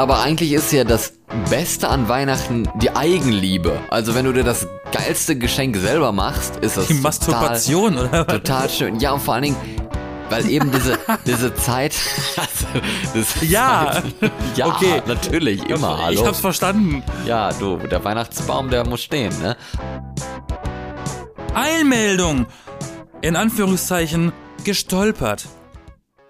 Aber 0.00 0.22
eigentlich 0.22 0.52
ist 0.52 0.72
ja 0.72 0.84
das 0.84 1.12
Beste 1.50 1.90
an 1.90 2.08
Weihnachten 2.08 2.66
die 2.76 2.90
Eigenliebe. 2.96 3.78
Also 3.90 4.14
wenn 4.14 4.24
du 4.24 4.32
dir 4.32 4.44
das 4.44 4.66
geilste 4.92 5.36
Geschenk 5.36 5.76
selber 5.76 6.10
machst, 6.10 6.56
ist 6.56 6.78
das 6.78 6.86
Die 6.86 6.94
Masturbation, 6.94 7.96
total, 7.96 8.08
oder 8.08 8.26
was? 8.26 8.34
total 8.34 8.70
schön. 8.70 8.98
Ja, 8.98 9.12
und 9.12 9.20
vor 9.20 9.34
allen 9.34 9.42
Dingen, 9.42 9.56
weil 10.30 10.48
eben 10.48 10.72
diese, 10.72 10.98
diese 11.26 11.54
Zeit. 11.54 11.92
das 13.12 13.42
Ja. 13.42 14.02
ja, 14.56 14.68
Okay. 14.68 15.02
natürlich, 15.04 15.68
immer. 15.68 15.98
Ich 16.08 16.16
Hallo. 16.16 16.28
hab's 16.28 16.40
verstanden. 16.40 17.02
Ja, 17.26 17.52
du, 17.52 17.76
der 17.76 18.02
Weihnachtsbaum, 18.02 18.70
der 18.70 18.86
muss 18.88 19.02
stehen, 19.02 19.38
ne? 19.42 19.54
Eilmeldung! 21.52 22.46
In 23.20 23.36
Anführungszeichen 23.36 24.32
gestolpert. 24.64 25.44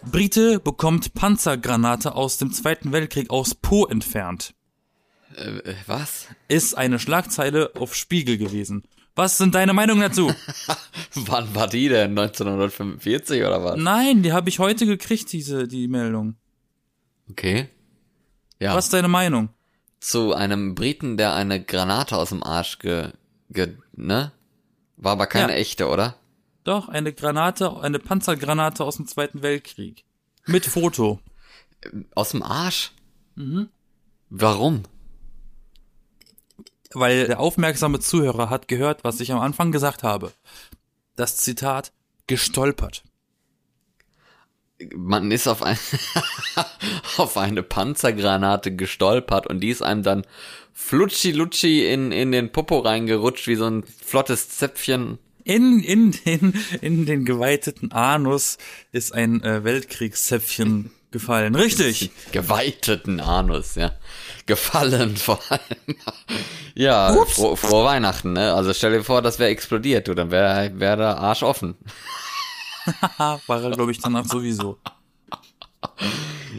Brite 0.05 0.59
bekommt 0.61 1.15
Panzergranate 1.15 2.15
aus 2.15 2.39
dem 2.39 2.53
Zweiten 2.53 2.93
Weltkrieg 2.93 3.31
aus 3.31 3.55
Po 3.55 3.87
entfernt. 3.87 4.55
Äh, 5.37 5.75
was? 5.87 6.27
Ist 6.49 6.77
eine 6.77 6.99
Schlagzeile 6.99 7.73
auf 7.79 7.95
Spiegel 7.95 8.39
gewesen. 8.39 8.83
Was 9.15 9.37
sind 9.39 9.55
deine 9.55 9.73
Meinungen 9.73 10.01
dazu? 10.03 10.33
Wann 11.15 11.55
war 11.55 11.69
die 11.69 11.89
denn? 11.89 12.11
1945 12.19 13.43
oder 13.43 13.63
was? 13.63 13.77
Nein, 13.77 14.23
die 14.23 14.33
habe 14.33 14.49
ich 14.49 14.59
heute 14.59 14.87
gekriegt, 14.87 15.33
diese 15.33 15.69
die 15.69 15.89
Meldung. 15.89 16.37
Okay. 17.31 17.69
Ja. 18.59 18.75
Was 18.75 18.87
ist 18.87 18.93
deine 18.95 19.09
Meinung? 19.09 19.51
Zu 20.01 20.33
einem 20.35 20.75
Briten, 20.75 21.17
der 21.17 21.35
eine 21.35 21.63
Granate 21.63 22.17
aus 22.17 22.31
dem 22.31 22.43
Arsch 22.43 22.79
ge, 22.79 23.09
ge 23.51 23.77
ne? 23.95 24.33
War 24.97 25.13
aber 25.13 25.27
keine 25.27 25.53
Ja. 25.53 25.59
echte, 25.59 25.89
oder? 25.89 26.17
Doch, 26.71 26.89
eine 26.89 27.13
Granate, 27.13 27.81
eine 27.81 27.99
Panzergranate 27.99 28.85
aus 28.85 28.95
dem 28.95 29.09
Zweiten 29.09 29.43
Weltkrieg. 29.43 30.05
Mit 30.47 30.65
Foto. 30.65 31.19
Aus 32.15 32.31
dem 32.31 32.45
Arsch? 32.45 32.93
Mhm. 33.35 33.71
Warum? 34.29 34.85
Weil 36.93 37.27
der 37.27 37.41
aufmerksame 37.41 37.99
Zuhörer 37.99 38.51
hat 38.51 38.69
gehört, 38.69 39.03
was 39.03 39.19
ich 39.19 39.33
am 39.33 39.41
Anfang 39.41 39.73
gesagt 39.73 40.05
habe. 40.05 40.33
Das 41.17 41.39
Zitat 41.39 41.91
gestolpert. 42.29 43.03
Man 44.95 45.33
ist 45.33 45.49
auf, 45.49 45.65
ein, 45.65 45.77
auf 47.17 47.37
eine 47.37 47.65
Panzergranate 47.65 48.77
gestolpert 48.77 49.49
und 49.49 49.59
die 49.59 49.71
ist 49.71 49.83
einem 49.83 50.05
dann 50.05 50.25
flutschi-lutschi 50.73 51.93
in, 51.93 52.13
in 52.13 52.31
den 52.31 52.53
Popo 52.53 52.79
reingerutscht, 52.79 53.49
wie 53.49 53.57
so 53.57 53.67
ein 53.67 53.83
flottes 53.83 54.51
Zäpfchen. 54.51 55.19
In, 55.51 55.81
in, 55.81 56.13
den, 56.13 56.55
in 56.81 57.07
den 57.07 57.25
geweiteten 57.25 57.91
Anus 57.91 58.57
ist 58.93 59.13
ein 59.13 59.43
äh, 59.43 59.65
Weltkriegszäpfchen 59.65 60.93
gefallen. 61.11 61.57
Richtig. 61.57 62.13
Geweiteten 62.31 63.19
Anus, 63.19 63.75
ja. 63.75 63.91
Gefallen 64.47 65.17
vor 65.17 65.41
allem. 65.49 65.97
Ja, 66.77 67.13
froh, 67.27 67.57
frohe 67.57 67.85
Weihnachten, 67.85 68.33
ne? 68.33 68.55
Also 68.55 68.73
stell 68.73 68.93
dir 68.93 69.03
vor, 69.03 69.23
das 69.23 69.41
wäre 69.41 69.51
explodiert, 69.51 70.07
du, 70.07 70.15
dann 70.15 70.31
wäre 70.31 70.71
wär 70.79 70.97
der 70.97 71.19
Arsch 71.19 71.43
offen. 71.43 71.77
War 73.19 73.41
er, 73.49 73.71
glaube 73.73 73.91
ich, 73.91 73.99
danach 73.99 74.25
sowieso. 74.25 74.79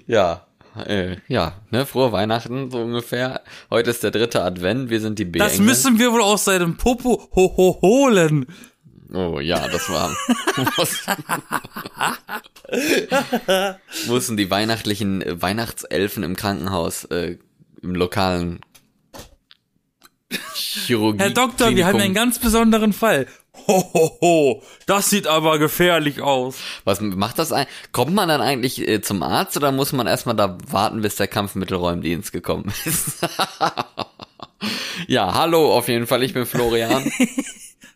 Ja, 0.06 0.46
äh, 0.86 1.16
ja, 1.28 1.54
ne, 1.70 1.86
frohe 1.86 2.12
Weihnachten, 2.12 2.72
so 2.72 2.80
ungefähr. 2.80 3.42
Heute 3.70 3.90
ist 3.90 4.04
der 4.04 4.12
dritte 4.12 4.44
Advent, 4.44 4.90
wir 4.90 5.02
sind 5.02 5.18
die 5.18 5.26
b 5.26 5.40
Das 5.40 5.60
müssen 5.60 5.98
wir 5.98 6.12
wohl 6.12 6.22
aus 6.22 6.46
seinem 6.46 6.78
Popo 6.78 7.30
ho 7.36 7.54
ho 7.58 7.80
holen. 7.82 8.46
Oh 9.14 9.40
ja, 9.40 9.68
das 9.68 9.90
war. 9.90 10.16
muss, 10.78 11.04
mussten 14.08 14.38
die 14.38 14.50
weihnachtlichen 14.50 15.22
äh, 15.22 15.42
Weihnachtselfen 15.42 16.24
im 16.24 16.36
Krankenhaus, 16.36 17.06
äh, 17.06 17.38
im 17.82 17.96
lokalen 17.96 18.62
Chirurgie. 20.54 21.20
Herr 21.20 21.32
Doktor, 21.32 21.76
wir 21.76 21.86
haben 21.86 22.00
einen 22.00 22.14
ganz 22.14 22.40
besonderen 22.40 22.94
Fall. 22.94 23.28
Ho 23.68 23.84
ho 23.94 24.18
ho, 24.22 24.64
das 24.86 25.10
sieht 25.10 25.28
aber 25.28 25.60
gefährlich 25.60 26.22
aus. 26.22 26.56
Was 26.86 27.02
macht 27.02 27.38
das 27.38 27.52
ein? 27.52 27.68
Kommt 27.92 28.14
man 28.14 28.30
dann 28.30 28.40
eigentlich 28.40 28.88
äh, 28.88 29.02
zum 29.02 29.24
Arzt 29.24 29.58
oder 29.58 29.74
muss 29.74 29.92
man 29.92 30.08
erstmal 30.08 30.36
da 30.36 30.58
warten, 30.68 31.02
bis 31.02 31.18
der 31.18 31.28
Kampfmittelräumdienst 31.28 32.32
gekommen 32.32 32.74
ist? 32.86 33.18
ja, 35.08 35.34
hallo, 35.34 35.74
auf 35.74 35.90
jeden 35.90 36.08
Fall, 36.08 36.24
ich 36.24 36.34
bin 36.34 36.46
Florian. 36.46 37.12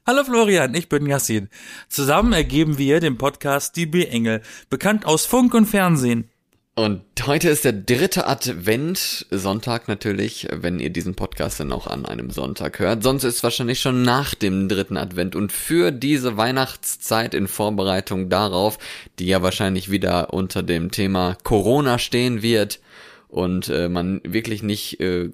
Hallo 0.08 0.24
Florian, 0.24 0.76
ich 0.76 0.88
bin 0.88 1.08
Yassin. 1.08 1.50
Zusammen 1.90 2.32
ergeben 2.32 2.78
wir 2.78 3.00
den 3.00 3.18
Podcast 3.18 3.76
Die 3.76 3.88
B-Engel, 3.88 4.44
bekannt 4.70 5.04
aus 5.04 5.26
Funk 5.26 5.56
und 5.56 5.66
Fernsehen. 5.66 6.30
Und 6.76 7.02
heute 7.26 7.50
ist 7.50 7.66
der 7.66 7.74
dritte 7.74 8.28
Advent, 8.28 9.26
Sonntag 9.32 9.88
natürlich, 9.88 10.48
wenn 10.52 10.80
ihr 10.80 10.92
diesen 10.92 11.16
Podcast 11.16 11.60
dann 11.60 11.72
auch 11.72 11.88
an 11.88 12.06
einem 12.06 12.30
Sonntag 12.30 12.78
hört. 12.78 13.02
Sonst 13.02 13.24
ist 13.24 13.38
es 13.38 13.44
wahrscheinlich 13.44 13.80
schon 13.80 14.04
nach 14.04 14.36
dem 14.36 14.70
dritten 14.70 14.98
Advent. 14.98 15.36
Und 15.36 15.52
für 15.52 15.90
diese 15.90 16.38
Weihnachtszeit 16.38 17.34
in 17.34 17.48
Vorbereitung 17.48 18.30
darauf, 18.30 18.78
die 19.18 19.26
ja 19.26 19.42
wahrscheinlich 19.42 19.90
wieder 19.90 20.36
unter 20.36 20.62
dem 20.62 20.92
Thema 20.92 21.36
Corona 21.42 21.98
stehen 21.98 22.44
wird 22.44 22.80
und 23.28 23.70
äh, 23.70 23.90
man 23.90 24.22
wirklich 24.24 24.62
nicht 24.62 25.00
äh, 25.00 25.32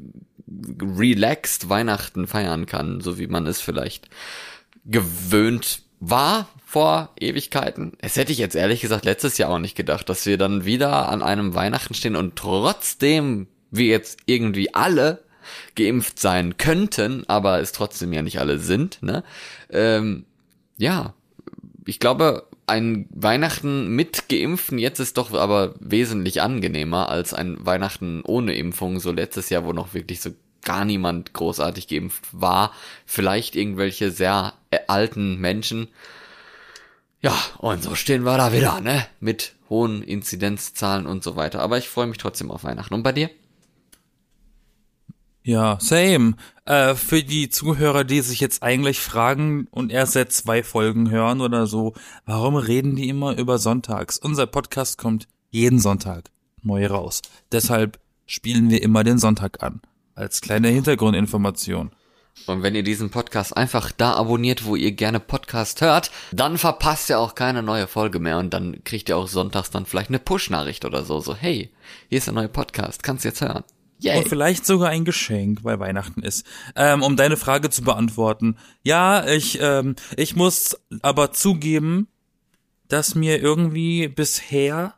relaxed 0.82 1.68
Weihnachten 1.68 2.26
feiern 2.26 2.66
kann, 2.68 3.02
so 3.02 3.20
wie 3.20 3.28
man 3.28 3.48
es 3.48 3.60
vielleicht 3.60 4.10
gewöhnt 4.86 5.84
war 6.00 6.50
vor 6.66 7.10
Ewigkeiten. 7.20 7.94
Es 8.00 8.16
hätte 8.16 8.32
ich 8.32 8.38
jetzt 8.38 8.56
ehrlich 8.56 8.82
gesagt 8.82 9.06
letztes 9.06 9.38
Jahr 9.38 9.50
auch 9.50 9.60
nicht 9.60 9.76
gedacht, 9.76 10.10
dass 10.10 10.26
wir 10.26 10.38
dann 10.38 10.66
wieder 10.66 11.10
an 11.10 11.22
einem 11.22 11.54
Weihnachten 11.54 11.94
stehen 11.94 12.16
und 12.16 12.36
trotzdem 12.36 13.48
wir 13.70 13.88
jetzt 13.88 14.20
irgendwie 14.26 14.74
alle 14.74 15.24
geimpft 15.76 16.20
sein 16.20 16.58
könnten, 16.58 17.24
aber 17.28 17.60
es 17.60 17.72
trotzdem 17.72 18.14
ja 18.14 18.22
nicht 18.22 18.40
alle 18.40 18.60
sind, 18.60 19.02
ne? 19.02 19.24
Ähm, 19.70 20.26
ja, 20.78 21.14
ich 21.86 22.00
glaube, 22.00 22.48
ein 22.68 23.08
Weihnachten 23.10 23.90
mit 23.96 24.30
Geimpften 24.30 24.78
jetzt 24.78 25.00
ist 25.00 25.18
doch 25.18 25.34
aber 25.34 25.76
wesentlich 25.80 26.42
angenehmer 26.42 27.10
als 27.10 27.34
ein 27.34 27.66
Weihnachten 27.66 28.22
ohne 28.24 28.54
Impfung, 28.54 29.00
so 29.00 29.12
letztes 29.12 29.50
Jahr, 29.50 29.66
wo 29.66 29.74
noch 29.74 29.94
wirklich 29.94 30.22
so 30.22 30.32
gar 30.64 30.86
niemand 30.86 31.34
großartig 31.34 31.88
geimpft 31.88 32.28
war. 32.32 32.72
Vielleicht 33.06 33.56
irgendwelche 33.56 34.12
sehr 34.12 34.54
äh, 34.70 34.80
alten 34.88 35.38
Menschen. 35.38 35.88
Ja, 37.22 37.36
und 37.60 37.84
so 37.84 37.96
stehen 37.96 38.24
wir 38.24 38.38
da 38.38 38.52
wieder, 38.52 38.82
ne? 38.82 39.06
Mit 39.20 39.54
hohen 39.70 40.02
Inzidenzzahlen 40.02 41.06
und 41.06 41.24
so 41.24 41.36
weiter. 41.36 41.62
Aber 41.62 41.78
ich 41.78 41.88
freue 41.88 42.08
mich 42.08 42.18
trotzdem 42.18 42.50
auf 42.52 42.64
Weihnachten. 42.64 42.94
Und 42.94 43.04
bei 43.04 43.12
dir? 43.12 43.30
Ja, 45.44 45.78
same. 45.80 46.36
Äh, 46.66 46.94
für 46.96 47.24
die 47.24 47.50
Zuhörer, 47.50 48.04
die 48.04 48.22
sich 48.22 48.40
jetzt 48.40 48.62
eigentlich 48.62 49.00
fragen 49.00 49.68
und 49.72 49.92
erst 49.92 50.14
seit 50.14 50.32
zwei 50.32 50.64
Folgen 50.64 51.10
hören 51.10 51.42
oder 51.42 51.66
so, 51.66 51.94
warum 52.26 52.56
reden 52.56 52.96
die 52.96 53.10
immer 53.10 53.38
über 53.38 53.58
Sonntags? 53.58 54.18
Unser 54.20 54.46
Podcast 54.46 54.98
kommt 54.98 55.28
jeden 55.50 55.80
Sonntag 55.80 56.30
neu 56.62 56.86
raus. 56.86 57.22
Deshalb 57.52 58.00
spielen 58.28 58.70
wir 58.70 58.84
immer 58.84 59.04
den 59.04 59.18
Sonntag 59.18 59.64
an. 59.64 59.82
Als 60.16 60.42
kleine 60.42 60.70
Hintergrundinformation. 60.70 61.92
Und 62.48 62.64
wenn 62.64 62.76
ihr 62.76 62.84
diesen 62.84 63.10
Podcast 63.10 63.56
einfach 63.56 63.92
da 63.92 64.14
abonniert, 64.14 64.66
wo 64.66 64.76
ihr 64.76 64.94
gerne 64.94 65.20
Podcast 65.20 65.82
hört, 65.82 66.12
dann 66.32 66.58
verpasst 66.58 67.10
ihr 67.10 67.20
auch 67.20 67.36
keine 67.36 67.62
neue 67.62 67.88
Folge 67.88 68.20
mehr 68.20 68.38
und 68.40 68.54
dann 68.54 68.84
kriegt 68.84 69.10
ihr 69.10 69.18
auch 69.18 69.28
sonntags 69.28 69.70
dann 69.70 69.86
vielleicht 69.86 70.10
eine 70.10 70.20
Push-Nachricht 70.20 70.86
oder 70.86 71.04
so. 71.04 71.20
So, 71.20 71.36
hey, 71.36 71.72
hier 72.10 72.18
ist 72.18 72.28
der 72.28 72.34
neue 72.34 72.50
Podcast, 72.50 73.04
kannst 73.04 73.24
du 73.24 73.30
jetzt 73.30 73.42
hören. 73.42 73.64
Yay. 74.00 74.18
Und 74.18 74.30
vielleicht 74.30 74.66
sogar 74.66 74.90
ein 74.90 75.06
Geschenk, 75.06 75.64
weil 75.64 75.80
Weihnachten 75.80 76.24
ist. 76.24 76.46
Ähm, 76.76 77.04
um 77.04 77.16
deine 77.16 77.38
Frage 77.38 77.70
zu 77.70 77.84
beantworten. 77.84 78.58
Ja, 78.82 79.28
ich, 79.28 79.60
ähm, 79.62 79.96
ich 80.18 80.36
muss 80.36 80.76
aber 81.04 81.34
zugeben, 81.34 82.08
dass 82.88 83.14
mir 83.14 83.40
irgendwie 83.40 84.08
bisher 84.08 84.96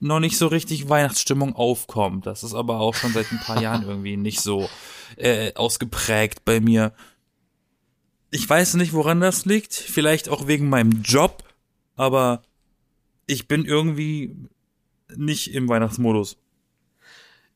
noch 0.00 0.18
nicht 0.18 0.38
so 0.38 0.46
richtig 0.46 0.88
Weihnachtsstimmung 0.88 1.54
aufkommt. 1.54 2.26
Das 2.26 2.42
ist 2.42 2.54
aber 2.54 2.80
auch 2.80 2.94
schon 2.94 3.12
seit 3.12 3.30
ein 3.30 3.40
paar 3.40 3.62
Jahren 3.62 3.86
irgendwie 3.86 4.16
nicht 4.16 4.40
so 4.40 4.68
äh, 5.16 5.54
ausgeprägt 5.54 6.44
bei 6.44 6.60
mir. 6.60 6.92
Ich 8.30 8.48
weiß 8.48 8.74
nicht, 8.74 8.92
woran 8.92 9.20
das 9.20 9.44
liegt. 9.44 9.74
Vielleicht 9.74 10.28
auch 10.28 10.46
wegen 10.46 10.68
meinem 10.68 11.02
Job, 11.02 11.44
aber 11.96 12.42
ich 13.26 13.46
bin 13.46 13.64
irgendwie 13.64 14.34
nicht 15.14 15.52
im 15.52 15.68
Weihnachtsmodus. 15.68 16.36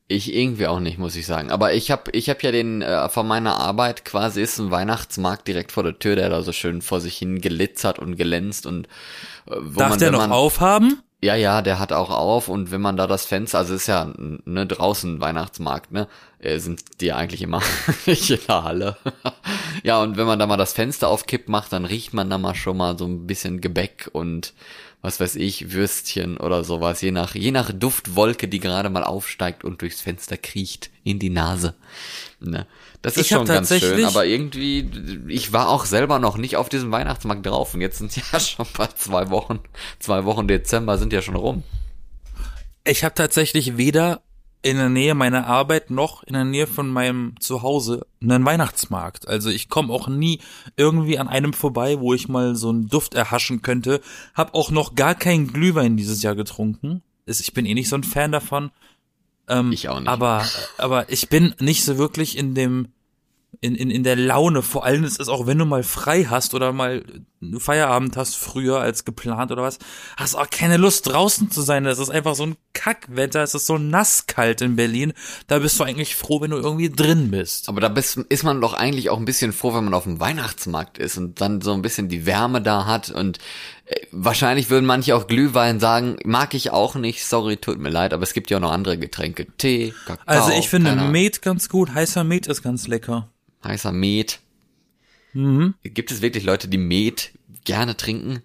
Ich 0.07 0.35
irgendwie 0.35 0.67
auch 0.67 0.79
nicht, 0.79 0.99
muss 0.99 1.15
ich 1.15 1.25
sagen. 1.25 1.49
Aber 1.49 1.73
ich 1.73 1.89
habe 1.89 2.11
ich 2.11 2.29
hab 2.29 2.43
ja 2.43 2.51
den, 2.51 2.83
äh, 2.83 3.09
von 3.09 3.27
meiner 3.27 3.57
Arbeit 3.57 4.05
quasi 4.05 4.39
ist 4.41 4.59
ein 4.59 4.69
Weihnachtsmarkt 4.69 5.47
direkt 5.47 5.71
vor 5.71 5.81
der 5.81 5.97
Tür, 5.97 6.15
der 6.15 6.29
da 6.29 6.43
so 6.43 6.51
schön 6.51 6.83
vor 6.83 7.01
sich 7.01 7.17
hin 7.17 7.41
glitzert 7.41 7.97
und 7.97 8.15
glänzt 8.15 8.67
und 8.67 8.85
äh, 9.47 9.55
wo 9.61 9.79
Darf 9.79 9.89
man, 9.89 9.99
der 9.99 10.11
noch 10.11 10.19
man, 10.19 10.31
aufhaben? 10.31 11.01
Ja, 11.25 11.33
ja, 11.33 11.63
der 11.63 11.79
hat 11.79 11.91
auch 11.91 12.11
auf 12.11 12.49
und 12.49 12.69
wenn 12.69 12.81
man 12.81 12.97
da 12.97 13.07
das 13.07 13.25
Fenster, 13.25 13.57
also 13.57 13.73
es 13.73 13.81
ist 13.81 13.87
ja 13.87 14.13
ne 14.15 14.67
draußen 14.67 15.19
Weihnachtsmarkt, 15.19 15.91
ne, 15.91 16.07
äh, 16.37 16.59
sind 16.59 17.01
die 17.01 17.13
eigentlich 17.13 17.41
immer 17.41 17.63
nicht 18.05 18.29
in 18.29 18.39
der 18.47 18.63
Halle. 18.63 18.97
ja, 19.83 19.99
und 20.03 20.17
wenn 20.17 20.27
man 20.27 20.37
da 20.37 20.45
mal 20.45 20.55
das 20.55 20.73
Fenster 20.73 21.07
auf 21.07 21.25
Kipp 21.25 21.49
macht, 21.49 21.73
dann 21.73 21.85
riecht 21.85 22.13
man 22.13 22.29
da 22.29 22.37
mal 22.37 22.53
schon 22.53 22.77
mal 22.77 22.95
so 22.95 23.05
ein 23.05 23.25
bisschen 23.25 23.59
Gebäck 23.59 24.07
und 24.13 24.53
was 25.05 25.19
weiß 25.19 25.35
ich, 25.35 25.71
Würstchen 25.71 26.37
oder 26.37 26.63
sowas, 26.63 26.99
je 27.01 27.11
nach, 27.11 27.35
je 27.35 27.51
nach 27.51 27.71
Duftwolke, 27.71 28.47
die 28.47 28.59
gerade 28.59 28.89
mal 28.89 29.03
aufsteigt 29.03 29.63
und 29.63 29.81
durchs 29.81 30.01
Fenster 30.01 30.35
kriecht 30.35 30.89
in 31.03 31.19
die 31.19 31.29
Nase. 31.29 31.75
Ne? 32.39 32.65
Das 33.03 33.15
ist 33.15 33.21
Ich 33.21 33.27
schon 33.27 33.45
ganz 33.45 33.69
schön, 33.69 34.03
aber 34.03 34.25
irgendwie, 34.25 34.89
ich 35.27 35.53
war 35.53 35.69
auch 35.69 35.85
selber 35.85 36.17
noch 36.17 36.37
nicht 36.37 36.57
auf 36.57 36.69
diesem 36.69 36.91
Weihnachtsmarkt 36.91 37.45
drauf 37.45 37.75
und 37.75 37.81
jetzt 37.81 37.99
sind 37.99 38.15
ja 38.31 38.39
schon 38.39 38.65
bald 38.75 38.97
zwei 38.97 39.29
Wochen, 39.29 39.59
zwei 39.99 40.25
Wochen 40.25 40.47
Dezember 40.47 40.97
sind 40.97 41.13
ja 41.13 41.21
schon 41.21 41.35
rum. 41.35 41.63
Ich 42.83 43.03
habe 43.03 43.13
tatsächlich 43.13 43.77
weder 43.77 44.23
in 44.65 44.77
der 44.77 44.89
Nähe 44.89 45.13
meiner 45.13 45.45
Arbeit 45.45 45.91
noch 45.91 46.23
in 46.23 46.33
der 46.33 46.43
Nähe 46.43 46.65
von 46.65 46.89
meinem 46.89 47.35
Zuhause 47.39 48.07
einen 48.19 48.43
Weihnachtsmarkt. 48.45 49.27
Also 49.27 49.51
ich 49.51 49.69
komme 49.69 49.93
auch 49.93 50.07
nie 50.07 50.39
irgendwie 50.75 51.19
an 51.19 51.27
einem 51.27 51.53
vorbei, 51.53 51.99
wo 51.99 52.15
ich 52.15 52.29
mal 52.29 52.55
so 52.55 52.69
einen 52.69 52.87
Duft 52.87 53.13
erhaschen 53.13 53.61
könnte. 53.61 54.01
Hab 54.33 54.55
auch 54.55 54.71
noch 54.71 54.95
gar 54.95 55.13
keinen 55.13 55.53
Glühwein 55.53 55.97
dieses 55.97 56.23
Jahr 56.23 56.33
getrunken. 56.33 57.03
Ich 57.27 57.53
bin 57.53 57.67
eh 57.67 57.75
nicht 57.75 57.89
so 57.89 57.95
ein 57.95 58.03
Fan 58.03 58.31
davon. 58.31 58.71
Ähm, 59.47 59.71
Ich 59.71 59.87
auch 59.87 59.99
nicht. 59.99 60.09
Aber, 60.09 60.43
aber 60.79 61.11
ich 61.11 61.29
bin 61.29 61.53
nicht 61.59 61.83
so 61.83 61.99
wirklich 61.99 62.35
in 62.35 62.55
dem, 62.55 62.87
in, 63.61 63.75
in, 63.75 63.89
in 63.89 64.03
der 64.03 64.15
Laune. 64.15 64.61
Vor 64.61 64.85
allem 64.85 65.03
ist 65.03 65.19
es 65.19 65.29
auch, 65.29 65.47
wenn 65.47 65.57
du 65.57 65.65
mal 65.65 65.83
frei 65.83 66.25
hast 66.25 66.53
oder 66.53 66.73
mal 66.73 67.03
Feierabend 67.59 68.17
hast, 68.17 68.35
früher 68.35 68.79
als 68.79 69.05
geplant 69.05 69.51
oder 69.51 69.63
was, 69.63 69.79
hast 70.17 70.35
auch 70.35 70.49
keine 70.49 70.77
Lust 70.77 71.07
draußen 71.07 71.51
zu 71.51 71.61
sein. 71.61 71.83
Das 71.83 71.99
ist 71.99 72.09
einfach 72.09 72.35
so 72.35 72.45
ein 72.45 72.57
Kackwetter. 72.73 73.43
Es 73.43 73.53
ist 73.53 73.67
so 73.67 73.77
nasskalt 73.77 74.61
in 74.61 74.75
Berlin. 74.75 75.13
Da 75.47 75.59
bist 75.59 75.79
du 75.79 75.83
eigentlich 75.83 76.15
froh, 76.15 76.41
wenn 76.41 76.51
du 76.51 76.57
irgendwie 76.57 76.89
drin 76.89 77.31
bist. 77.31 77.69
Aber 77.69 77.81
da 77.81 77.89
bist, 77.89 78.17
ist 78.17 78.43
man 78.43 78.61
doch 78.61 78.73
eigentlich 78.73 79.09
auch 79.09 79.17
ein 79.17 79.25
bisschen 79.25 79.53
froh, 79.53 79.73
wenn 79.73 79.85
man 79.85 79.93
auf 79.93 80.03
dem 80.03 80.19
Weihnachtsmarkt 80.19 80.97
ist 80.97 81.17
und 81.17 81.41
dann 81.41 81.61
so 81.61 81.73
ein 81.73 81.81
bisschen 81.81 82.09
die 82.09 82.25
Wärme 82.25 82.61
da 82.61 82.85
hat 82.85 83.09
und 83.09 83.39
äh, 83.85 83.95
wahrscheinlich 84.11 84.69
würden 84.69 84.85
manche 84.85 85.15
auch 85.15 85.27
Glühwein 85.27 85.79
sagen, 85.79 86.17
mag 86.23 86.53
ich 86.53 86.71
auch 86.71 86.95
nicht, 86.95 87.25
sorry, 87.25 87.57
tut 87.57 87.79
mir 87.79 87.89
leid, 87.89 88.13
aber 88.13 88.23
es 88.23 88.33
gibt 88.33 88.49
ja 88.49 88.57
auch 88.57 88.61
noch 88.61 88.71
andere 88.71 88.97
Getränke, 88.97 89.47
Tee, 89.57 89.93
Kakao. 90.05 90.23
Also 90.25 90.51
ich 90.51 90.69
finde 90.69 90.95
Met 90.95 91.41
ganz 91.41 91.69
gut. 91.69 91.93
Heißer 91.93 92.23
Met 92.23 92.47
ist 92.47 92.63
ganz 92.63 92.87
lecker. 92.87 93.29
Heißer 93.65 93.91
Met. 93.91 94.39
Mhm. 95.33 95.75
Gibt 95.83 96.11
es 96.11 96.21
wirklich 96.21 96.43
Leute, 96.43 96.67
die 96.67 96.77
Met 96.77 97.31
gerne 97.63 97.97
trinken? 97.97 98.41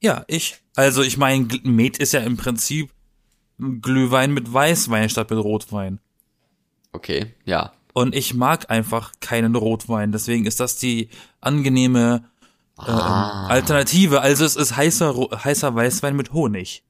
Ja, 0.00 0.24
ich. 0.28 0.60
Also 0.76 1.02
ich 1.02 1.16
meine, 1.16 1.46
Met 1.62 1.98
ist 1.98 2.12
ja 2.12 2.20
im 2.20 2.36
Prinzip 2.36 2.90
Glühwein 3.58 4.32
mit 4.32 4.52
Weißwein 4.52 5.10
statt 5.10 5.30
mit 5.30 5.38
Rotwein. 5.38 6.00
Okay, 6.92 7.34
ja. 7.44 7.72
Und 7.92 8.14
ich 8.14 8.34
mag 8.34 8.70
einfach 8.70 9.12
keinen 9.20 9.54
Rotwein. 9.54 10.12
Deswegen 10.12 10.46
ist 10.46 10.60
das 10.60 10.76
die 10.76 11.08
angenehme 11.40 12.24
äh, 12.78 12.82
Ah. 12.82 13.46
Alternative. 13.48 14.22
Also 14.22 14.44
es 14.44 14.56
ist 14.56 14.76
heißer, 14.76 15.14
heißer 15.44 15.74
Weißwein 15.74 16.16
mit 16.16 16.32
Honig. 16.32 16.82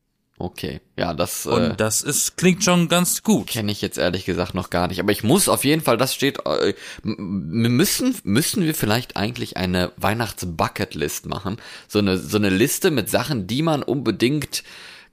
Okay, 0.43 0.81
ja, 0.97 1.13
das 1.13 1.45
Und 1.45 1.63
äh, 1.63 1.77
das 1.77 2.01
ist, 2.01 2.39
klingt 2.39 2.65
schon 2.65 2.89
ganz 2.89 3.23
gut. 3.23 3.49
kenne 3.49 3.71
ich 3.71 3.83
jetzt 3.83 3.99
ehrlich 3.99 4.25
gesagt 4.25 4.55
noch 4.55 4.71
gar 4.71 4.89
nicht. 4.89 4.99
Aber 4.99 5.13
ich 5.13 5.23
muss 5.23 5.51
auf 5.51 5.67
jeden 5.67 5.83
Fall, 5.83 5.99
das 5.99 6.15
steht, 6.15 6.39
äh, 6.47 6.73
müssen, 7.03 8.17
müssen 8.25 8.65
wir 8.65 8.75
vielleicht 8.75 9.19
eigentlich 9.19 9.59
eine 9.59 9.93
Weihnachts-Bucketlist 9.99 11.27
machen. 11.27 11.59
So 11.89 11.99
eine, 11.99 12.17
so 12.17 12.39
eine 12.39 12.49
Liste 12.49 12.91
mit 12.91 13.11
Sachen, 13.11 13.49
die 13.49 13.61
man 13.61 13.83
unbedingt 13.83 14.65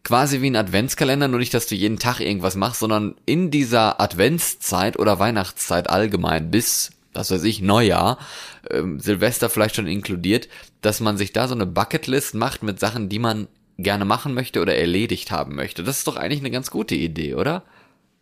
quasi 0.06 0.42
wie 0.42 0.50
ein 0.50 0.56
Adventskalender, 0.56 1.28
nur 1.28 1.40
nicht, 1.40 1.54
dass 1.54 1.68
du 1.68 1.76
jeden 1.76 2.00
Tag 2.00 2.22
irgendwas 2.22 2.56
machst, 2.56 2.80
sondern 2.80 3.16
in 3.26 3.52
dieser 3.52 4.00
Adventszeit 4.00 4.98
oder 4.98 5.20
Weihnachtszeit 5.20 5.90
allgemein 5.90 6.52
bis, 6.52 6.92
was 7.12 7.32
weiß 7.32 7.44
ich, 7.44 7.62
Neujahr, 7.62 8.18
ähm, 8.72 9.02
Silvester 9.02 9.50
vielleicht 9.50 9.76
schon 9.76 9.88
inkludiert, 9.88 10.48
dass 10.80 11.02
man 11.02 11.18
sich 11.18 11.34
da 11.34 11.50
so 11.50 11.56
eine 11.56 11.66
Bucketlist 11.66 12.34
macht 12.34 12.64
mit 12.64 12.80
Sachen, 12.80 13.10
die 13.10 13.20
man 13.20 13.50
gerne 13.78 14.06
machen 14.06 14.34
möchte 14.34 14.62
oder 14.62 14.76
erledigt 14.76 15.32
haben 15.32 15.56
möchte. 15.56 15.84
Das 15.84 16.00
ist 16.00 16.08
doch 16.08 16.16
eigentlich 16.18 16.40
eine 16.40 16.52
ganz 16.52 16.72
gute 16.72 16.96
Idee, 16.96 17.36
oder? 17.36 17.64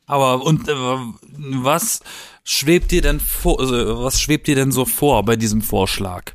Aber 0.07 0.44
und 0.44 0.68
äh, 0.69 0.74
was 0.74 2.02
schwebt 2.44 2.92
dir 2.92 3.02
denn 3.02 3.19
vor, 3.19 3.60
also, 3.60 4.04
was 4.04 4.22
schwebt 4.22 4.48
dir 4.48 4.56
denn 4.56 4.72
so 4.72 4.86
vor 4.86 5.24
bei 5.24 5.36
diesem 5.36 5.62
Vorschlag? 5.62 6.34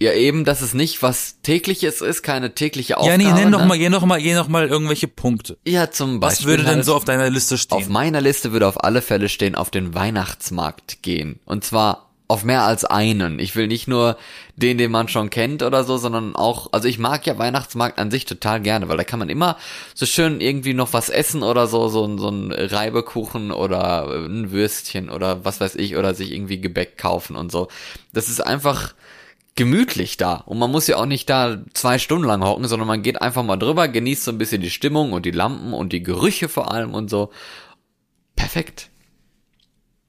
Ja, 0.00 0.12
eben, 0.14 0.44
dass 0.44 0.62
es 0.62 0.74
nicht 0.74 1.00
was 1.00 1.36
tägliches 1.42 2.00
ist, 2.00 2.22
keine 2.24 2.56
tägliche 2.56 2.94
Ja, 2.94 2.96
Aufgabe. 2.96 3.18
nee, 3.22 3.32
nenn 3.32 3.52
doch 3.52 3.60
ne? 3.60 3.66
mal, 3.66 3.78
geh 3.78 3.88
noch 3.88 4.04
mal, 4.04 4.20
geh 4.20 4.34
noch 4.34 4.48
mal 4.48 4.66
irgendwelche 4.66 5.06
Punkte. 5.06 5.58
Ja, 5.64 5.92
zum 5.92 6.18
Beispiel. 6.18 6.38
Was 6.40 6.44
würde 6.48 6.64
denn 6.64 6.74
halt 6.76 6.84
so 6.84 6.96
auf 6.96 7.04
deiner 7.04 7.30
Liste 7.30 7.54
Auf 7.54 7.60
stehen? 7.60 7.92
meiner 7.92 8.20
Liste 8.20 8.50
würde 8.50 8.66
auf 8.66 8.82
alle 8.82 9.00
Fälle 9.00 9.28
stehen, 9.28 9.54
auf 9.54 9.70
den 9.70 9.94
Weihnachtsmarkt 9.94 11.02
gehen. 11.02 11.38
Und 11.44 11.62
zwar 11.62 12.11
auf 12.32 12.44
mehr 12.44 12.62
als 12.62 12.86
einen. 12.86 13.38
Ich 13.38 13.54
will 13.56 13.66
nicht 13.66 13.88
nur 13.88 14.16
den, 14.56 14.78
den 14.78 14.90
man 14.90 15.08
schon 15.08 15.28
kennt 15.28 15.62
oder 15.62 15.84
so, 15.84 15.98
sondern 15.98 16.34
auch, 16.34 16.72
also 16.72 16.88
ich 16.88 16.98
mag 16.98 17.26
ja 17.26 17.36
Weihnachtsmarkt 17.36 17.98
an 17.98 18.10
sich 18.10 18.24
total 18.24 18.62
gerne, 18.62 18.88
weil 18.88 18.96
da 18.96 19.04
kann 19.04 19.18
man 19.18 19.28
immer 19.28 19.58
so 19.94 20.06
schön 20.06 20.40
irgendwie 20.40 20.72
noch 20.72 20.94
was 20.94 21.10
essen 21.10 21.42
oder 21.42 21.66
so, 21.66 21.88
so, 21.88 22.16
so 22.16 22.30
ein 22.30 22.50
Reibekuchen 22.50 23.52
oder 23.52 24.10
ein 24.10 24.50
Würstchen 24.50 25.10
oder 25.10 25.44
was 25.44 25.60
weiß 25.60 25.74
ich, 25.74 25.98
oder 25.98 26.14
sich 26.14 26.32
irgendwie 26.32 26.58
Gebäck 26.58 26.96
kaufen 26.96 27.36
und 27.36 27.52
so. 27.52 27.68
Das 28.14 28.30
ist 28.30 28.40
einfach 28.40 28.94
gemütlich 29.54 30.16
da. 30.16 30.36
Und 30.36 30.58
man 30.58 30.70
muss 30.70 30.86
ja 30.86 30.96
auch 30.96 31.04
nicht 31.04 31.28
da 31.28 31.58
zwei 31.74 31.98
Stunden 31.98 32.26
lang 32.26 32.42
hocken, 32.42 32.66
sondern 32.66 32.88
man 32.88 33.02
geht 33.02 33.20
einfach 33.20 33.42
mal 33.42 33.58
drüber, 33.58 33.88
genießt 33.88 34.24
so 34.24 34.30
ein 34.30 34.38
bisschen 34.38 34.62
die 34.62 34.70
Stimmung 34.70 35.12
und 35.12 35.26
die 35.26 35.32
Lampen 35.32 35.74
und 35.74 35.92
die 35.92 36.02
Gerüche 36.02 36.48
vor 36.48 36.72
allem 36.72 36.94
und 36.94 37.10
so. 37.10 37.30
Perfekt. 38.36 38.88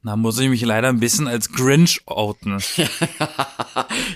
Na, 0.06 0.18
muss 0.18 0.38
ich 0.38 0.50
mich 0.50 0.62
leider 0.62 0.90
ein 0.90 1.00
bisschen 1.00 1.28
als 1.30 1.52
Grinch 1.52 2.02
outen. 2.06 2.62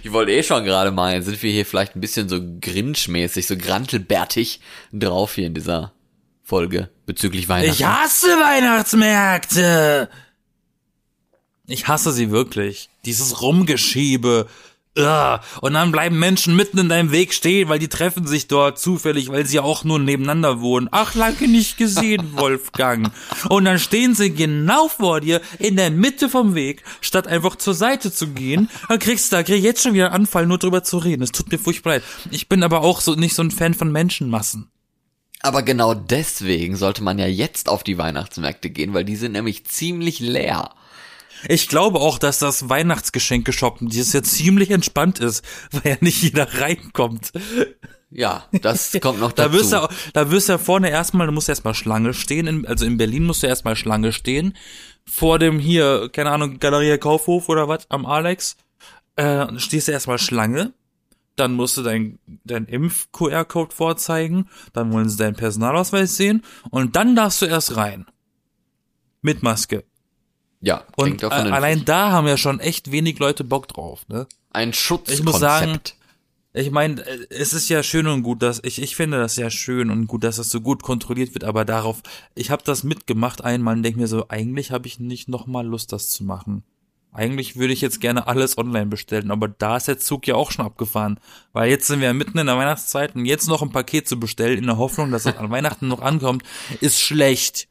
Ich 0.03 0.11
wollte 0.11 0.31
eh 0.31 0.43
schon 0.43 0.63
gerade 0.63 0.91
meinen, 0.91 1.23
sind 1.23 1.41
wir 1.43 1.51
hier 1.51 1.65
vielleicht 1.65 1.95
ein 1.95 2.01
bisschen 2.01 2.29
so 2.29 2.37
Grinch-mäßig, 2.37 3.45
so 3.47 3.57
grantelbärtig 3.57 4.61
drauf 4.93 5.35
hier 5.35 5.47
in 5.47 5.53
dieser 5.53 5.91
Folge 6.43 6.89
bezüglich 7.05 7.49
Weihnachten. 7.49 7.73
Ich 7.73 7.83
hasse 7.83 8.27
Weihnachtsmärkte! 8.27 10.09
Ich 11.65 11.87
hasse 11.87 12.11
sie 12.13 12.31
wirklich. 12.31 12.89
Dieses 13.05 13.41
Rumgeschiebe. 13.41 14.47
Ugh. 14.97 15.39
Und 15.61 15.73
dann 15.73 15.91
bleiben 15.91 16.17
Menschen 16.17 16.55
mitten 16.55 16.79
in 16.79 16.89
deinem 16.89 17.11
Weg 17.11 17.33
stehen, 17.33 17.69
weil 17.69 17.79
die 17.79 17.87
treffen 17.87 18.25
sich 18.25 18.47
dort 18.47 18.79
zufällig, 18.79 19.29
weil 19.29 19.45
sie 19.45 19.57
ja 19.57 19.61
auch 19.61 19.83
nur 19.83 19.99
nebeneinander 19.99 20.59
wohnen. 20.61 20.89
Ach, 20.91 21.13
lange 21.13 21.47
nicht 21.47 21.77
gesehen, 21.77 22.31
Wolfgang. 22.35 23.11
Und 23.49 23.65
dann 23.65 23.79
stehen 23.79 24.15
sie 24.15 24.33
genau 24.33 24.87
vor 24.87 25.21
dir 25.21 25.41
in 25.59 25.75
der 25.75 25.91
Mitte 25.91 26.29
vom 26.29 26.55
Weg, 26.55 26.83
statt 27.01 27.27
einfach 27.27 27.55
zur 27.55 27.75
Seite 27.75 28.11
zu 28.11 28.29
gehen. 28.29 28.69
Dann 28.89 28.99
kriegst 28.99 29.31
du 29.31 29.35
da 29.35 29.43
krieg 29.43 29.57
ich 29.57 29.63
jetzt 29.63 29.83
schon 29.83 29.93
wieder 29.93 30.07
einen 30.07 30.23
Anfall, 30.23 30.47
nur 30.47 30.57
drüber 30.57 30.83
zu 30.83 30.97
reden. 30.97 31.21
Es 31.21 31.31
tut 31.31 31.51
mir 31.51 31.59
furchtbar 31.59 31.91
leid. 31.91 32.03
Ich 32.31 32.49
bin 32.49 32.63
aber 32.63 32.81
auch 32.81 33.01
so 33.01 33.13
nicht 33.13 33.35
so 33.35 33.43
ein 33.43 33.51
Fan 33.51 33.73
von 33.75 33.91
Menschenmassen. 33.91 34.71
Aber 35.41 35.61
genau 35.61 35.93
deswegen 35.93 36.75
sollte 36.75 37.03
man 37.03 37.19
ja 37.19 37.27
jetzt 37.27 37.69
auf 37.69 37.83
die 37.83 37.97
Weihnachtsmärkte 37.97 38.71
gehen, 38.71 38.93
weil 38.93 39.05
die 39.05 39.15
sind 39.15 39.33
nämlich 39.33 39.65
ziemlich 39.65 40.19
leer. 40.19 40.71
Ich 41.47 41.67
glaube 41.67 41.99
auch, 41.99 42.19
dass 42.19 42.39
das 42.39 42.69
Weihnachtsgeschenke 42.69 43.53
shoppen 43.53 43.89
dieses 43.89 44.13
Jahr 44.13 44.23
ziemlich 44.23 44.71
entspannt 44.71 45.19
ist, 45.19 45.43
weil 45.71 45.93
ja 45.93 45.97
nicht 46.01 46.21
jeder 46.21 46.47
reinkommt. 46.59 47.31
Ja, 48.09 48.45
das 48.61 48.97
kommt 49.01 49.19
noch 49.19 49.31
Da 49.31 49.49
dazu. 49.49 49.57
wirst 49.59 49.73
du, 49.73 49.87
da 50.13 50.31
wirst 50.31 50.47
du 50.47 50.53
ja 50.53 50.57
vorne 50.57 50.89
erstmal, 50.89 51.27
du 51.27 51.33
musst 51.33 51.49
erstmal 51.49 51.73
Schlange 51.73 52.13
stehen, 52.13 52.47
in, 52.47 52.65
also 52.67 52.85
in 52.85 52.97
Berlin 52.97 53.25
musst 53.25 53.43
du 53.43 53.47
erstmal 53.47 53.75
Schlange 53.75 54.13
stehen, 54.13 54.55
vor 55.05 55.39
dem 55.39 55.59
hier, 55.59 56.09
keine 56.11 56.31
Ahnung, 56.31 56.59
Galeria 56.59 56.97
Kaufhof 56.97 57.49
oder 57.49 57.67
was, 57.67 57.89
am 57.89 58.05
Alex, 58.05 58.57
äh, 59.15 59.47
stehst 59.57 59.87
du 59.87 59.91
erstmal 59.91 60.19
Schlange, 60.19 60.73
dann 61.35 61.53
musst 61.53 61.77
du 61.77 61.83
dein, 61.83 62.17
dein 62.45 62.65
Impf-QR-Code 62.65 63.73
vorzeigen, 63.73 64.49
dann 64.73 64.91
wollen 64.91 65.09
sie 65.09 65.17
deinen 65.17 65.35
Personalausweis 65.35 66.15
sehen 66.15 66.43
und 66.71 66.95
dann 66.95 67.15
darfst 67.15 67.41
du 67.41 67.45
erst 67.45 67.75
rein. 67.75 68.05
Mit 69.21 69.43
Maske. 69.43 69.83
Ja, 70.67 70.83
Und 70.97 71.23
allein 71.23 71.85
da 71.85 72.11
haben 72.11 72.27
ja 72.27 72.37
schon 72.37 72.59
echt 72.59 72.91
wenig 72.91 73.19
Leute 73.19 73.43
Bock 73.43 73.67
drauf, 73.69 74.07
ne? 74.09 74.27
ein 74.51 74.73
Schutzkonzept. 74.73 75.19
ich 75.19 75.25
muss 75.25 75.39
sagen, 75.39 75.79
Ich 76.53 76.71
meine, 76.71 77.01
äh, 77.05 77.27
es 77.29 77.53
ist 77.53 77.69
ja 77.69 77.83
schön 77.83 78.07
und 78.07 78.23
gut, 78.23 78.41
dass 78.41 78.61
ich 78.63 78.81
ich 78.81 78.95
finde 78.95 79.17
das 79.17 79.35
ja 79.37 79.49
schön 79.49 79.89
und 79.89 80.07
gut, 80.07 80.23
dass 80.23 80.37
das 80.37 80.49
so 80.49 80.59
gut 80.59 80.83
kontrolliert 80.83 81.33
wird, 81.33 81.43
aber 81.43 81.63
darauf 81.63 82.01
ich 82.35 82.51
habe 82.51 82.63
das 82.65 82.83
mitgemacht 82.83 83.43
einmal 83.43 83.75
und 83.75 83.83
denke 83.83 83.99
mir 83.99 84.07
so, 84.07 84.25
eigentlich 84.27 84.71
habe 84.71 84.87
ich 84.87 84.99
nicht 84.99 85.29
noch 85.29 85.47
mal 85.47 85.65
Lust 85.65 85.93
das 85.93 86.09
zu 86.09 86.23
machen. 86.23 86.63
Eigentlich 87.13 87.55
würde 87.55 87.73
ich 87.73 87.81
jetzt 87.81 88.01
gerne 88.01 88.27
alles 88.27 88.57
online 88.57 88.87
bestellen, 88.87 89.31
aber 89.31 89.47
da 89.47 89.77
ist 89.77 89.87
der 89.87 89.99
Zug 89.99 90.27
ja 90.27 90.35
auch 90.35 90.51
schon 90.51 90.65
abgefahren, 90.65 91.19
weil 91.53 91.69
jetzt 91.69 91.87
sind 91.87 92.01
wir 92.01 92.13
mitten 92.13 92.37
in 92.37 92.47
der 92.47 92.57
Weihnachtszeit 92.57 93.15
und 93.15 93.25
jetzt 93.25 93.47
noch 93.47 93.61
ein 93.61 93.71
Paket 93.71 94.07
zu 94.07 94.19
bestellen 94.19 94.57
in 94.57 94.65
der 94.65 94.77
Hoffnung, 94.77 95.11
dass 95.11 95.25
es 95.25 95.37
an 95.37 95.49
Weihnachten 95.55 95.87
noch 95.87 96.01
ankommt, 96.01 96.43
ist 96.81 96.99
schlecht. 96.99 97.69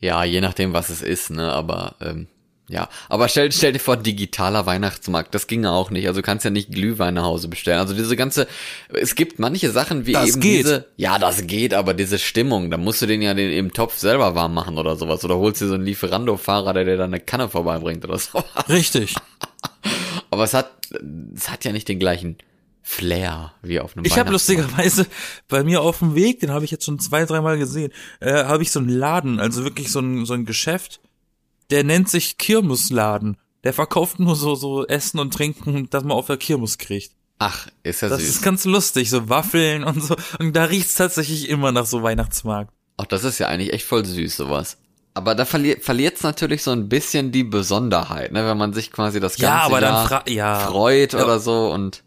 Ja, 0.00 0.22
je 0.24 0.40
nachdem, 0.40 0.74
was 0.74 0.90
es 0.90 1.00
ist, 1.00 1.30
ne, 1.30 1.50
aber 1.52 1.94
ähm, 2.00 2.26
ja. 2.68 2.88
Aber 3.08 3.28
stell, 3.28 3.52
stell 3.52 3.72
dir 3.72 3.78
vor, 3.78 3.96
digitaler 3.96 4.64
Weihnachtsmarkt, 4.64 5.34
das 5.34 5.46
ginge 5.46 5.70
auch 5.70 5.90
nicht. 5.90 6.06
Also 6.08 6.20
du 6.20 6.24
kannst 6.24 6.44
ja 6.44 6.50
nicht 6.50 6.70
Glühwein 6.72 7.14
nach 7.14 7.24
Hause 7.24 7.48
bestellen. 7.48 7.78
Also 7.78 7.94
diese 7.94 8.16
ganze, 8.16 8.46
es 8.88 9.14
gibt 9.14 9.38
manche 9.38 9.70
Sachen 9.70 10.06
wie 10.06 10.12
Das 10.12 10.30
eben 10.30 10.40
geht. 10.40 10.64
diese, 10.64 10.86
ja, 10.96 11.18
das 11.18 11.46
geht, 11.46 11.74
aber 11.74 11.92
diese 11.92 12.18
Stimmung, 12.18 12.70
da 12.70 12.76
musst 12.76 13.02
du 13.02 13.06
den 13.06 13.20
ja 13.20 13.34
den 13.34 13.52
im 13.52 13.72
Topf 13.72 13.98
selber 13.98 14.34
warm 14.34 14.54
machen 14.54 14.78
oder 14.78 14.96
sowas. 14.96 15.24
Oder 15.24 15.36
holst 15.36 15.60
dir 15.60 15.68
so 15.68 15.74
einen 15.74 15.84
Lieferando-Fahrer, 15.84 16.72
der 16.72 16.84
dir 16.84 16.96
da 16.96 17.04
eine 17.04 17.20
Kanne 17.20 17.48
vorbeibringt 17.48 18.04
oder 18.04 18.18
so. 18.18 18.42
Richtig. 18.68 19.14
Aber 20.30 20.44
es 20.44 20.54
hat, 20.54 20.70
es 21.34 21.50
hat 21.50 21.64
ja 21.64 21.72
nicht 21.72 21.88
den 21.88 21.98
gleichen 21.98 22.38
Flair, 22.86 23.52
wie 23.62 23.80
auf 23.80 23.96
einem 23.96 24.04
Ich 24.04 24.18
habe 24.18 24.30
lustigerweise 24.30 25.06
bei 25.48 25.64
mir 25.64 25.80
auf 25.80 26.00
dem 26.00 26.14
Weg, 26.14 26.40
den 26.40 26.50
habe 26.50 26.64
ich 26.64 26.70
jetzt 26.70 26.84
schon 26.84 26.98
zwei, 26.98 27.24
dreimal 27.24 27.56
gesehen, 27.56 27.92
äh, 28.20 28.44
habe 28.44 28.62
ich 28.62 28.70
so 28.72 28.78
einen 28.78 28.90
Laden, 28.90 29.40
also 29.40 29.64
wirklich 29.64 29.90
so 29.90 30.00
ein, 30.00 30.26
so 30.26 30.34
ein 30.34 30.44
Geschäft, 30.44 31.00
der 31.70 31.84
nennt 31.84 32.08
sich 32.08 32.38
Kirmesladen. 32.38 33.36
Der 33.64 33.72
verkauft 33.72 34.20
nur 34.20 34.36
so, 34.36 34.54
so 34.54 34.86
Essen 34.86 35.18
und 35.18 35.32
Trinken, 35.32 35.88
das 35.90 36.04
man 36.04 36.12
auf 36.12 36.26
der 36.26 36.36
Kirmes 36.36 36.78
kriegt. 36.78 37.12
Ach, 37.38 37.66
ist 37.82 38.02
ja 38.02 38.08
Das 38.08 38.20
süß. 38.20 38.28
ist 38.28 38.42
ganz 38.42 38.64
lustig, 38.64 39.10
so 39.10 39.28
Waffeln 39.28 39.84
und 39.84 40.02
so. 40.02 40.16
Und 40.38 40.54
da 40.54 40.64
riecht's 40.64 40.94
tatsächlich 40.94 41.48
immer 41.48 41.72
nach 41.72 41.86
so 41.86 42.02
Weihnachtsmarkt. 42.02 42.72
Ach, 42.96 43.06
das 43.06 43.24
ist 43.24 43.38
ja 43.38 43.48
eigentlich 43.48 43.72
echt 43.72 43.86
voll 43.86 44.04
süß, 44.04 44.36
sowas. 44.36 44.76
Aber 45.14 45.34
da 45.34 45.44
verli 45.44 45.76
verliert's 45.80 46.22
natürlich 46.22 46.62
so 46.62 46.70
ein 46.72 46.88
bisschen 46.88 47.32
die 47.32 47.44
Besonderheit, 47.44 48.32
ne, 48.32 48.46
wenn 48.46 48.58
man 48.58 48.72
sich 48.72 48.90
quasi 48.92 49.20
das 49.20 49.36
ganze 49.36 49.72
Ja, 49.72 49.80
Jahr 49.80 50.28
ja. 50.28 50.58
freut 50.60 51.12
Ja. 51.12 51.24
oder 51.24 51.38
so 51.40 51.72
und 51.72 52.02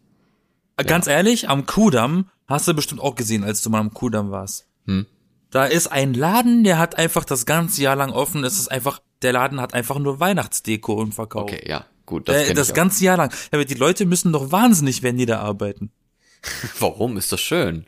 Ganz 0.85 1.07
ehrlich, 1.07 1.49
am 1.49 1.65
Kudamm 1.65 2.29
hast 2.47 2.67
du 2.67 2.73
bestimmt 2.73 3.01
auch 3.01 3.15
gesehen, 3.15 3.43
als 3.43 3.61
du 3.63 3.69
mal 3.71 3.79
am 3.79 3.93
Kudamm 3.93 4.29
warst. 4.29 4.67
Hm. 4.85 5.07
Da 5.49 5.65
ist 5.65 5.87
ein 5.87 6.13
Laden, 6.13 6.63
der 6.63 6.77
hat 6.77 6.95
einfach 6.97 7.23
das 7.23 7.45
ganze 7.45 7.81
Jahr 7.81 7.95
lang 7.95 8.11
offen. 8.11 8.43
Es 8.43 8.57
ist 8.57 8.67
einfach, 8.69 9.01
der 9.21 9.33
Laden 9.33 9.61
hat 9.61 9.73
einfach 9.73 9.97
nur 9.97 10.19
Weihnachtsdeko 10.19 11.01
im 11.01 11.11
Verkauf. 11.11 11.43
okay, 11.43 11.63
ja, 11.67 11.85
gut, 12.05 12.27
das, 12.27 12.49
äh, 12.49 12.53
das 12.53 12.73
ganze 12.73 13.03
Jahr 13.03 13.17
lang. 13.17 13.33
Aber 13.51 13.63
die 13.65 13.73
Leute 13.75 14.05
müssen 14.05 14.33
doch 14.33 14.51
wahnsinnig, 14.51 15.03
wenn 15.03 15.17
die 15.17 15.25
da 15.25 15.39
arbeiten. 15.39 15.91
Warum 16.79 17.17
ist 17.17 17.31
das 17.31 17.41
schön? 17.41 17.85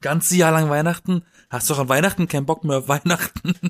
Ganze 0.00 0.36
Jahr 0.36 0.52
lang 0.52 0.70
Weihnachten. 0.70 1.24
Hast 1.50 1.70
doch 1.70 1.78
an 1.78 1.88
Weihnachten 1.88 2.28
keinen 2.28 2.46
Bock 2.46 2.64
mehr 2.64 2.78
auf 2.78 2.88
Weihnachten. 2.88 3.54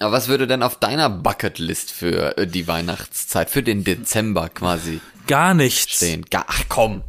Aber 0.00 0.12
was 0.12 0.28
würde 0.28 0.46
denn 0.46 0.62
auf 0.62 0.78
deiner 0.78 1.08
Bucketlist 1.08 1.92
für 1.92 2.36
äh, 2.36 2.46
die 2.46 2.66
Weihnachtszeit, 2.66 3.50
für 3.50 3.62
den 3.62 3.84
Dezember 3.84 4.48
quasi 4.48 5.00
Gar 5.28 5.54
nichts. 5.54 5.96
stehen? 5.96 6.24
Ach 6.34 6.64
komm. 6.68 7.02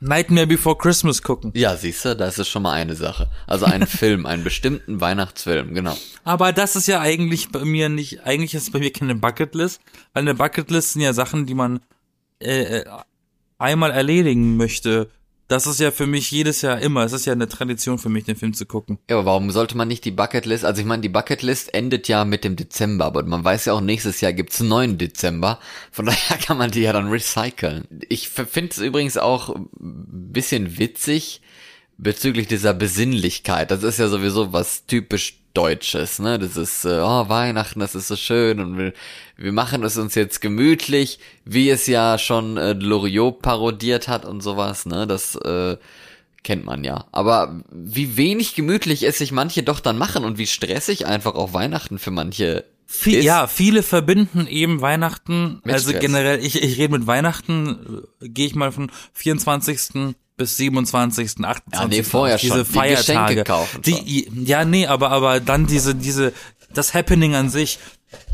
Nightmare 0.00 0.46
Before 0.46 0.76
Christmas 0.76 1.22
gucken. 1.22 1.52
Ja, 1.54 1.76
siehst 1.76 2.04
du, 2.04 2.14
das 2.14 2.38
ist 2.38 2.48
schon 2.48 2.62
mal 2.62 2.72
eine 2.72 2.94
Sache. 2.94 3.28
Also 3.46 3.64
einen 3.66 3.86
Film, 3.86 4.26
einen 4.26 4.44
bestimmten 4.44 5.00
Weihnachtsfilm, 5.00 5.74
genau. 5.74 5.96
Aber 6.24 6.52
das 6.52 6.76
ist 6.76 6.86
ja 6.86 7.00
eigentlich 7.00 7.50
bei 7.50 7.64
mir 7.64 7.88
nicht, 7.88 8.24
eigentlich 8.24 8.54
ist 8.54 8.72
bei 8.72 8.78
mir 8.78 8.92
keine 8.92 9.14
Bucketlist, 9.14 9.80
weil 10.12 10.22
eine 10.22 10.34
Bucketlist 10.34 10.92
sind 10.92 11.02
ja 11.02 11.12
Sachen, 11.12 11.46
die 11.46 11.54
man 11.54 11.80
äh, 12.40 12.80
äh, 12.80 12.84
einmal 13.58 13.90
erledigen 13.90 14.56
möchte. 14.56 15.08
Das 15.48 15.66
ist 15.66 15.78
ja 15.78 15.92
für 15.92 16.06
mich 16.06 16.30
jedes 16.30 16.62
Jahr 16.62 16.80
immer, 16.80 17.04
es 17.04 17.12
ist 17.12 17.24
ja 17.24 17.32
eine 17.32 17.48
Tradition 17.48 17.98
für 17.98 18.08
mich, 18.08 18.24
den 18.24 18.36
Film 18.36 18.52
zu 18.52 18.66
gucken. 18.66 18.98
Ja, 19.08 19.16
aber 19.16 19.26
warum 19.26 19.50
sollte 19.50 19.76
man 19.76 19.86
nicht 19.86 20.04
die 20.04 20.10
Bucketlist, 20.10 20.64
also 20.64 20.80
ich 20.80 20.86
meine, 20.86 21.02
die 21.02 21.08
Bucketlist 21.08 21.72
endet 21.72 22.08
ja 22.08 22.24
mit 22.24 22.42
dem 22.42 22.56
Dezember, 22.56 23.04
aber 23.04 23.22
man 23.22 23.44
weiß 23.44 23.66
ja 23.66 23.74
auch, 23.74 23.80
nächstes 23.80 24.20
Jahr 24.20 24.32
gibt's 24.32 24.60
einen 24.60 24.70
neuen 24.70 24.98
Dezember, 24.98 25.60
von 25.92 26.06
daher 26.06 26.36
kann 26.44 26.58
man 26.58 26.72
die 26.72 26.80
ja 26.80 26.92
dann 26.92 27.08
recyceln. 27.08 27.86
Ich 28.08 28.28
finde 28.28 28.70
es 28.70 28.78
übrigens 28.78 29.18
auch 29.18 29.54
ein 29.54 29.68
bisschen 30.32 30.78
witzig 30.78 31.40
bezüglich 31.98 32.48
dieser 32.48 32.74
Besinnlichkeit. 32.74 33.70
Das 33.70 33.82
ist 33.82 33.98
ja 33.98 34.08
sowieso 34.08 34.52
was 34.52 34.86
typisch 34.86 35.38
Deutsches, 35.56 36.18
ne? 36.18 36.38
Das 36.38 36.56
ist, 36.56 36.84
äh, 36.84 37.00
oh, 37.02 37.28
Weihnachten, 37.28 37.80
das 37.80 37.94
ist 37.94 38.08
so 38.08 38.16
schön 38.16 38.60
und 38.60 38.76
wir, 38.76 38.92
wir 39.36 39.52
machen 39.52 39.82
es 39.84 39.96
uns 39.96 40.14
jetzt 40.14 40.40
gemütlich, 40.40 41.18
wie 41.44 41.70
es 41.70 41.86
ja 41.86 42.18
schon 42.18 42.56
äh, 42.56 42.72
Loriot 42.74 43.40
parodiert 43.42 44.08
hat 44.08 44.24
und 44.24 44.42
sowas, 44.42 44.86
ne? 44.86 45.06
Das, 45.06 45.34
äh, 45.36 45.76
kennt 46.46 46.64
man 46.64 46.84
ja. 46.84 47.06
Aber 47.10 47.60
wie 47.72 48.16
wenig 48.16 48.54
gemütlich 48.54 49.02
es 49.02 49.18
sich 49.18 49.32
manche 49.32 49.64
doch 49.64 49.80
dann 49.80 49.98
machen 49.98 50.24
und 50.24 50.38
wie 50.38 50.46
stressig 50.46 51.04
einfach 51.04 51.34
auch 51.34 51.52
Weihnachten 51.52 51.98
für 51.98 52.12
manche 52.12 52.64
Viel, 52.86 53.18
ist. 53.18 53.24
ja, 53.24 53.48
viele 53.48 53.82
verbinden 53.82 54.46
eben 54.46 54.80
Weihnachten, 54.80 55.60
also 55.64 55.92
generell, 55.92 56.38
ich, 56.38 56.62
ich 56.62 56.78
rede 56.78 56.96
mit 56.96 57.08
Weihnachten, 57.08 58.04
äh, 58.20 58.28
gehe 58.28 58.46
ich 58.46 58.54
mal 58.54 58.70
von 58.70 58.92
24. 59.14 60.14
bis 60.36 60.56
27., 60.56 61.44
28. 61.44 61.72
Ja, 61.74 61.86
nee, 61.88 62.02
vorher 62.02 62.36
diese 62.38 62.54
schon. 62.54 62.64
Die 62.64 62.72
Feiertage. 62.72 63.34
Geschenke 63.34 63.44
kaufen 63.44 63.82
Die, 63.82 64.28
ja, 64.44 64.64
nee, 64.64 64.86
aber, 64.86 65.10
aber 65.10 65.40
dann 65.40 65.66
diese, 65.66 65.94
diese, 65.94 66.32
das 66.72 66.94
Happening 66.94 67.34
an 67.34 67.48
sich, 67.50 67.78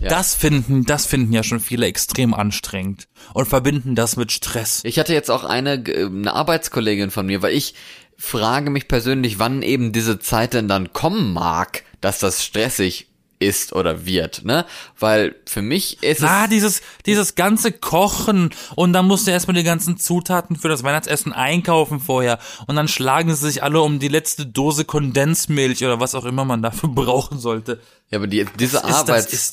Ja. 0.01 0.09
das 0.09 0.35
finden, 0.35 0.85
das 0.85 1.07
finden 1.07 1.33
ja 1.33 1.43
schon 1.43 1.61
viele 1.61 1.87
extrem 1.87 2.35
anstrengend 2.35 3.09
und 3.35 3.47
verbinden 3.47 3.95
das 3.95 4.17
mit 4.17 4.33
Stress. 4.33 4.81
Ich 4.85 4.99
hatte 4.99 5.15
jetzt 5.15 5.31
auch 5.31 5.45
eine, 5.45 5.75
äh, 5.75 6.07
eine 6.07 6.33
Arbeitskollegin 6.33 7.11
von 7.11 7.27
mir, 7.27 7.41
weil 7.43 7.55
ich 7.55 7.75
frage 8.19 8.71
mich 8.71 8.89
persönlich, 8.89 9.39
wann 9.39 9.63
eben 9.63 9.93
diese 9.93 10.19
Zeit 10.19 10.55
denn 10.55 10.69
dann 10.69 10.93
kommen 10.93 11.33
mag, 11.33 11.85
dass 12.01 12.19
das 12.19 12.45
stressig 12.45 13.09
ist 13.43 13.73
oder 13.73 14.07
wird, 14.07 14.45
ne? 14.45 14.65
Weil 14.99 15.35
für 15.47 15.63
mich 15.63 16.03
ist 16.03 16.23
Ah, 16.23 16.45
es 16.45 16.51
dieses, 16.51 16.83
dieses 17.07 17.35
ganze 17.35 17.73
Kochen 17.73 18.51
und 18.75 18.93
dann 18.93 19.07
musst 19.07 19.27
du 19.27 19.31
erstmal 19.31 19.55
die 19.55 19.63
ganzen 19.65 19.99
Zutaten 19.99 20.57
für 20.57 20.69
das 20.69 20.83
Weihnachtsessen 20.83 21.33
einkaufen 21.33 22.01
vorher 22.01 22.39
und 22.67 22.77
dann 22.77 22.89
schlagen 22.89 23.35
sie 23.35 23.47
sich 23.47 23.63
alle 23.63 23.81
um 23.81 23.99
die 23.99 24.09
letzte 24.09 24.47
Dose 24.47 24.85
Kondensmilch 24.85 25.85
oder 25.85 26.01
was 26.01 26.15
auch 26.15 26.25
immer 26.25 26.45
man 26.45 26.63
dafür 26.63 26.89
brauchen 26.95 27.39
sollte. 27.39 27.81
ja, 28.11 28.19
aber 28.19 28.27
die, 28.27 28.47
diese 28.59 28.83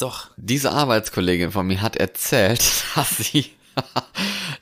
doch. 0.01 0.27
diese 0.38 0.72
Arbeitskollegin 0.72 1.51
von 1.51 1.67
mir 1.67 1.81
hat 1.81 1.96
erzählt, 1.96 2.63
dass 2.96 3.17
sie, 3.17 3.51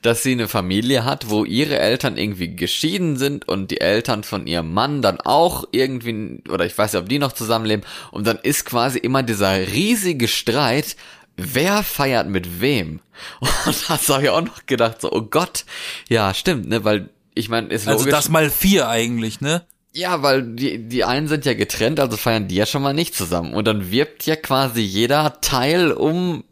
dass 0.02 0.24
sie 0.24 0.34
eine 0.34 0.48
Familie 0.48 1.06
hat, 1.06 1.30
wo 1.30 1.46
ihre 1.46 1.78
Eltern 1.80 2.18
irgendwie 2.18 2.56
geschieden 2.56 3.18
sind 3.18 3.48
und 3.48 3.72
die 3.72 3.82
Eltern 3.82 4.24
von 4.24 4.48
ihrem 4.48 4.74
Mann 4.74 5.02
dann 5.02 5.20
auch 5.22 5.66
irgendwie, 5.72 6.42
oder 6.50 6.66
ich 6.66 6.78
weiß 6.78 6.94
nicht, 6.94 7.02
ob 7.02 7.10
die 7.10 7.20
noch 7.20 7.34
zusammenleben, 7.34 7.86
und 8.12 8.28
dann 8.28 8.38
ist 8.38 8.66
quasi 8.66 9.00
immer 9.00 9.24
dieser 9.24 9.56
riesige 9.56 10.28
Streit, 10.28 10.96
wer 11.38 11.84
feiert 11.84 12.28
mit 12.28 12.62
wem? 12.62 13.00
Und 13.66 13.90
das 13.90 14.10
habe 14.10 14.24
ich 14.24 14.30
auch 14.30 14.42
noch 14.42 14.66
gedacht, 14.66 15.02
so, 15.02 15.12
oh 15.12 15.22
Gott, 15.22 15.66
ja, 16.10 16.34
stimmt, 16.34 16.68
ne, 16.68 16.84
weil, 16.84 17.10
ich 17.34 17.50
meine, 17.50 17.70
ist 17.70 17.88
Also 17.88 18.00
logisch. 18.00 18.14
das 18.14 18.30
mal 18.30 18.50
vier 18.50 18.90
eigentlich, 18.90 19.42
ne? 19.42 19.64
Ja, 19.94 20.22
weil 20.22 20.44
die, 20.44 20.88
die 20.88 21.04
einen 21.04 21.28
sind 21.28 21.46
ja 21.46 21.56
getrennt, 21.56 22.00
also 22.00 22.18
feiern 22.18 22.48
die 22.48 22.56
ja 22.56 22.68
schon 22.68 22.84
mal 22.84 22.94
nicht 22.94 23.16
zusammen. 23.16 23.54
Und 23.56 23.66
dann 23.66 23.90
wirbt 23.90 24.28
ja 24.28 24.36
quasi 24.36 24.82
jeder 24.82 25.42
Teil 25.42 25.92
um 25.92 26.44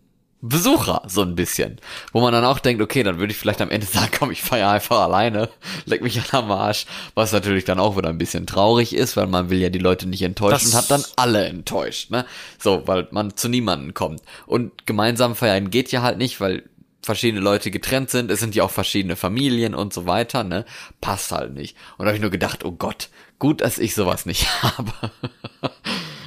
Besucher, 0.48 1.02
so 1.08 1.22
ein 1.22 1.36
bisschen. 1.36 1.80
Wo 2.12 2.22
man 2.22 2.34
dann 2.34 2.46
auch 2.46 2.60
denkt, 2.60 2.82
okay, 2.82 3.04
dann 3.04 3.20
würde 3.20 3.32
ich 3.32 3.38
vielleicht 3.38 3.62
am 3.62 3.70
Ende 3.70 3.86
sagen, 3.92 4.12
komm, 4.18 4.32
ich 4.32 4.42
feiere 4.42 4.70
einfach 4.70 5.00
alleine, 5.02 5.50
leck 5.86 6.02
mich 6.02 6.20
an 6.20 6.26
am 6.44 6.52
Arsch. 6.52 6.86
Was 7.14 7.32
natürlich 7.32 7.66
dann 7.66 7.80
auch 7.80 7.98
wieder 7.98 8.10
ein 8.10 8.18
bisschen 8.18 8.48
traurig 8.48 8.94
ist, 8.96 9.18
weil 9.18 9.28
man 9.28 9.50
will 9.50 9.60
ja 9.60 9.70
die 9.70 9.80
Leute 9.80 10.08
nicht 10.08 10.22
enttäuschen 10.22 10.54
Das- 10.54 10.66
und 10.66 10.76
hat 10.76 10.92
dann 10.92 11.04
alle 11.16 11.46
enttäuscht, 11.46 12.12
ne? 12.12 12.26
So, 12.60 12.84
weil 12.86 13.08
man 13.12 13.36
zu 13.36 13.50
niemanden 13.50 13.94
kommt. 13.94 14.22
Und 14.46 14.86
gemeinsam 14.86 15.36
feiern 15.36 15.70
geht 15.70 15.92
ja 15.92 16.02
halt 16.02 16.18
nicht, 16.18 16.40
weil 16.40 16.64
verschiedene 17.02 17.42
Leute 17.42 17.70
getrennt 17.70 18.10
sind, 18.10 18.32
es 18.32 18.40
sind 18.40 18.56
ja 18.56 18.64
auch 18.64 18.72
verschiedene 18.72 19.16
Familien 19.16 19.76
und 19.76 19.94
so 19.94 20.08
weiter, 20.08 20.44
ne? 20.44 20.66
Passt 21.02 21.32
halt 21.32 21.54
nicht. 21.54 21.78
Und 21.98 22.06
da 22.06 22.08
habe 22.08 22.16
ich 22.18 22.22
nur 22.22 22.32
gedacht, 22.32 22.66
oh 22.66 22.72
Gott, 22.72 23.10
gut, 23.40 23.62
dass 23.62 23.78
ich 23.78 23.94
sowas 23.96 24.26
nicht 24.26 24.48
habe. 24.64 24.92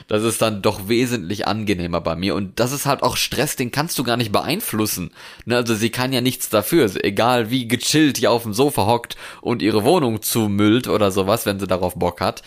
Das 0.09 0.23
ist 0.23 0.41
dann 0.41 0.62
doch 0.62 0.88
wesentlich 0.88 1.47
angenehmer 1.47 2.00
bei 2.00 2.17
mir. 2.17 2.35
Und 2.35 2.59
das 2.59 2.73
ist 2.73 2.87
halt 2.87 3.03
auch 3.03 3.17
Stress, 3.17 3.57
den 3.57 3.71
kannst 3.71 3.99
du 3.99 4.05
gar 4.05 4.17
nicht 4.17 4.33
beeinflussen. 4.33 5.11
Ne, 5.45 5.57
also 5.57 5.75
sie 5.75 5.91
kann 5.91 6.15
ja 6.15 6.23
nichts 6.23 6.49
dafür. 6.49 6.91
Egal 7.05 7.50
wie 7.50 7.69
gechillt 7.69 8.17
die 8.17 8.27
auf 8.27 8.43
dem 8.43 8.55
Sofa 8.55 8.87
hockt 8.87 9.17
und 9.43 9.61
ihre 9.61 9.85
Wohnung 9.85 10.23
zumüllt 10.23 10.88
oder 10.88 11.11
sowas, 11.11 11.45
wenn 11.45 11.61
sie 11.61 11.67
darauf 11.67 11.95
Bock 11.95 12.23
hat. 12.23 12.43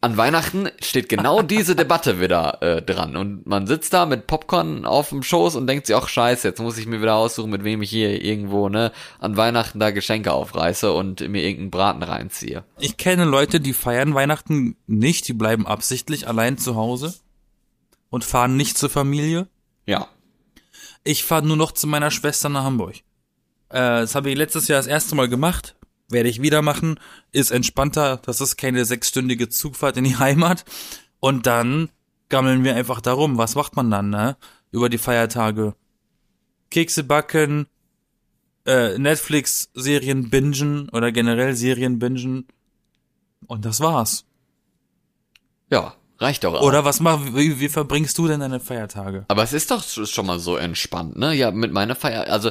An 0.00 0.16
Weihnachten 0.16 0.68
steht 0.80 1.08
genau 1.08 1.42
diese 1.42 1.74
Debatte 1.74 2.20
wieder 2.20 2.62
äh, 2.62 2.82
dran. 2.82 3.16
Und 3.16 3.46
man 3.46 3.66
sitzt 3.66 3.92
da 3.92 4.06
mit 4.06 4.26
Popcorn 4.26 4.84
auf 4.84 5.08
dem 5.08 5.22
Schoß 5.22 5.56
und 5.56 5.66
denkt 5.66 5.86
sich, 5.86 5.96
ach 5.96 6.08
scheiße, 6.08 6.46
jetzt 6.46 6.60
muss 6.60 6.78
ich 6.78 6.86
mir 6.86 7.00
wieder 7.00 7.16
aussuchen, 7.16 7.50
mit 7.50 7.64
wem 7.64 7.82
ich 7.82 7.90
hier 7.90 8.22
irgendwo, 8.22 8.68
ne, 8.68 8.92
an 9.18 9.36
Weihnachten 9.36 9.80
da 9.80 9.90
Geschenke 9.90 10.32
aufreiße 10.32 10.92
und 10.92 11.20
mir 11.28 11.42
irgendeinen 11.42 11.70
Braten 11.70 12.02
reinziehe. 12.02 12.64
Ich 12.78 12.96
kenne 12.96 13.24
Leute, 13.24 13.60
die 13.60 13.72
feiern 13.72 14.14
Weihnachten 14.14 14.76
nicht, 14.86 15.26
die 15.26 15.34
bleiben 15.34 15.66
absichtlich 15.66 16.28
allein 16.28 16.58
zu 16.58 16.76
Hause 16.76 17.14
und 18.10 18.24
fahren 18.24 18.56
nicht 18.56 18.78
zur 18.78 18.90
Familie. 18.90 19.48
Ja. 19.86 20.08
Ich 21.02 21.24
fahre 21.24 21.46
nur 21.46 21.56
noch 21.56 21.72
zu 21.72 21.86
meiner 21.86 22.10
Schwester 22.10 22.48
nach 22.48 22.64
Hamburg. 22.64 22.96
Äh, 23.70 24.00
das 24.00 24.14
habe 24.14 24.30
ich 24.30 24.36
letztes 24.36 24.68
Jahr 24.68 24.78
das 24.78 24.86
erste 24.86 25.14
Mal 25.14 25.28
gemacht. 25.28 25.74
Werde 26.08 26.28
ich 26.28 26.42
wieder 26.42 26.62
machen. 26.62 26.98
Ist 27.32 27.50
entspannter. 27.50 28.18
Das 28.24 28.40
ist 28.40 28.56
keine 28.56 28.84
sechsstündige 28.84 29.48
Zugfahrt 29.48 29.96
in 29.96 30.04
die 30.04 30.16
Heimat. 30.16 30.64
Und 31.20 31.46
dann 31.46 31.90
gammeln 32.28 32.64
wir 32.64 32.74
einfach 32.74 33.00
darum. 33.00 33.38
Was 33.38 33.54
macht 33.54 33.76
man 33.76 33.90
dann, 33.90 34.10
ne? 34.10 34.36
Über 34.70 34.88
die 34.88 34.98
Feiertage. 34.98 35.74
Kekse 36.70 37.04
backen, 37.04 37.66
äh, 38.66 38.98
Netflix-Serien 38.98 40.30
bingen 40.30 40.88
oder 40.90 41.12
generell 41.12 41.54
Serien 41.54 41.98
bingen. 41.98 42.46
Und 43.46 43.64
das 43.64 43.80
war's. 43.80 44.24
Ja, 45.70 45.94
reicht 46.18 46.44
doch 46.44 46.54
auch. 46.54 46.62
Oder 46.62 46.84
was 46.84 47.00
mach, 47.00 47.20
wie, 47.34 47.60
wie 47.60 47.68
verbringst 47.68 48.18
du 48.18 48.28
denn 48.28 48.40
deine 48.40 48.60
Feiertage? 48.60 49.24
Aber 49.28 49.42
es 49.42 49.52
ist 49.52 49.70
doch 49.70 49.82
schon 49.82 50.26
mal 50.26 50.38
so 50.38 50.56
entspannt, 50.56 51.16
ne? 51.16 51.34
Ja, 51.34 51.50
mit 51.50 51.72
meiner 51.72 51.94
Feier, 51.94 52.30
also 52.30 52.50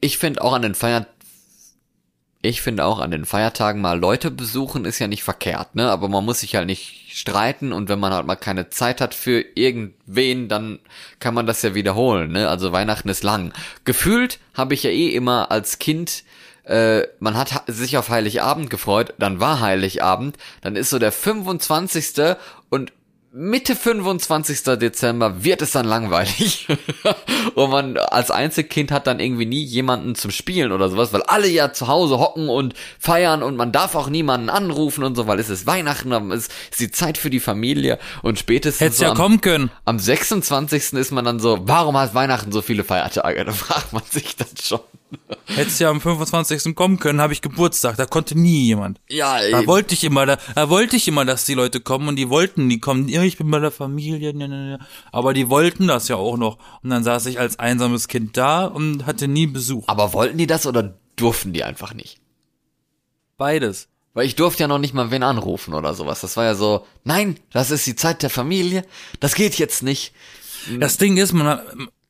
ich 0.00 0.18
finde 0.18 0.42
auch 0.42 0.52
an 0.52 0.62
den 0.62 0.74
Feier, 0.74 1.06
ich 2.44 2.60
finde 2.62 2.84
auch 2.84 2.98
an 3.00 3.10
den 3.10 3.24
Feiertagen 3.24 3.80
mal 3.80 3.98
Leute 3.98 4.30
besuchen 4.30 4.84
ist 4.84 4.98
ja 4.98 5.08
nicht 5.08 5.22
verkehrt, 5.24 5.74
ne? 5.74 5.90
Aber 5.90 6.08
man 6.08 6.24
muss 6.24 6.40
sich 6.40 6.54
halt 6.56 6.66
nicht 6.66 7.06
streiten 7.08 7.72
und 7.72 7.88
wenn 7.88 7.98
man 7.98 8.12
halt 8.12 8.26
mal 8.26 8.36
keine 8.36 8.68
Zeit 8.70 9.00
hat 9.00 9.14
für 9.14 9.40
irgendwen, 9.54 10.48
dann 10.48 10.78
kann 11.20 11.34
man 11.34 11.46
das 11.46 11.62
ja 11.62 11.74
wiederholen, 11.74 12.32
ne? 12.32 12.48
Also 12.48 12.70
Weihnachten 12.72 13.08
ist 13.08 13.22
lang. 13.22 13.52
Gefühlt 13.84 14.38
habe 14.52 14.74
ich 14.74 14.82
ja 14.82 14.90
eh 14.90 15.08
immer 15.08 15.50
als 15.50 15.78
Kind 15.78 16.24
äh, 16.64 17.02
man 17.20 17.36
hat 17.36 17.52
ha- 17.54 17.64
sich 17.66 17.96
auf 17.98 18.08
Heiligabend 18.08 18.70
gefreut, 18.70 19.14
dann 19.18 19.38
war 19.38 19.60
Heiligabend, 19.60 20.38
dann 20.62 20.76
ist 20.76 20.90
so 20.90 20.98
der 20.98 21.12
25. 21.12 22.36
und 22.70 22.92
Mitte 23.36 23.74
25. 23.74 24.62
Dezember 24.78 25.42
wird 25.42 25.60
es 25.60 25.72
dann 25.72 25.86
langweilig. 25.86 26.68
und 27.56 27.70
man 27.70 27.96
als 27.96 28.30
Einzelkind 28.30 28.92
hat 28.92 29.08
dann 29.08 29.18
irgendwie 29.18 29.44
nie 29.44 29.64
jemanden 29.64 30.14
zum 30.14 30.30
Spielen 30.30 30.70
oder 30.70 30.88
sowas, 30.88 31.12
weil 31.12 31.22
alle 31.22 31.48
ja 31.48 31.72
zu 31.72 31.88
Hause 31.88 32.20
hocken 32.20 32.48
und 32.48 32.74
feiern 33.00 33.42
und 33.42 33.56
man 33.56 33.72
darf 33.72 33.96
auch 33.96 34.08
niemanden 34.08 34.50
anrufen 34.50 35.02
und 35.02 35.16
so, 35.16 35.26
weil 35.26 35.40
es 35.40 35.50
ist 35.50 35.66
Weihnachten, 35.66 36.12
es 36.30 36.46
ist 36.46 36.78
die 36.78 36.92
Zeit 36.92 37.18
für 37.18 37.28
die 37.28 37.40
Familie 37.40 37.98
und 38.22 38.38
spätestens 38.38 38.80
Hättest 38.80 38.98
so 38.98 39.04
ja 39.06 39.10
am, 39.10 39.16
kommen 39.16 39.40
können. 39.40 39.72
am 39.84 39.98
26. 39.98 40.92
ist 40.92 41.10
man 41.10 41.24
dann 41.24 41.40
so, 41.40 41.58
warum 41.62 41.96
hat 41.98 42.14
Weihnachten 42.14 42.52
so 42.52 42.62
viele 42.62 42.84
Feiertage? 42.84 43.44
Da 43.44 43.52
fragt 43.52 43.92
man 43.92 44.04
sich 44.08 44.36
dann 44.36 44.46
schon. 44.62 44.78
Hättest 45.46 45.80
ja 45.80 45.90
am 45.90 46.00
25. 46.00 46.74
kommen 46.74 46.98
können, 46.98 47.20
habe 47.20 47.32
ich 47.32 47.42
Geburtstag. 47.42 47.96
Da 47.96 48.06
konnte 48.06 48.38
nie 48.38 48.66
jemand. 48.66 49.00
Ja, 49.08 49.38
Da 49.38 49.60
eben. 49.60 49.66
wollte 49.66 49.94
ich 49.94 50.04
immer, 50.04 50.26
da, 50.26 50.38
da 50.54 50.68
wollte 50.70 50.96
ich 50.96 51.06
immer, 51.08 51.24
dass 51.24 51.44
die 51.44 51.54
Leute 51.54 51.80
kommen 51.80 52.08
und 52.08 52.16
die 52.16 52.28
wollten, 52.30 52.68
die 52.68 52.80
kommen, 52.80 53.08
ja, 53.08 53.22
ich 53.22 53.36
bin 53.38 53.50
bei 53.50 53.58
der 53.58 53.70
Familie, 53.70 54.34
ne, 54.34 54.48
ne, 54.48 54.56
ne. 54.56 54.78
aber 55.12 55.34
die 55.34 55.48
wollten 55.48 55.86
das 55.86 56.08
ja 56.08 56.16
auch 56.16 56.36
noch. 56.36 56.58
Und 56.82 56.90
dann 56.90 57.04
saß 57.04 57.26
ich 57.26 57.38
als 57.38 57.58
einsames 57.58 58.08
Kind 58.08 58.36
da 58.36 58.64
und 58.66 59.06
hatte 59.06 59.28
nie 59.28 59.46
Besuch. 59.46 59.88
aber 59.88 60.12
wollten 60.12 60.38
die 60.38 60.46
das 60.46 60.66
oder 60.66 60.94
durften 61.16 61.52
die 61.52 61.64
einfach 61.64 61.94
nicht? 61.94 62.20
Beides. 63.36 63.88
Weil 64.14 64.26
ich 64.26 64.36
durfte 64.36 64.62
ja 64.62 64.68
noch 64.68 64.78
nicht 64.78 64.94
mal 64.94 65.10
wen 65.10 65.24
anrufen 65.24 65.74
oder 65.74 65.92
sowas. 65.94 66.20
Das 66.20 66.36
war 66.36 66.44
ja 66.44 66.54
so, 66.54 66.86
nein, 67.02 67.36
das 67.52 67.70
ist 67.72 67.86
die 67.86 67.96
Zeit 67.96 68.22
der 68.22 68.30
Familie, 68.30 68.84
das 69.18 69.34
geht 69.34 69.56
jetzt 69.56 69.82
nicht. 69.82 70.12
Das 70.78 70.96
Ding 70.98 71.16
ist, 71.16 71.32
man, 71.32 71.46
hat- 71.46 71.64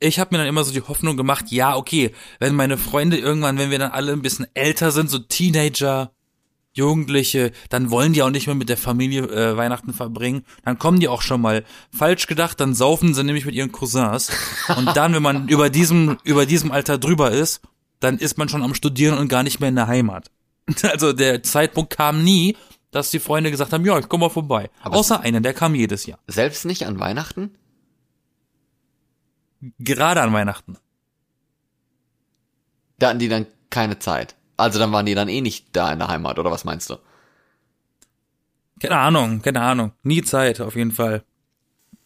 ich 0.04 0.18
habe 0.18 0.34
mir 0.34 0.38
dann 0.38 0.48
immer 0.48 0.64
so 0.64 0.72
die 0.72 0.82
Hoffnung 0.82 1.16
gemacht, 1.16 1.46
ja, 1.50 1.76
okay, 1.76 2.10
wenn 2.38 2.54
meine 2.54 2.76
Freunde 2.76 3.16
irgendwann, 3.16 3.58
wenn 3.58 3.70
wir 3.70 3.78
dann 3.78 3.90
alle 3.90 4.12
ein 4.12 4.22
bisschen 4.22 4.46
älter 4.54 4.90
sind, 4.90 5.08
so 5.08 5.18
Teenager, 5.18 6.12
Jugendliche, 6.74 7.52
dann 7.70 7.90
wollen 7.90 8.12
die 8.12 8.22
auch 8.22 8.30
nicht 8.30 8.46
mehr 8.46 8.56
mit 8.56 8.68
der 8.68 8.76
Familie 8.76 9.22
äh, 9.22 9.56
Weihnachten 9.56 9.94
verbringen. 9.94 10.44
Dann 10.64 10.78
kommen 10.78 11.00
die 11.00 11.08
auch 11.08 11.22
schon 11.22 11.40
mal 11.40 11.64
falsch 11.96 12.26
gedacht, 12.26 12.60
dann 12.60 12.74
saufen 12.74 13.14
sie 13.14 13.24
nämlich 13.24 13.46
mit 13.46 13.54
ihren 13.54 13.72
Cousins. 13.72 14.30
Und 14.76 14.96
dann, 14.96 15.14
wenn 15.14 15.22
man 15.22 15.48
über 15.48 15.70
diesem, 15.70 16.18
über 16.24 16.46
diesem 16.46 16.72
Alter 16.72 16.98
drüber 16.98 17.30
ist, 17.30 17.62
dann 18.00 18.18
ist 18.18 18.38
man 18.38 18.48
schon 18.48 18.62
am 18.62 18.74
Studieren 18.74 19.18
und 19.18 19.28
gar 19.28 19.44
nicht 19.44 19.60
mehr 19.60 19.68
in 19.68 19.76
der 19.76 19.86
Heimat. 19.86 20.30
Also 20.82 21.12
der 21.12 21.42
Zeitpunkt 21.42 21.96
kam 21.96 22.24
nie, 22.24 22.56
dass 22.90 23.10
die 23.10 23.18
Freunde 23.18 23.50
gesagt 23.50 23.72
haben, 23.72 23.84
ja, 23.84 23.98
ich 23.98 24.08
komm 24.08 24.20
mal 24.20 24.30
vorbei. 24.30 24.70
Außer 24.82 25.20
einer, 25.20 25.40
der 25.40 25.52
kam 25.52 25.74
jedes 25.74 26.06
Jahr. 26.06 26.18
Selbst 26.26 26.64
nicht 26.64 26.86
an 26.86 26.98
Weihnachten? 26.98 27.50
Gerade 29.78 30.22
an 30.22 30.32
Weihnachten. 30.32 30.78
Da 32.98 33.08
hatten 33.08 33.18
die 33.18 33.28
dann 33.28 33.46
keine 33.70 33.98
Zeit. 33.98 34.34
Also 34.56 34.78
dann 34.78 34.92
waren 34.92 35.06
die 35.06 35.14
dann 35.14 35.28
eh 35.28 35.40
nicht 35.40 35.68
da 35.72 35.92
in 35.92 35.98
der 35.98 36.08
Heimat, 36.08 36.38
oder 36.38 36.50
was 36.50 36.64
meinst 36.64 36.90
du? 36.90 36.96
Keine 38.80 38.98
Ahnung, 38.98 39.42
keine 39.42 39.60
Ahnung. 39.62 39.92
Nie 40.02 40.22
Zeit, 40.22 40.60
auf 40.60 40.76
jeden 40.76 40.92
Fall. 40.92 41.24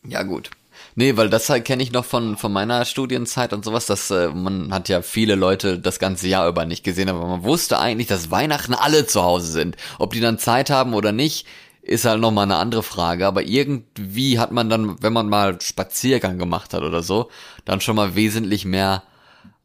Ja, 0.04 0.22
gut. 0.22 0.50
Nee, 0.94 1.16
weil 1.16 1.28
das 1.28 1.48
halt 1.48 1.64
kenne 1.64 1.82
ich 1.82 1.92
noch 1.92 2.04
von, 2.04 2.36
von 2.36 2.52
meiner 2.52 2.84
Studienzeit 2.84 3.52
und 3.52 3.64
sowas, 3.64 3.86
dass 3.86 4.10
äh, 4.10 4.28
man 4.28 4.72
hat 4.72 4.88
ja 4.88 5.02
viele 5.02 5.34
Leute 5.34 5.78
das 5.78 5.98
ganze 5.98 6.28
Jahr 6.28 6.48
über 6.48 6.64
nicht 6.64 6.84
gesehen, 6.84 7.08
aber 7.08 7.26
man 7.26 7.42
wusste 7.42 7.78
eigentlich, 7.78 8.06
dass 8.06 8.30
Weihnachten 8.30 8.74
alle 8.74 9.06
zu 9.06 9.22
Hause 9.22 9.50
sind. 9.50 9.76
Ob 9.98 10.12
die 10.12 10.20
dann 10.20 10.38
Zeit 10.38 10.70
haben 10.70 10.94
oder 10.94 11.12
nicht, 11.12 11.46
ist 11.88 12.04
halt 12.04 12.20
nochmal 12.20 12.44
eine 12.44 12.56
andere 12.56 12.82
Frage, 12.82 13.26
aber 13.26 13.42
irgendwie 13.42 14.38
hat 14.38 14.52
man 14.52 14.68
dann, 14.68 15.02
wenn 15.02 15.12
man 15.12 15.28
mal 15.28 15.60
Spaziergang 15.60 16.38
gemacht 16.38 16.74
hat 16.74 16.82
oder 16.82 17.02
so, 17.02 17.30
dann 17.64 17.80
schon 17.80 17.96
mal 17.96 18.14
wesentlich 18.14 18.64
mehr 18.64 19.02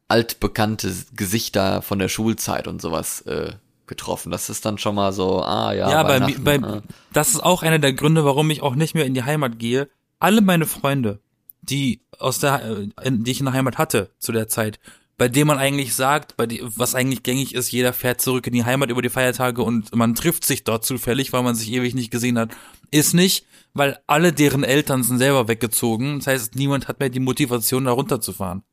altbekannte 0.08 0.94
Gesichter 1.16 1.82
von 1.82 2.00
der 2.00 2.08
Schulzeit 2.08 2.68
und 2.68 2.82
sowas 2.82 3.22
äh, 3.22 3.54
getroffen. 3.88 4.32
Das 4.32 4.50
ist 4.50 4.66
dann 4.66 4.78
schon 4.78 4.96
mal 4.96 5.12
so, 5.12 5.42
ah 5.42 5.74
ja, 5.74 5.90
Ja, 5.90 6.04
bei, 6.04 6.20
bei, 6.20 6.56
äh. 6.56 6.82
das 7.12 7.30
ist 7.30 7.44
auch 7.44 7.64
einer 7.64 7.80
der 7.80 7.94
Gründe, 7.94 8.24
warum 8.24 8.50
ich 8.50 8.62
auch 8.62 8.76
nicht 8.76 8.96
mehr 8.96 9.06
in 9.06 9.14
die 9.14 9.24
Heimat 9.24 9.60
gehe. 9.60 9.90
Alle 10.20 10.42
meine 10.42 10.66
Freunde, 10.66 11.20
die 11.62 12.02
aus 12.20 12.40
der, 12.40 12.64
äh, 12.64 13.12
die 13.12 13.32
ich 13.32 13.40
in 13.40 13.46
der 13.46 13.54
Heimat 13.54 13.78
hatte 13.78 14.12
zu 14.20 14.32
der 14.32 14.48
Zeit, 14.48 14.80
bei 15.18 15.28
dem 15.28 15.48
man 15.48 15.58
eigentlich 15.58 15.94
sagt, 15.94 16.38
bei 16.38 16.46
die, 16.46 16.62
was 16.64 16.96
eigentlich 16.96 17.24
gängig 17.24 17.54
ist, 17.54 17.72
jeder 17.72 17.94
fährt 17.94 18.22
zurück 18.22 18.48
in 18.48 18.54
die 18.54 18.66
Heimat 18.66 18.90
über 18.90 19.02
die 19.02 19.10
Feiertage 19.10 19.62
und 19.62 19.96
man 19.96 20.16
trifft 20.16 20.46
sich 20.46 20.64
dort 20.64 20.86
zufällig, 20.86 21.34
weil 21.34 21.44
man 21.44 21.56
sich 21.56 21.72
ewig 21.72 21.94
nicht 21.94 22.12
gesehen 22.12 22.40
hat, 22.40 22.50
ist 22.92 23.14
nicht, 23.14 23.46
weil 23.74 24.00
alle 24.08 24.34
deren 24.34 24.64
Eltern 24.64 25.04
sind 25.04 25.20
selber 25.20 25.48
weggezogen. 25.48 26.20
Das 26.20 26.28
heißt, 26.28 26.56
niemand 26.56 26.88
hat 26.88 27.00
mehr 27.00 27.10
die 27.10 27.20
Motivation, 27.20 27.86
da 27.86 27.92
runterzufahren. 27.92 28.64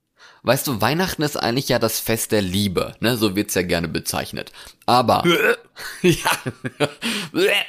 Weißt 0.42 0.66
du, 0.66 0.80
Weihnachten 0.80 1.22
ist 1.22 1.36
eigentlich 1.36 1.68
ja 1.68 1.78
das 1.78 2.00
Fest 2.00 2.32
der 2.32 2.42
Liebe, 2.42 2.94
ne? 3.00 3.16
So 3.16 3.36
wird's 3.36 3.54
ja 3.54 3.62
gerne 3.62 3.88
bezeichnet. 3.88 4.52
Aber 4.86 5.22
ja, 6.02 6.30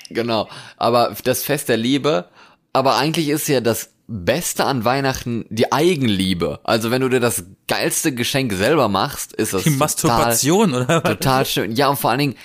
genau. 0.10 0.50
Aber 0.78 1.16
das 1.24 1.44
Fest 1.44 1.70
der 1.70 1.78
Liebe. 1.78 2.30
Aber 2.74 2.96
eigentlich 2.96 3.28
ist 3.28 3.48
ja 3.48 3.60
das 3.60 3.92
Beste 4.12 4.66
an 4.66 4.84
Weihnachten 4.86 5.46
die 5.50 5.72
Eigenliebe. 5.72 6.60
Also 6.64 6.92
wenn 6.92 7.02
du 7.02 7.10
dir 7.10 7.20
das 7.22 7.46
geilste 7.68 8.14
Geschenk 8.14 8.52
selber 8.54 8.88
machst, 8.90 9.34
ist 9.34 9.54
das 9.54 9.64
Die 9.64 9.70
Masturbation, 9.72 10.74
oder? 10.74 10.86
total, 10.86 11.16
total 11.16 11.46
schön. 11.46 11.72
Ja 11.72 11.88
und 11.90 11.98
vor 11.98 12.10
allen 12.12 12.20
Dingen, 12.20 12.36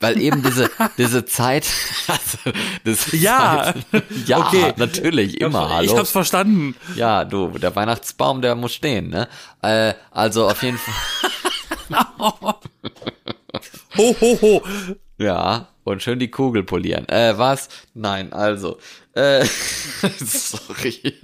weil 0.00 0.20
eben 0.20 0.42
diese 0.42 0.68
diese 0.98 1.24
Zeit, 1.24 1.66
also, 2.08 3.16
Ja. 3.16 3.72
ja, 4.26 4.38
Okay. 4.48 4.74
natürlich 4.76 5.40
immer. 5.40 5.70
Hallo. 5.70 5.84
Ich 5.90 5.96
hab's 5.96 6.10
verstanden. 6.10 6.74
Ja, 6.96 7.24
du, 7.24 7.48
der 7.56 7.74
Weihnachtsbaum, 7.76 8.42
der 8.42 8.54
muss 8.56 8.74
stehen, 8.74 9.08
ne? 9.08 9.28
Äh, 9.62 9.94
also 10.10 10.48
auf 10.48 10.62
jeden 10.62 10.78
Fall. 10.78 10.94
Ho, 13.96 14.14
ho, 14.20 14.38
ho. 14.42 14.62
Ja, 15.18 15.68
und 15.84 16.02
schön 16.02 16.18
die 16.18 16.30
Kugel 16.30 16.62
polieren. 16.62 17.08
Äh, 17.08 17.38
was? 17.38 17.68
Nein, 17.94 18.32
also. 18.32 18.78
Äh, 19.14 19.44
sorry. 20.18 21.14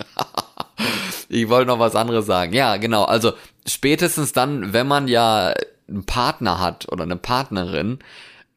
ich 1.28 1.48
wollte 1.48 1.68
noch 1.68 1.78
was 1.78 1.94
anderes 1.94 2.26
sagen. 2.26 2.52
Ja, 2.55 2.76
genau. 2.76 3.05
Also 3.05 3.33
spätestens 3.66 4.33
dann, 4.33 4.72
wenn 4.72 4.87
man 4.87 5.09
ja 5.09 5.52
einen 5.88 6.07
Partner 6.07 6.59
hat 6.59 6.90
oder 6.90 7.02
eine 7.02 7.16
Partnerin, 7.16 7.98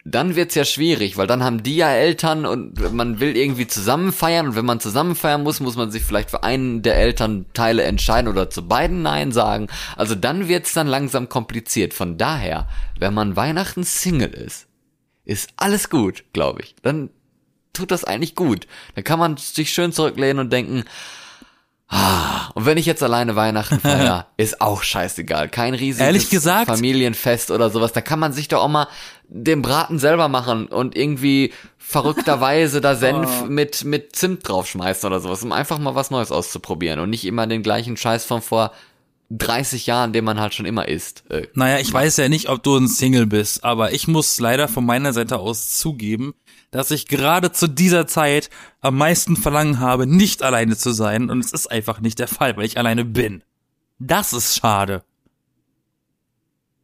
dann 0.05 0.35
wird's 0.35 0.53
ja 0.53 0.63
schwierig, 0.63 1.17
weil 1.17 1.25
dann 1.25 1.43
haben 1.43 1.63
die 1.63 1.77
ja 1.77 1.89
Eltern 1.89 2.45
und 2.45 2.93
man 2.93 3.19
will 3.19 3.35
irgendwie 3.35 3.65
zusammen 3.65 4.13
feiern 4.13 4.49
und 4.49 4.55
wenn 4.55 4.65
man 4.65 4.79
zusammen 4.79 5.15
feiern 5.15 5.41
muss, 5.41 5.59
muss 5.59 5.75
man 5.75 5.89
sich 5.89 6.03
vielleicht 6.03 6.29
für 6.29 6.43
einen 6.43 6.83
der 6.83 6.95
Elternteile 6.97 7.81
entscheiden 7.83 8.29
oder 8.29 8.51
zu 8.51 8.67
beiden 8.67 9.01
Nein 9.01 9.31
sagen. 9.31 9.67
Also 9.97 10.13
dann 10.13 10.47
wird's 10.47 10.73
dann 10.73 10.85
langsam 10.85 11.27
kompliziert. 11.27 11.95
Von 11.95 12.19
daher, 12.19 12.67
wenn 12.99 13.15
man 13.15 13.35
Weihnachten 13.35 13.83
Single 13.83 14.29
ist, 14.29 14.67
ist 15.25 15.49
alles 15.57 15.89
gut, 15.89 16.23
glaube 16.33 16.61
ich. 16.61 16.75
Dann 16.81 17.09
tut 17.73 17.91
das 17.91 18.03
eigentlich 18.03 18.35
gut. 18.35 18.67
Dann 18.95 19.03
kann 19.03 19.19
man 19.19 19.37
sich 19.37 19.73
schön 19.73 19.91
zurücklehnen 19.91 20.39
und 20.39 20.53
denken, 20.53 20.85
ah, 21.89 22.49
und 22.53 22.65
wenn 22.65 22.77
ich 22.77 22.85
jetzt 22.85 23.03
alleine 23.03 23.35
Weihnachten 23.35 23.79
feier, 23.81 24.27
ist 24.37 24.61
auch 24.61 24.83
scheißegal. 24.83 25.49
Kein 25.49 25.73
riesiges 25.73 26.05
Ehrlich 26.05 26.29
gesagt? 26.29 26.67
Familienfest 26.67 27.51
oder 27.51 27.69
sowas. 27.69 27.91
Da 27.91 28.01
kann 28.01 28.19
man 28.19 28.33
sich 28.33 28.47
doch 28.47 28.61
auch 28.61 28.69
mal 28.69 28.87
den 29.27 29.61
Braten 29.61 29.99
selber 29.99 30.27
machen 30.27 30.67
und 30.67 30.95
irgendwie 30.95 31.53
verrückterweise 31.77 32.81
da 32.81 32.95
Senf 32.95 33.45
mit, 33.47 33.83
mit 33.83 34.15
Zimt 34.15 34.47
draufschmeißen 34.47 35.07
oder 35.07 35.19
sowas, 35.19 35.43
um 35.43 35.51
einfach 35.51 35.79
mal 35.79 35.95
was 35.95 36.11
Neues 36.11 36.31
auszuprobieren 36.31 36.99
und 36.99 37.09
nicht 37.09 37.25
immer 37.25 37.47
den 37.47 37.63
gleichen 37.63 37.97
Scheiß 37.97 38.25
von 38.25 38.41
vor 38.41 38.71
30 39.37 39.85
Jahren, 39.87 40.13
den 40.13 40.23
man 40.25 40.39
halt 40.39 40.53
schon 40.53 40.65
immer 40.65 40.87
isst. 40.87 41.23
Äh, 41.29 41.47
Naja, 41.53 41.79
ich 41.79 41.91
weiß 41.91 42.17
ja 42.17 42.29
nicht, 42.29 42.49
ob 42.49 42.63
du 42.63 42.75
ein 42.77 42.87
Single 42.87 43.25
bist, 43.25 43.63
aber 43.63 43.93
ich 43.93 44.07
muss 44.07 44.39
leider 44.39 44.67
von 44.67 44.85
meiner 44.85 45.13
Seite 45.13 45.37
aus 45.39 45.77
zugeben, 45.77 46.33
dass 46.71 46.91
ich 46.91 47.07
gerade 47.07 47.51
zu 47.51 47.67
dieser 47.67 48.07
Zeit 48.07 48.49
am 48.81 48.97
meisten 48.97 49.35
Verlangen 49.37 49.79
habe, 49.79 50.07
nicht 50.07 50.43
alleine 50.43 50.75
zu 50.77 50.91
sein. 50.91 51.29
Und 51.29 51.39
es 51.43 51.53
ist 51.53 51.67
einfach 51.71 52.01
nicht 52.01 52.19
der 52.19 52.27
Fall, 52.27 52.57
weil 52.57 52.65
ich 52.65 52.77
alleine 52.77 53.05
bin. 53.05 53.43
Das 53.99 54.33
ist 54.33 54.55
schade. 54.57 55.03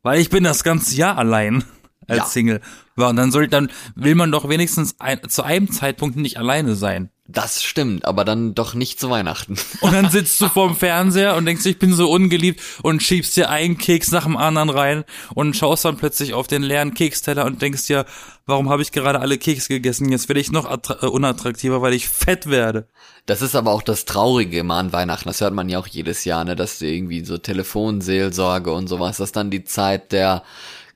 Weil 0.03 0.19
ich 0.19 0.29
bin 0.29 0.43
das 0.43 0.63
ganze 0.63 0.95
Jahr 0.95 1.17
allein 1.17 1.63
als 2.07 2.17
Ja. 2.19 2.25
Single. 2.25 2.61
Ja, 2.97 3.09
und 3.09 3.15
dann 3.15 3.31
soll, 3.31 3.47
dann 3.47 3.69
will 3.95 4.15
man 4.15 4.31
doch 4.31 4.49
wenigstens 4.49 4.95
ein, 4.99 5.19
zu 5.29 5.43
einem 5.43 5.71
Zeitpunkt 5.71 6.15
nicht 6.17 6.37
alleine 6.37 6.75
sein. 6.75 7.09
Das 7.27 7.63
stimmt, 7.63 8.03
aber 8.03 8.25
dann 8.25 8.55
doch 8.55 8.73
nicht 8.73 8.99
zu 8.99 9.09
Weihnachten. 9.09 9.55
Und 9.81 9.93
dann 9.93 10.09
sitzt 10.09 10.41
du 10.41 10.49
vorm 10.49 10.75
Fernseher 10.75 11.35
und 11.35 11.45
denkst, 11.45 11.65
ich 11.65 11.79
bin 11.79 11.93
so 11.93 12.11
ungeliebt 12.11 12.61
und 12.81 13.01
schiebst 13.01 13.37
dir 13.37 13.49
einen 13.49 13.77
Keks 13.77 14.11
nach 14.11 14.25
dem 14.25 14.35
anderen 14.35 14.69
rein 14.69 15.05
und 15.33 15.55
schaust 15.55 15.85
dann 15.85 15.97
plötzlich 15.97 16.33
auf 16.33 16.47
den 16.47 16.63
leeren 16.63 16.93
Keksteller 16.93 17.45
und 17.45 17.61
denkst 17.61 17.85
dir, 17.85 18.05
warum 18.47 18.69
habe 18.69 18.81
ich 18.81 18.91
gerade 18.91 19.19
alle 19.19 19.37
Kekse 19.37 19.69
gegessen? 19.69 20.11
Jetzt 20.11 20.29
werde 20.29 20.41
ich 20.41 20.51
noch 20.51 20.69
äh, 20.69 21.05
unattraktiver, 21.05 21.81
weil 21.81 21.93
ich 21.93 22.09
fett 22.09 22.49
werde. 22.49 22.87
Das 23.27 23.41
ist 23.41 23.55
aber 23.55 23.71
auch 23.71 23.83
das 23.83 24.05
Traurige 24.05 24.59
immer 24.59 24.75
an 24.75 24.91
Weihnachten. 24.91 25.29
Das 25.29 25.41
hört 25.41 25.53
man 25.53 25.69
ja 25.69 25.79
auch 25.79 25.87
jedes 25.87 26.25
Jahr, 26.25 26.43
ne, 26.43 26.55
dass 26.55 26.81
irgendwie 26.81 27.23
so 27.23 27.37
Telefonseelsorge 27.37 28.73
und 28.73 28.87
sowas, 28.87 29.17
dass 29.17 29.31
dann 29.31 29.51
die 29.51 29.63
Zeit 29.63 30.11
der 30.11 30.43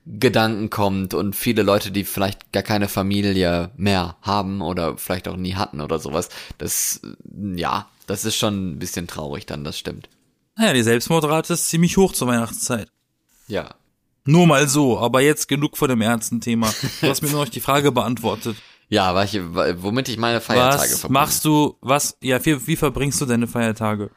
Gedanken 0.06 0.70
kommt 0.70 1.14
und 1.14 1.34
viele 1.34 1.62
Leute, 1.62 1.90
die 1.90 2.04
vielleicht 2.04 2.52
gar 2.52 2.62
keine 2.62 2.88
Familie 2.88 3.72
mehr 3.76 4.16
haben 4.22 4.62
oder 4.62 4.96
vielleicht 4.96 5.26
auch 5.26 5.36
nie 5.36 5.56
hatten 5.56 5.80
oder 5.80 5.98
sowas. 5.98 6.28
Das, 6.58 7.00
ja, 7.34 7.88
das 8.06 8.24
ist 8.24 8.36
schon 8.36 8.70
ein 8.70 8.78
bisschen 8.78 9.08
traurig 9.08 9.46
dann, 9.46 9.64
das 9.64 9.76
stimmt. 9.78 10.08
Naja, 10.56 10.72
die 10.72 10.82
Selbstmordrate 10.82 11.52
ist 11.52 11.68
ziemlich 11.68 11.96
hoch 11.96 12.12
zur 12.12 12.28
Weihnachtszeit. 12.28 12.88
Ja. 13.48 13.74
Nur 14.24 14.46
mal 14.46 14.68
so, 14.68 14.98
aber 14.98 15.22
jetzt 15.22 15.48
genug 15.48 15.76
von 15.76 15.88
dem 15.88 16.00
ernsten 16.00 16.40
Thema. 16.40 16.72
Du 17.00 17.08
hast 17.08 17.22
mir 17.22 17.30
nur 17.30 17.44
noch 17.44 17.50
die 17.50 17.60
Frage 17.60 17.92
beantwortet. 17.92 18.56
Ja, 18.88 19.16
weil 19.16 19.26
ich, 19.26 19.40
womit 19.82 20.08
ich 20.08 20.16
meine 20.16 20.40
Feiertage 20.40 20.92
Was 20.92 21.08
machst 21.08 21.44
du, 21.44 21.76
was, 21.80 22.16
ja, 22.20 22.44
wie, 22.44 22.68
wie 22.68 22.76
verbringst 22.76 23.20
du 23.20 23.26
deine 23.26 23.48
Feiertage? 23.48 24.12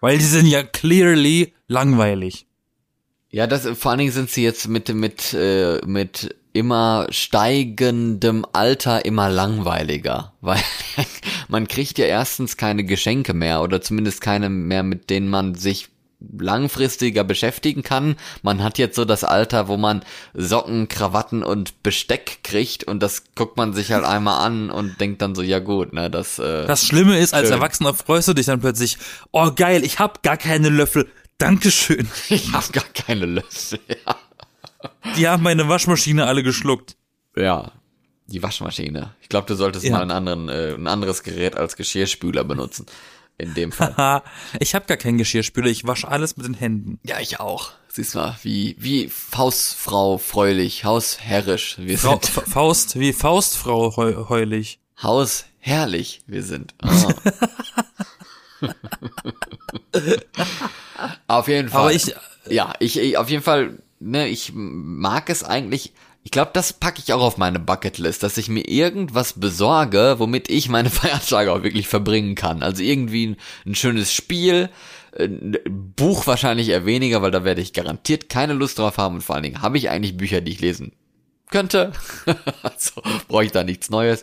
Weil 0.00 0.16
die 0.16 0.24
sind 0.24 0.46
ja 0.46 0.62
clearly 0.62 1.52
langweilig. 1.68 2.46
Ja, 3.36 3.46
das 3.46 3.68
vor 3.78 3.90
allen 3.90 3.98
Dingen 3.98 4.12
sind 4.12 4.30
sie 4.30 4.42
jetzt 4.42 4.66
mit 4.66 4.88
mit 4.94 5.34
äh, 5.34 5.82
mit 5.84 6.34
immer 6.54 7.06
steigendem 7.10 8.46
Alter 8.54 9.04
immer 9.04 9.28
langweiliger, 9.28 10.32
weil 10.40 10.62
man 11.46 11.68
kriegt 11.68 11.98
ja 11.98 12.06
erstens 12.06 12.56
keine 12.56 12.84
Geschenke 12.84 13.34
mehr 13.34 13.60
oder 13.60 13.82
zumindest 13.82 14.22
keine 14.22 14.48
mehr, 14.48 14.82
mit 14.82 15.10
denen 15.10 15.28
man 15.28 15.54
sich 15.54 15.90
langfristiger 16.18 17.24
beschäftigen 17.24 17.82
kann. 17.82 18.16
Man 18.40 18.64
hat 18.64 18.78
jetzt 18.78 18.96
so 18.96 19.04
das 19.04 19.22
Alter, 19.22 19.68
wo 19.68 19.76
man 19.76 20.02
Socken, 20.32 20.88
Krawatten 20.88 21.42
und 21.42 21.82
Besteck 21.82 22.38
kriegt 22.42 22.84
und 22.84 23.02
das 23.02 23.24
guckt 23.34 23.58
man 23.58 23.74
sich 23.74 23.92
halt 23.92 24.04
einmal 24.06 24.46
an 24.46 24.70
und 24.70 24.98
denkt 24.98 25.20
dann 25.20 25.34
so, 25.34 25.42
ja 25.42 25.58
gut, 25.58 25.92
ne, 25.92 26.08
das 26.08 26.38
äh, 26.38 26.66
Das 26.66 26.86
Schlimme 26.86 27.18
ist, 27.18 27.34
als 27.34 27.50
Erwachsener 27.50 27.92
freust 27.92 28.28
du 28.28 28.32
dich 28.32 28.46
dann 28.46 28.60
plötzlich, 28.60 28.96
oh 29.30 29.50
geil, 29.54 29.84
ich 29.84 29.98
hab 29.98 30.22
gar 30.22 30.38
keine 30.38 30.70
Löffel. 30.70 31.06
Dankeschön. 31.38 32.08
Ich 32.28 32.52
hab 32.52 32.72
gar 32.72 32.84
keine 32.94 33.26
Löffel. 33.26 33.80
Ja. 33.88 34.16
Die 35.16 35.28
haben 35.28 35.42
meine 35.42 35.68
Waschmaschine 35.68 36.26
alle 36.26 36.42
geschluckt. 36.42 36.96
Ja, 37.36 37.72
die 38.26 38.42
Waschmaschine. 38.42 39.14
Ich 39.20 39.28
glaube, 39.28 39.46
du 39.46 39.54
solltest 39.54 39.84
ja. 39.84 39.92
mal 39.92 40.02
einen 40.02 40.10
anderen, 40.10 40.48
äh, 40.48 40.74
ein 40.74 40.86
anderes 40.86 41.22
Gerät 41.22 41.56
als 41.56 41.76
Geschirrspüler 41.76 42.44
benutzen. 42.44 42.86
In 43.38 43.54
dem 43.54 43.70
Fall. 43.70 44.22
ich 44.60 44.74
habe 44.74 44.86
gar 44.86 44.96
keinen 44.96 45.18
Geschirrspüler, 45.18 45.68
ich 45.68 45.86
wasche 45.86 46.08
alles 46.08 46.36
mit 46.36 46.46
den 46.46 46.54
Händen. 46.54 46.98
Ja, 47.02 47.20
ich 47.20 47.38
auch. 47.38 47.72
Siehst 47.88 48.14
mal, 48.14 48.36
wie, 48.42 48.76
wie 48.78 49.10
Hausfrau 49.34 50.18
freulich, 50.18 50.84
hausherrisch 50.84 51.76
wir 51.78 51.98
Frau, 51.98 52.20
sind. 52.20 52.26
Faust, 52.26 52.98
wie 52.98 53.12
Faustfrau 53.12 53.96
heu, 53.96 54.28
heulig. 54.28 54.80
Hausherrlich 55.02 56.22
wir 56.26 56.42
sind. 56.42 56.74
Oh. 56.82 57.12
auf 61.26 61.48
jeden 61.48 61.68
Fall. 61.68 61.80
Aber 61.80 61.92
ich, 61.92 62.14
ja, 62.48 62.72
ich, 62.78 62.98
ich, 62.98 63.18
auf 63.18 63.30
jeden 63.30 63.42
Fall, 63.42 63.78
ne, 64.00 64.28
ich 64.28 64.52
mag 64.54 65.28
es 65.30 65.44
eigentlich, 65.44 65.92
ich 66.24 66.30
glaube, 66.30 66.50
das 66.54 66.72
packe 66.72 67.00
ich 67.04 67.12
auch 67.12 67.22
auf 67.22 67.36
meine 67.36 67.60
Bucketlist, 67.60 68.22
dass 68.22 68.36
ich 68.36 68.48
mir 68.48 68.68
irgendwas 68.68 69.34
besorge, 69.34 70.16
womit 70.18 70.50
ich 70.50 70.68
meine 70.68 70.90
Feiertage 70.90 71.52
auch 71.52 71.62
wirklich 71.62 71.88
verbringen 71.88 72.34
kann. 72.34 72.62
Also 72.62 72.82
irgendwie 72.82 73.28
ein, 73.28 73.36
ein 73.64 73.74
schönes 73.74 74.12
Spiel, 74.12 74.70
ein 75.18 75.56
Buch 75.68 76.26
wahrscheinlich 76.26 76.68
eher 76.68 76.84
weniger, 76.84 77.22
weil 77.22 77.30
da 77.30 77.44
werde 77.44 77.62
ich 77.62 77.72
garantiert 77.72 78.28
keine 78.28 78.54
Lust 78.54 78.78
drauf 78.78 78.98
haben 78.98 79.16
und 79.16 79.20
vor 79.22 79.34
allen 79.34 79.44
Dingen 79.44 79.62
habe 79.62 79.78
ich 79.78 79.88
eigentlich 79.88 80.16
Bücher, 80.16 80.40
die 80.40 80.52
ich 80.52 80.60
lesen 80.60 80.92
könnte. 81.50 81.92
also 82.62 83.02
brauche 83.28 83.44
ich 83.44 83.52
da 83.52 83.64
nichts 83.64 83.90
Neues. 83.90 84.22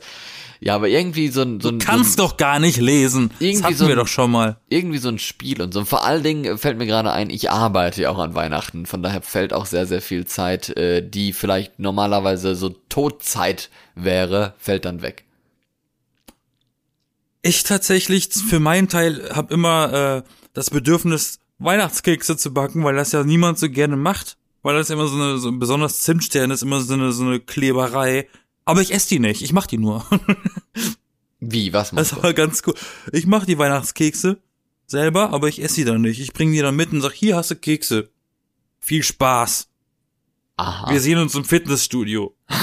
Ja, 0.64 0.76
aber 0.76 0.88
irgendwie 0.88 1.28
so 1.28 1.42
ein, 1.42 1.60
so 1.60 1.70
ein 1.70 1.80
Du 1.80 1.86
kannst 1.86 2.16
so 2.16 2.24
ein, 2.24 2.30
doch 2.30 2.38
gar 2.38 2.58
nicht 2.60 2.78
lesen. 2.78 3.32
Irgendwie 3.40 3.58
das 3.58 3.64
hatten 3.64 3.76
so 3.76 3.84
ein, 3.84 3.90
wir 3.90 3.96
doch 3.98 4.08
schon 4.08 4.32
mal. 4.32 4.58
Irgendwie 4.70 4.98
so 4.98 5.10
ein 5.10 5.20
Spiel 5.20 5.62
und 5.62 5.74
so. 5.74 5.82
Und 5.82 5.88
vor 5.88 6.06
allen 6.06 6.24
Dingen 6.24 6.58
fällt 6.58 6.78
mir 6.78 6.86
gerade 6.86 7.12
ein, 7.12 7.30
ich 7.30 7.52
arbeite 7.52 8.04
ja 8.04 8.10
auch 8.10 8.20
an 8.20 8.34
Weihnachten. 8.34 8.86
Von 8.86 9.04
daher 9.04 9.22
fällt 9.22 9.52
auch 9.52 9.66
sehr, 9.66 9.86
sehr 9.86 10.02
viel 10.02 10.26
Zeit, 10.26 10.70
äh, 10.78 11.06
die 11.06 11.34
vielleicht 11.34 11.80
normalerweise 11.80 12.56
so 12.56 12.70
Todzeit 12.70 13.70
wäre, 13.94 14.54
fällt 14.58 14.86
dann 14.86 15.02
weg. 15.02 15.26
Ich 17.42 17.64
tatsächlich 17.64 18.30
für 18.30 18.62
meinen 18.62 18.88
Teil 18.88 19.32
habe 19.34 19.54
immer 19.54 20.24
äh, 20.24 20.30
das 20.54 20.70
Bedürfnis, 20.70 21.40
Weihnachtskekse 21.60 22.38
zu 22.38 22.54
backen, 22.54 22.86
weil 22.86 22.96
das 22.96 23.12
ja 23.12 23.26
niemand 23.26 23.60
so 23.60 23.70
gerne 23.70 23.98
macht. 23.98 24.38
Weil 24.64 24.76
das 24.76 24.90
immer 24.90 25.08
so 25.08 25.16
eine, 25.16 25.38
so 25.38 25.52
besonders 25.52 26.00
Zimtstern 26.00 26.50
ist, 26.50 26.64
immer 26.64 26.82
so 26.82 26.94
eine, 26.94 27.12
so 27.12 27.24
eine 27.24 27.40
Kleberei. 27.40 28.28
Aber 28.66 28.82
ich 28.82 28.94
esse 28.94 29.10
die 29.10 29.20
nicht, 29.20 29.42
ich 29.42 29.54
mach 29.54 29.68
die 29.68 29.78
nur. 29.78 30.06
Wie, 31.40 31.74
was 31.74 31.92
machst 31.92 32.14
Das 32.14 32.24
war 32.24 32.34
ganz 32.34 32.64
cool. 32.66 32.74
Ich 33.12 33.28
mach 33.28 33.46
die 33.46 33.58
Weihnachtskekse 33.58 34.42
selber, 34.88 35.32
aber 35.32 35.50
ich 35.50 35.62
esse 35.62 35.76
die 35.76 35.86
dann 35.86 36.02
nicht. 36.02 36.22
Ich 36.22 36.34
bringe 36.34 36.54
die 36.54 36.62
dann 36.62 36.76
mit 36.76 36.94
und 36.94 37.02
sag, 37.02 37.12
hier 37.12 37.36
hast 37.36 37.52
du 37.52 37.56
Kekse. 37.56 38.10
Viel 38.80 39.04
Spaß. 39.04 39.68
Aha. 40.56 40.92
Wir 40.92 41.02
sehen 41.02 41.20
uns 41.20 41.36
im 41.36 41.44
Fitnessstudio. 41.44 42.34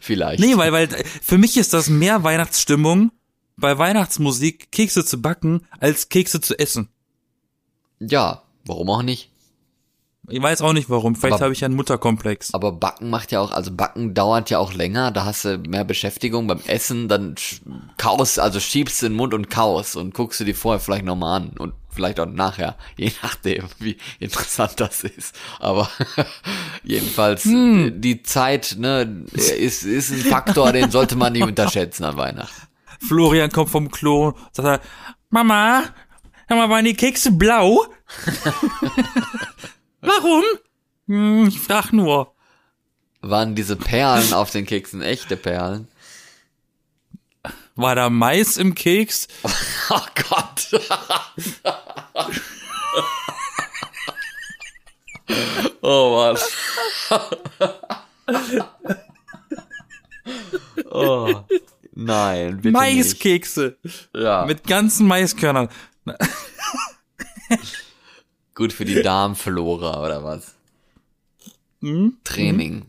Vielleicht. 0.00 0.40
Nee, 0.40 0.56
weil, 0.56 0.72
weil 0.72 0.88
für 1.22 1.38
mich 1.38 1.56
ist 1.56 1.72
das 1.72 1.88
mehr 1.88 2.24
Weihnachtsstimmung, 2.24 3.12
bei 3.56 3.76
Weihnachtsmusik 3.76 4.72
Kekse 4.72 5.04
zu 5.04 5.20
backen, 5.20 5.66
als 5.78 6.08
Kekse 6.08 6.40
zu 6.40 6.58
essen. 6.58 6.88
Ja, 8.00 8.42
warum 8.64 8.90
auch 8.90 9.02
nicht? 9.02 9.30
Ich 10.30 10.42
weiß 10.42 10.62
auch 10.62 10.72
nicht 10.72 10.90
warum. 10.90 11.14
Vielleicht 11.14 11.40
habe 11.40 11.52
ich 11.52 11.60
ja 11.60 11.66
einen 11.66 11.76
Mutterkomplex. 11.76 12.52
Aber 12.54 12.72
Backen 12.72 13.10
macht 13.10 13.32
ja 13.32 13.40
auch, 13.40 13.52
also 13.52 13.70
Backen 13.72 14.14
dauert 14.14 14.50
ja 14.50 14.58
auch 14.58 14.74
länger. 14.74 15.10
Da 15.10 15.24
hast 15.24 15.44
du 15.44 15.58
mehr 15.58 15.84
Beschäftigung 15.84 16.46
beim 16.46 16.60
Essen. 16.66 17.08
Dann 17.08 17.34
kaust, 17.96 18.38
also 18.38 18.60
schiebst 18.60 19.02
du 19.02 19.06
in 19.06 19.12
den 19.12 19.16
Mund 19.16 19.34
und 19.34 19.48
kaust 19.48 19.96
und 19.96 20.14
guckst 20.14 20.40
du 20.40 20.44
dir 20.44 20.54
vorher 20.54 20.80
vielleicht 20.80 21.04
nochmal 21.04 21.40
an 21.40 21.50
und 21.58 21.72
vielleicht 21.90 22.20
auch 22.20 22.26
nachher, 22.26 22.76
je 22.96 23.10
nachdem, 23.22 23.64
wie 23.78 23.96
interessant 24.20 24.74
das 24.78 25.02
ist. 25.04 25.34
Aber 25.58 25.88
jedenfalls 26.84 27.44
hm. 27.44 28.00
die 28.00 28.22
Zeit, 28.22 28.76
ne, 28.78 29.24
ist 29.32 29.84
ist 29.84 30.12
ein 30.12 30.20
Faktor, 30.20 30.72
den 30.72 30.90
sollte 30.90 31.16
man 31.16 31.32
nicht 31.32 31.42
unterschätzen 31.46 32.04
an 32.04 32.16
Weihnachten. 32.16 32.68
Florian 33.06 33.50
kommt 33.50 33.70
vom 33.70 33.90
Klo, 33.90 34.34
sagt 34.52 34.68
er, 34.68 34.80
Mama, 35.30 35.82
hör 36.46 36.56
mal, 36.56 36.70
waren 36.70 36.84
die 36.84 36.94
Kekse 36.94 37.32
blau? 37.32 37.84
Warum? 40.00 40.44
Hm, 41.06 41.48
ich 41.48 41.58
frag 41.58 41.92
nur. 41.92 42.34
Waren 43.20 43.54
diese 43.54 43.76
Perlen 43.76 44.32
auf 44.32 44.50
den 44.50 44.66
Keksen 44.66 45.02
echte 45.02 45.36
Perlen? 45.36 45.88
War 47.74 47.94
da 47.94 48.10
Mais 48.10 48.56
im 48.56 48.74
Keks? 48.74 49.28
Oh 49.90 50.00
Gott. 50.28 50.68
oh 55.80 56.14
Mann. 56.14 56.36
oh. 60.90 61.42
Nein, 61.92 62.60
bitte 62.60 62.72
Maiskekse. 62.72 63.78
Nicht. 63.82 64.10
Ja. 64.14 64.44
Mit 64.44 64.64
ganzen 64.64 65.06
Maiskörnern. 65.06 65.70
Gut 68.58 68.72
für 68.72 68.84
die 68.84 69.02
Darmflora 69.02 70.04
oder 70.04 70.24
was? 70.24 70.56
Mhm. 71.78 72.16
Training. 72.24 72.86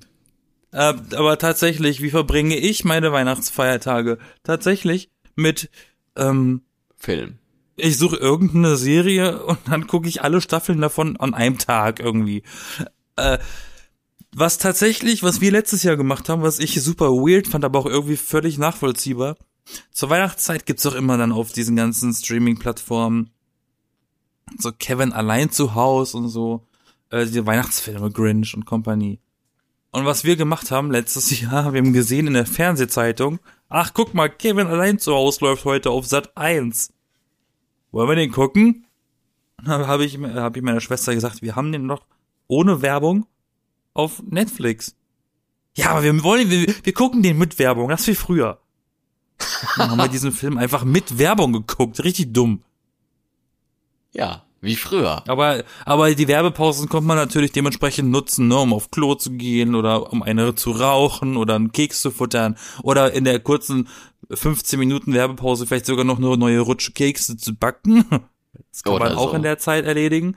Äh, 0.72 0.96
aber 1.16 1.38
tatsächlich, 1.38 2.02
wie 2.02 2.10
verbringe 2.10 2.58
ich 2.58 2.86
meine 2.86 3.12
Weihnachtsfeiertage? 3.12 4.18
Tatsächlich 4.42 5.12
mit 5.36 5.70
ähm, 6.16 6.64
Film. 6.98 7.38
Ich 7.76 8.00
suche 8.00 8.16
irgendeine 8.16 8.78
Serie 8.78 9.46
und 9.46 9.60
dann 9.68 9.86
gucke 9.86 10.10
ich 10.10 10.24
alle 10.24 10.42
Staffeln 10.42 10.82
davon 10.82 11.18
an 11.18 11.36
einem 11.36 11.60
Tag 11.60 12.00
irgendwie. 12.00 12.42
Äh, 13.16 13.38
was 14.36 14.58
tatsächlich, 14.58 15.22
was 15.22 15.40
wir 15.40 15.52
letztes 15.52 15.84
Jahr 15.84 15.98
gemacht 15.98 16.30
haben, 16.30 16.42
was 16.42 16.58
ich 16.58 16.82
super 16.82 17.10
weird 17.12 17.48
fand, 17.48 17.64
aber 17.64 17.78
auch 17.78 17.86
irgendwie 17.86 18.18
völlig 18.18 18.58
nachvollziehbar. 18.58 19.38
Zur 19.92 20.10
Weihnachtszeit 20.10 20.66
gibt's 20.66 20.82
doch 20.82 20.96
immer 20.96 21.20
dann 21.20 21.32
auf 21.32 21.52
diesen 21.52 21.76
ganzen 21.76 22.12
Streaming-Plattformen 22.12 23.30
so 24.58 24.72
Kevin 24.72 25.14
allein 25.14 25.52
zu 25.52 25.76
Haus 25.76 26.14
und 26.14 26.30
so, 26.30 26.66
äh, 27.10 27.26
diese 27.26 27.46
Weihnachtsfilme, 27.46 28.12
Grinch 28.12 28.56
und 28.56 28.66
Company. 28.66 29.20
Und 29.92 30.06
was 30.06 30.24
wir 30.24 30.36
gemacht 30.36 30.72
haben 30.72 30.92
letztes 30.92 31.40
Jahr, 31.42 31.74
wir 31.74 31.80
haben 31.80 31.94
gesehen 31.94 32.28
in 32.28 32.34
der 32.34 32.46
Fernsehzeitung, 32.46 33.40
ach 33.70 33.94
guck 33.94 34.14
mal, 34.14 34.30
Kevin 34.30 34.68
allein 34.68 35.00
zu 35.00 35.14
Haus 35.14 35.42
läuft 35.42 35.66
heute 35.66 35.90
auf 35.92 36.06
Sat 36.06 36.36
1. 36.38 36.94
Wollen 37.92 38.10
wir 38.10 38.16
den 38.16 38.32
gucken? 38.32 38.86
Dann 39.64 39.88
habe 39.88 40.06
ich, 40.06 40.18
hab 40.18 40.56
ich 40.56 40.64
meiner 40.64 40.82
Schwester 40.82 41.14
gesagt, 41.14 41.42
wir 41.42 41.56
haben 41.56 41.72
den 41.72 41.86
noch 41.86 42.06
ohne 42.48 42.82
Werbung 42.82 43.26
auf 43.94 44.22
Netflix. 44.24 44.96
Ja, 45.76 45.92
aber 45.92 46.04
wir 46.04 46.24
wollen, 46.24 46.50
wir, 46.50 46.74
wir 46.84 46.94
gucken 46.94 47.24
den 47.24 47.38
mit 47.38 47.60
Werbung, 47.60 47.90
das 47.90 48.08
wie 48.08 48.16
früher. 48.16 48.60
Dann 49.78 49.92
haben 49.92 49.98
wir 49.98 50.08
diesen 50.08 50.32
Film 50.32 50.58
einfach 50.58 50.84
mit 50.84 51.18
Werbung 51.18 51.54
geguckt, 51.54 52.04
richtig 52.04 52.34
dumm. 52.34 52.64
Ja, 54.14 54.44
wie 54.62 54.76
früher. 54.76 55.24
Aber, 55.28 55.64
aber 55.86 56.14
die 56.14 56.28
Werbepausen 56.28 56.90
kommt 56.90 57.08
man 57.08 57.18
natürlich 57.18 57.52
dementsprechend 57.52 58.10
nutzen, 58.10 58.48
ne, 58.48 58.58
um 58.58 58.74
auf 58.74 58.92
Klo 58.92 59.16
zu 59.16 59.32
gehen 59.32 59.76
oder 59.76 60.12
um 60.12 60.22
eine 60.22 60.56
zu 60.56 60.72
rauchen 60.72 61.38
oder 61.38 61.56
einen 61.56 61.72
Keks 61.72 62.02
zu 62.02 62.12
futtern 62.12 62.58
oder 62.84 63.14
in 63.14 63.24
der 63.24 63.40
kurzen 63.40 63.88
15 64.32 64.78
Minuten 64.78 65.14
Werbepause 65.14 65.66
vielleicht 65.66 65.86
sogar 65.86 66.06
noch 66.06 66.18
eine 66.18 66.38
neue 66.38 66.60
Rutsche 66.60 66.92
Kekse 66.92 67.38
zu 67.38 67.56
backen. 67.56 68.06
Das 68.72 68.84
kann 68.84 68.94
oder 68.94 69.06
man 69.06 69.18
auch 69.18 69.30
so. 69.30 69.36
in 69.36 69.44
der 69.44 69.58
Zeit 69.60 69.86
erledigen. 69.86 70.36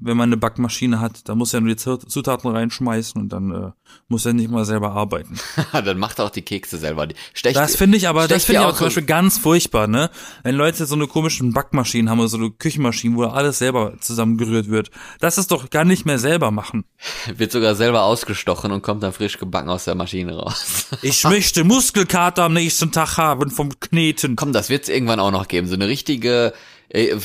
Wenn 0.00 0.16
man 0.16 0.28
eine 0.28 0.36
Backmaschine 0.36 1.00
hat, 1.00 1.28
da 1.28 1.34
muss 1.34 1.54
er 1.54 1.60
nur 1.60 1.70
die 1.70 1.76
Zut- 1.76 2.10
Zutaten 2.10 2.50
reinschmeißen 2.50 3.20
und 3.20 3.28
dann 3.32 3.50
äh, 3.50 3.70
muss 4.08 4.26
er 4.26 4.32
nicht 4.32 4.50
mal 4.50 4.64
selber 4.64 4.92
arbeiten. 4.92 5.38
dann 5.72 5.98
macht 5.98 6.20
auch 6.20 6.30
die 6.30 6.42
Kekse 6.42 6.78
selber. 6.78 7.06
Die 7.06 7.14
stecht, 7.32 7.56
Das 7.56 7.76
finde 7.76 7.96
ich 7.96 8.08
aber, 8.08 8.26
das 8.28 8.44
finde 8.44 8.60
ich 8.60 8.66
aber 8.66 8.76
zum 8.76 8.86
Beispiel 8.88 9.04
ganz 9.04 9.38
furchtbar, 9.38 9.86
ne? 9.86 10.10
Wenn 10.42 10.56
Leute 10.56 10.86
so 10.86 10.94
eine 10.94 11.06
komischen 11.06 11.52
Backmaschinen 11.52 12.10
haben 12.10 12.18
oder 12.18 12.28
so 12.28 12.36
eine 12.36 12.50
Küchenmaschine, 12.50 13.16
wo 13.16 13.24
alles 13.24 13.58
selber 13.58 13.94
zusammengerührt 14.00 14.68
wird. 14.68 14.90
Das 15.20 15.38
ist 15.38 15.50
doch 15.50 15.70
gar 15.70 15.84
nicht 15.84 16.06
mehr 16.06 16.18
selber 16.18 16.50
machen. 16.50 16.84
wird 17.36 17.52
sogar 17.52 17.74
selber 17.74 18.02
ausgestochen 18.02 18.72
und 18.72 18.82
kommt 18.82 19.02
dann 19.02 19.12
frisch 19.12 19.38
gebacken 19.38 19.68
aus 19.68 19.84
der 19.84 19.94
Maschine 19.94 20.36
raus. 20.36 20.86
Ich 21.02 21.24
möchte 21.24 21.64
Muskelkater 21.64 22.44
am 22.44 22.54
nächsten 22.54 22.90
Tag 22.92 23.16
haben 23.18 23.50
vom 23.50 23.78
Kneten. 23.80 24.36
Komm, 24.36 24.52
das 24.52 24.68
wird's 24.70 24.88
irgendwann 24.88 25.20
auch 25.20 25.30
noch 25.30 25.48
geben. 25.48 25.66
So 25.66 25.74
eine 25.74 25.86
richtige, 25.88 26.52
äh, 26.88 27.16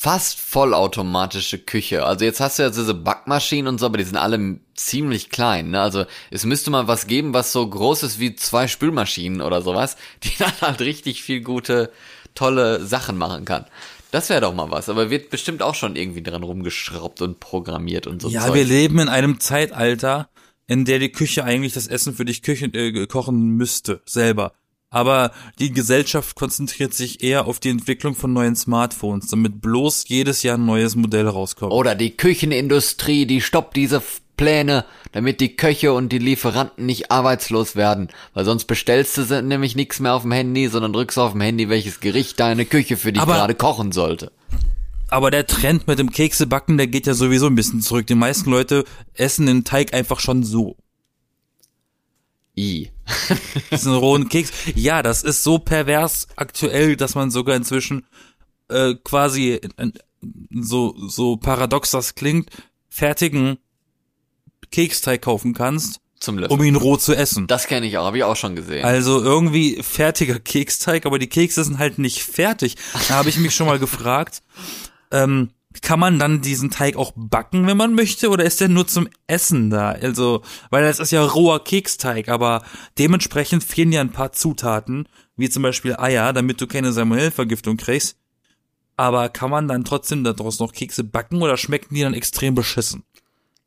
fast 0.00 0.38
vollautomatische 0.38 1.58
Küche. 1.58 2.06
Also 2.06 2.24
jetzt 2.24 2.38
hast 2.38 2.58
du 2.60 2.62
ja 2.62 2.70
diese 2.70 2.94
Backmaschinen 2.94 3.66
und 3.66 3.80
so, 3.80 3.86
aber 3.86 3.98
die 3.98 4.04
sind 4.04 4.16
alle 4.16 4.60
ziemlich 4.76 5.28
klein. 5.28 5.70
Ne? 5.70 5.80
Also 5.80 6.04
es 6.30 6.44
müsste 6.44 6.70
mal 6.70 6.86
was 6.86 7.08
geben, 7.08 7.34
was 7.34 7.50
so 7.50 7.68
groß 7.68 8.04
ist 8.04 8.20
wie 8.20 8.36
zwei 8.36 8.68
Spülmaschinen 8.68 9.40
oder 9.40 9.60
sowas, 9.60 9.96
die 10.22 10.30
dann 10.38 10.52
halt 10.60 10.80
richtig 10.82 11.24
viel 11.24 11.40
gute, 11.40 11.90
tolle 12.36 12.86
Sachen 12.86 13.18
machen 13.18 13.44
kann. 13.44 13.66
Das 14.12 14.30
wäre 14.30 14.40
doch 14.40 14.54
mal 14.54 14.70
was, 14.70 14.88
aber 14.88 15.10
wird 15.10 15.30
bestimmt 15.30 15.62
auch 15.62 15.74
schon 15.74 15.96
irgendwie 15.96 16.22
dran 16.22 16.44
rumgeschraubt 16.44 17.20
und 17.20 17.40
programmiert 17.40 18.06
und 18.06 18.22
so. 18.22 18.28
Ja, 18.28 18.46
Zeug. 18.46 18.54
wir 18.54 18.64
leben 18.66 19.00
in 19.00 19.08
einem 19.08 19.40
Zeitalter, 19.40 20.30
in 20.68 20.84
der 20.84 21.00
die 21.00 21.10
Küche 21.10 21.42
eigentlich 21.42 21.72
das 21.72 21.88
Essen 21.88 22.14
für 22.14 22.24
dich 22.24 22.42
küchen, 22.42 22.72
äh, 22.72 23.08
kochen 23.08 23.56
müsste, 23.56 24.00
selber. 24.06 24.52
Aber 24.90 25.32
die 25.58 25.72
Gesellschaft 25.72 26.34
konzentriert 26.34 26.94
sich 26.94 27.22
eher 27.22 27.46
auf 27.46 27.60
die 27.60 27.68
Entwicklung 27.68 28.14
von 28.14 28.32
neuen 28.32 28.56
Smartphones, 28.56 29.28
damit 29.28 29.60
bloß 29.60 30.04
jedes 30.08 30.42
Jahr 30.42 30.56
ein 30.56 30.64
neues 30.64 30.96
Modell 30.96 31.28
rauskommt. 31.28 31.72
Oder 31.72 31.94
die 31.94 32.16
Küchenindustrie, 32.16 33.26
die 33.26 33.42
stoppt 33.42 33.76
diese 33.76 34.02
Pläne, 34.38 34.86
damit 35.12 35.40
die 35.40 35.56
Köche 35.56 35.92
und 35.92 36.10
die 36.10 36.18
Lieferanten 36.18 36.86
nicht 36.86 37.10
arbeitslos 37.10 37.76
werden. 37.76 38.08
Weil 38.32 38.46
sonst 38.46 38.64
bestellst 38.64 39.18
du 39.18 39.42
nämlich 39.42 39.76
nichts 39.76 40.00
mehr 40.00 40.14
auf 40.14 40.22
dem 40.22 40.32
Handy, 40.32 40.68
sondern 40.68 40.94
drückst 40.94 41.18
auf 41.18 41.32
dem 41.32 41.42
Handy, 41.42 41.68
welches 41.68 42.00
Gericht 42.00 42.40
deine 42.40 42.64
Küche 42.64 42.96
für 42.96 43.12
dich 43.12 43.20
Aber- 43.20 43.34
gerade 43.34 43.54
kochen 43.54 43.92
sollte. 43.92 44.32
Aber 45.10 45.30
der 45.30 45.46
Trend 45.46 45.86
mit 45.86 45.98
dem 45.98 46.10
Keksebacken, 46.10 46.76
der 46.76 46.86
geht 46.86 47.06
ja 47.06 47.14
sowieso 47.14 47.46
ein 47.46 47.54
bisschen 47.54 47.80
zurück. 47.80 48.06
Die 48.06 48.14
meisten 48.14 48.50
Leute 48.50 48.84
essen 49.14 49.46
den 49.46 49.64
Teig 49.64 49.94
einfach 49.94 50.20
schon 50.20 50.42
so. 50.42 50.76
I. 52.58 52.90
Diesen 53.70 53.94
rohen 53.94 54.28
Keks. 54.28 54.50
Ja, 54.74 55.02
das 55.02 55.22
ist 55.22 55.42
so 55.44 55.58
pervers 55.58 56.26
aktuell, 56.36 56.96
dass 56.96 57.14
man 57.14 57.30
sogar 57.30 57.56
inzwischen 57.56 58.06
äh, 58.68 58.94
quasi 59.04 59.52
äh, 59.52 59.90
so 60.50 60.94
so 61.08 61.36
paradox 61.36 61.92
das 61.92 62.14
klingt, 62.14 62.50
fertigen 62.88 63.58
Keksteig 64.70 65.22
kaufen 65.22 65.54
kannst, 65.54 66.00
um 66.26 66.62
ihn 66.62 66.76
roh 66.76 66.96
zu 66.96 67.14
essen. 67.14 67.46
Das 67.46 67.68
kenne 67.68 67.86
ich 67.86 67.96
auch, 67.96 68.04
habe 68.06 68.18
ich 68.18 68.24
auch 68.24 68.36
schon 68.36 68.56
gesehen. 68.56 68.84
Also 68.84 69.22
irgendwie 69.22 69.82
fertiger 69.82 70.40
Keksteig, 70.40 71.06
aber 71.06 71.18
die 71.18 71.28
Kekse 71.28 71.64
sind 71.64 71.78
halt 71.78 71.98
nicht 71.98 72.22
fertig. 72.22 72.74
Da 73.08 73.14
habe 73.14 73.28
ich 73.28 73.38
mich 73.38 73.54
schon 73.54 73.68
mal 73.68 73.78
gefragt, 73.78 74.42
ähm, 75.12 75.50
kann 75.82 76.00
man 76.00 76.18
dann 76.18 76.40
diesen 76.40 76.70
Teig 76.70 76.96
auch 76.96 77.12
backen, 77.14 77.66
wenn 77.66 77.76
man 77.76 77.94
möchte, 77.94 78.30
oder 78.30 78.44
ist 78.44 78.60
der 78.60 78.68
nur 78.68 78.86
zum 78.86 79.08
Essen 79.26 79.70
da? 79.70 79.90
Also, 79.90 80.42
weil 80.70 80.84
das 80.84 80.98
ist 80.98 81.10
ja 81.10 81.24
roher 81.24 81.62
Keksteig, 81.62 82.28
aber 82.28 82.62
dementsprechend 82.98 83.64
fehlen 83.64 83.92
ja 83.92 84.00
ein 84.00 84.12
paar 84.12 84.32
Zutaten, 84.32 85.08
wie 85.36 85.50
zum 85.50 85.62
Beispiel 85.62 85.96
Eier, 85.96 86.32
damit 86.32 86.60
du 86.60 86.66
keine 86.66 86.92
Salmonellvergiftung 86.92 87.76
kriegst. 87.76 88.16
Aber 88.96 89.28
kann 89.28 89.50
man 89.50 89.68
dann 89.68 89.84
trotzdem 89.84 90.24
daraus 90.24 90.58
noch 90.58 90.72
Kekse 90.72 91.04
backen 91.04 91.40
oder 91.40 91.56
schmecken 91.56 91.94
die 91.94 92.02
dann 92.02 92.14
extrem 92.14 92.54
beschissen? 92.54 93.04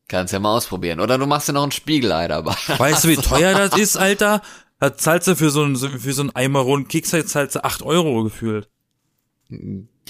Kannst 0.10 0.34
ja 0.34 0.39
mal 0.39 0.58
ausprobieren. 0.58 1.00
Oder 1.00 1.17
du 1.17 1.26
machst 1.26 1.47
dir 1.47 1.54
noch 1.54 1.63
ein 1.63 1.71
Spiegelei 1.71 2.28
dabei. 2.28 2.56
Weißt 2.78 3.06
du, 3.06 3.08
wie 3.08 3.15
teuer 3.17 3.54
das 3.54 3.80
ist, 3.80 3.95
Alter? 3.95 4.41
Da 4.80 4.97
zahlst 4.97 5.30
du 5.30 5.36
für 5.38 5.50
so 5.50 5.63
einen, 5.63 5.78
für 5.78 6.13
so 6.13 6.21
einen 6.21 6.36
Eimer 6.36 6.60
rohen 6.60 6.88
Keksteig 6.89 7.30
zahlst 7.30 7.56
du 7.56 7.63
8 7.63 7.82
Euro 7.84 8.24
gefühlt. 8.24 8.69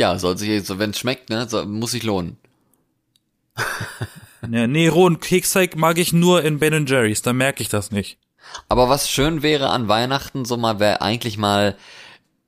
Ja, 0.01 0.17
soll 0.17 0.35
sich, 0.35 0.65
so, 0.65 0.79
wenn 0.79 0.89
es 0.89 0.97
schmeckt, 0.97 1.29
ne, 1.29 1.47
so, 1.47 1.63
muss 1.63 1.91
sich 1.91 2.01
lohnen. 2.01 2.37
Ja, 4.49 4.65
nee, 4.65 4.87
rohen 4.87 5.19
Keksteig 5.19 5.75
mag 5.75 5.99
ich 5.99 6.13
nur 6.13 6.43
in 6.43 6.57
Ben 6.57 6.87
Jerry's, 6.87 7.21
da 7.21 7.31
merke 7.31 7.61
ich 7.61 7.69
das 7.69 7.91
nicht. 7.91 8.17
Aber 8.67 8.89
was 8.89 9.07
schön 9.07 9.43
wäre 9.43 9.69
an 9.69 9.87
Weihnachten, 9.87 10.45
so 10.45 10.57
mal 10.57 10.79
wäre 10.79 11.03
eigentlich 11.03 11.37
mal 11.37 11.77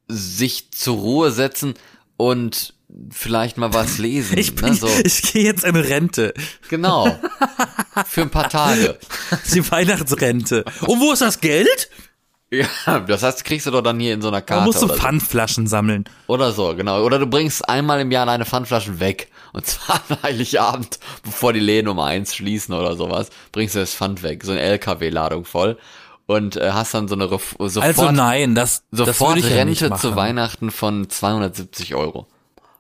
sich 0.08 0.72
zur 0.72 0.98
Ruhe 0.98 1.30
setzen 1.30 1.76
und 2.18 2.74
vielleicht 3.12 3.58
mal 3.58 3.76
was 3.76 4.00
lesen. 4.00 4.36
Ich 4.40 4.56
bin, 4.56 4.70
ne, 4.70 4.76
so. 4.76 4.90
ich 5.04 5.22
gehe 5.22 5.44
jetzt 5.44 5.64
in 5.64 5.76
Rente. 5.76 6.34
Genau. 6.70 7.20
Für 8.08 8.24
ein 8.24 8.32
paar 8.32 8.50
Tage. 8.50 8.98
Die 9.54 9.70
Weihnachtsrente. 9.70 10.66
Und 10.88 11.00
wo 11.00 11.12
ist 11.12 11.22
das 11.22 11.42
Geld? 11.42 11.92
Ja, 12.86 13.00
das 13.00 13.24
heißt, 13.24 13.44
kriegst 13.46 13.66
du 13.66 13.72
doch 13.72 13.82
dann 13.82 14.00
hier 14.00 14.14
in 14.14 14.22
so 14.22 14.28
einer 14.28 14.42
Da 14.42 14.46
Karte 14.46 14.66
musst 14.66 14.82
du 14.82 14.86
oder, 14.86 14.96
so. 14.96 15.00
Pfandflaschen 15.02 15.66
sammeln. 15.68 16.04
oder 16.28 16.52
so, 16.52 16.76
genau. 16.76 17.02
Oder 17.04 17.18
du 17.20 17.26
bringst 17.28 17.68
einmal 17.68 18.00
im 18.00 18.12
Jahr 18.12 18.26
deine 18.26 18.46
Pfandflaschen 18.46 19.00
weg. 19.00 19.30
Und 19.54 19.66
zwar 19.66 20.02
an 20.10 20.18
Heiligabend, 20.24 21.00
bevor 21.24 21.54
die 21.54 21.60
Läden 21.60 21.88
um 21.88 22.00
eins 22.00 22.36
schließen 22.36 22.74
oder 22.76 22.96
sowas, 22.96 23.30
bringst 23.52 23.76
du 23.76 23.80
das 23.80 23.94
Pfand 23.94 24.22
weg. 24.24 24.44
So 24.44 24.52
eine 24.52 24.62
LKW-Ladung 24.62 25.46
voll. 25.46 25.78
Und 26.26 26.56
äh, 26.56 26.72
hast 26.72 26.94
dann 26.94 27.08
so 27.08 27.16
eine 27.16 27.30
Ref 27.32 27.56
sofort, 27.60 27.86
Also 27.86 28.12
nein, 28.12 28.56
das, 28.56 28.84
das 28.92 29.08
sofort 29.08 29.38
ja 29.40 29.44
nicht 29.66 29.82
Rente 29.82 29.90
machen. 29.90 30.02
zu 30.02 30.16
Weihnachten 30.16 30.72
von 30.72 31.10
270 31.10 31.96
Euro. 31.96 32.28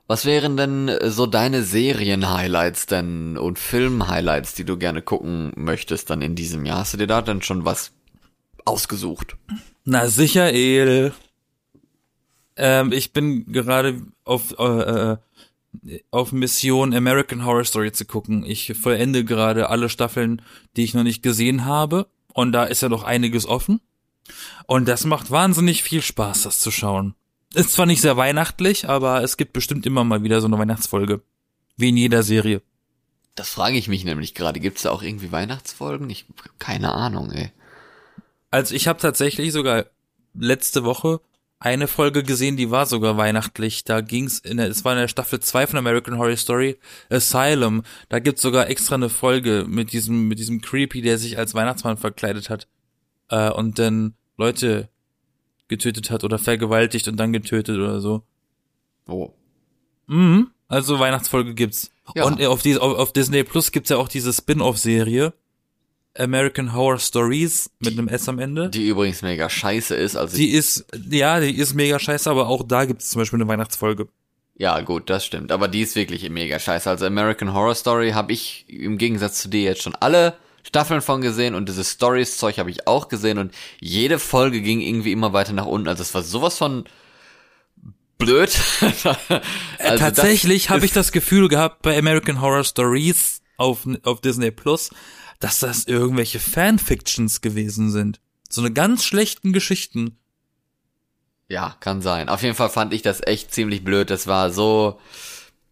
Was 0.08 0.26
wären 0.26 0.56
denn 0.56 0.88
äh, 0.88 1.10
so 1.10 1.26
deine 1.26 1.64
Serien-Highlights 1.64 2.86
denn 2.86 3.38
und 3.38 3.58
Film-Highlights, 3.60 4.54
die 4.54 4.66
du 4.66 4.78
gerne 4.78 5.02
gucken 5.02 5.52
möchtest 5.56 6.10
dann 6.10 6.22
in 6.22 6.36
diesem 6.36 6.66
Jahr? 6.66 6.80
Hast 6.80 6.94
du 6.94 6.98
dir 6.98 7.08
da 7.08 7.22
dann 7.22 7.42
schon 7.42 7.66
was 7.66 7.92
ausgesucht? 8.66 9.38
Na 9.86 10.08
sicher, 10.08 10.52
El. 10.52 11.14
Ähm, 12.56 12.92
ich 12.92 13.14
bin 13.14 13.52
gerade 13.52 14.02
auf, 14.24 14.58
äh, 14.58 14.64
äh, 14.64 15.18
auf 16.12 16.32
Mission 16.32 16.94
American 16.94 17.46
Horror 17.46 17.66
Story 17.66 17.92
zu 17.92 18.06
gucken. 18.06 18.46
Ich 18.46 18.74
vollende 18.78 19.26
gerade 19.26 19.70
alle 19.70 19.90
Staffeln, 19.90 20.42
die 20.76 20.84
ich 20.84 20.94
noch 20.94 21.04
nicht 21.04 21.24
gesehen 21.24 21.66
habe. 21.66 22.08
Und 22.34 22.52
da 22.52 22.64
ist 22.64 22.82
ja 22.82 22.90
noch 22.90 23.04
einiges 23.04 23.46
offen. 23.46 23.82
Und 24.68 24.88
das 24.88 25.06
macht 25.06 25.32
wahnsinnig 25.32 25.84
viel 25.84 26.02
Spaß, 26.02 26.44
das 26.44 26.60
zu 26.60 26.72
schauen. 26.72 27.16
Ist 27.54 27.74
zwar 27.74 27.86
nicht 27.86 28.02
sehr 28.02 28.18
weihnachtlich, 28.18 28.90
aber 28.90 29.22
es 29.22 29.38
gibt 29.38 29.54
bestimmt 29.54 29.86
immer 29.86 30.04
mal 30.04 30.24
wieder 30.24 30.42
so 30.42 30.48
eine 30.48 30.58
Weihnachtsfolge. 30.58 31.22
Wie 31.76 31.90
in 31.90 31.98
jeder 31.98 32.24
Serie. 32.24 32.62
Das 33.36 33.50
frage 33.50 33.78
ich 33.78 33.88
mich 33.88 34.06
nämlich 34.06 34.34
gerade. 34.36 34.60
Gibt's 34.60 34.84
da 34.84 34.92
auch 34.92 35.02
irgendwie 35.02 35.32
Weihnachtsfolgen? 35.32 36.10
Ich 36.10 36.26
keine 36.60 36.94
Ahnung, 36.94 37.32
ey. 37.32 37.52
Also 38.54 38.76
ich 38.76 38.88
habe 38.88 39.00
tatsächlich 39.00 39.52
sogar 39.52 39.88
letzte 40.36 40.84
Woche 40.84 41.22
eine 41.58 41.88
Folge 41.88 42.22
gesehen, 42.22 42.56
die 42.56 42.70
war 42.70 42.86
sogar 42.86 43.18
weihnachtlich. 43.18 43.84
Da 43.84 44.02
ging's 44.02 44.38
in 44.38 44.58
der, 44.58 44.68
es 44.68 44.86
war 44.86 44.94
in 44.94 45.00
der 45.00 45.08
Staffel 45.08 45.40
2 45.40 45.66
von 45.66 45.80
American 45.80 46.20
Horror 46.20 46.38
Story, 46.38 46.78
Asylum. 47.10 47.82
Da 48.10 48.20
gibt's 48.20 48.44
sogar 48.44 48.70
extra 48.70 48.94
eine 48.94 49.10
Folge 49.10 49.66
mit 49.68 49.92
diesem, 49.92 50.28
mit 50.28 50.38
diesem 50.38 50.62
Creepy, 50.62 51.02
der 51.02 51.18
sich 51.18 51.40
als 51.40 51.56
Weihnachtsmann 51.56 51.98
verkleidet 51.98 52.52
hat. 52.52 52.68
Äh, 53.30 53.50
und 53.50 53.80
dann 53.80 54.14
Leute 54.38 54.88
getötet 55.68 56.12
hat 56.12 56.24
oder 56.24 56.38
vergewaltigt 56.38 57.08
und 57.08 57.18
dann 57.18 57.34
getötet 57.34 57.80
oder 57.80 58.02
so. 58.02 58.22
Oh. 59.08 59.32
Mhm. 60.06 60.52
Also 60.68 61.00
Weihnachtsfolge 61.00 61.56
gibt's. 61.56 61.90
Ja. 62.14 62.26
Und 62.26 62.40
auf, 62.46 62.62
die, 62.62 62.78
auf, 62.78 63.00
auf 63.00 63.14
Disney 63.14 63.44
Plus 63.44 63.72
gibt's 63.72 63.90
ja 63.90 63.98
auch 63.98 64.10
diese 64.10 64.32
Spin-off-Serie. 64.32 65.34
American 66.18 66.74
Horror 66.74 67.00
Stories 67.00 67.70
mit 67.80 67.94
einem 67.98 68.08
S 68.08 68.30
am 68.30 68.40
Ende. 68.40 68.70
Die 68.70 68.88
übrigens 68.88 69.22
mega 69.22 69.50
scheiße 69.50 69.96
ist. 69.96 70.16
Also 70.16 70.38
Die 70.38 70.50
ist, 70.52 70.86
ja, 71.10 71.40
die 71.40 71.58
ist 71.58 71.74
mega 71.74 71.98
scheiße, 72.00 72.30
aber 72.30 72.48
auch 72.48 72.64
da 72.68 72.86
gibt 72.86 73.02
es 73.02 73.10
zum 73.10 73.20
Beispiel 73.22 73.38
eine 73.42 73.48
Weihnachtsfolge. 73.48 74.08
ja, 74.56 74.80
gut, 74.82 75.10
das 75.10 75.26
stimmt. 75.26 75.52
Aber 75.52 75.68
die 75.68 75.82
ist 75.82 75.96
wirklich 75.96 76.30
mega 76.30 76.60
scheiße. 76.60 76.90
Also 76.90 77.06
American 77.06 77.54
Horror 77.54 77.76
Story 77.76 78.12
habe 78.12 78.32
ich 78.32 78.66
im 78.70 78.98
Gegensatz 79.00 79.42
zu 79.42 79.50
dir 79.50 79.64
jetzt 79.64 79.82
schon 79.82 79.96
alle 79.96 80.36
Staffeln 80.66 81.02
von 81.02 81.22
gesehen 81.22 81.56
und 81.56 81.68
dieses 81.68 81.92
Stories-Zeug 81.92 82.58
habe 82.60 82.70
ich 82.70 82.88
auch 82.88 83.10
gesehen 83.10 83.38
und 83.38 83.54
jede 83.80 84.18
Folge 84.20 84.62
ging 84.62 84.80
irgendwie 84.82 85.12
immer 85.12 85.34
weiter 85.34 85.54
nach 85.54 85.66
unten. 85.66 85.88
Also 85.88 86.04
es 86.04 86.14
war 86.14 86.22
sowas 86.22 86.58
von 86.58 86.86
blöd. 88.18 88.56
also 88.82 89.10
Äh, 89.80 89.98
Tatsächlich 89.98 90.64
das 90.64 90.70
habe 90.70 90.86
ich 90.86 90.94
das 90.94 91.12
Gefühl 91.12 91.48
gehabt 91.50 91.82
bei 91.82 91.98
American 91.98 92.40
Horror 92.40 92.64
Stories 92.64 93.42
auf, 93.58 93.88
auf 94.04 94.22
Disney 94.22 94.52
Plus, 94.52 94.92
dass 95.44 95.60
das 95.60 95.86
irgendwelche 95.86 96.40
Fanfictions 96.40 97.42
gewesen 97.42 97.92
sind. 97.92 98.20
So 98.50 98.62
eine 98.62 98.72
ganz 98.72 99.04
schlechten 99.04 99.52
Geschichten. 99.52 100.18
Ja, 101.50 101.76
kann 101.82 102.02
sein. 102.02 102.30
Auf 102.30 102.42
jeden 102.44 102.56
Fall 102.56 102.70
fand 102.70 102.94
ich 102.94 103.02
das 103.02 103.22
echt 103.26 103.54
ziemlich 103.54 103.84
blöd. 103.84 104.10
Das 104.10 104.28
war 104.28 104.52
so 104.52 105.00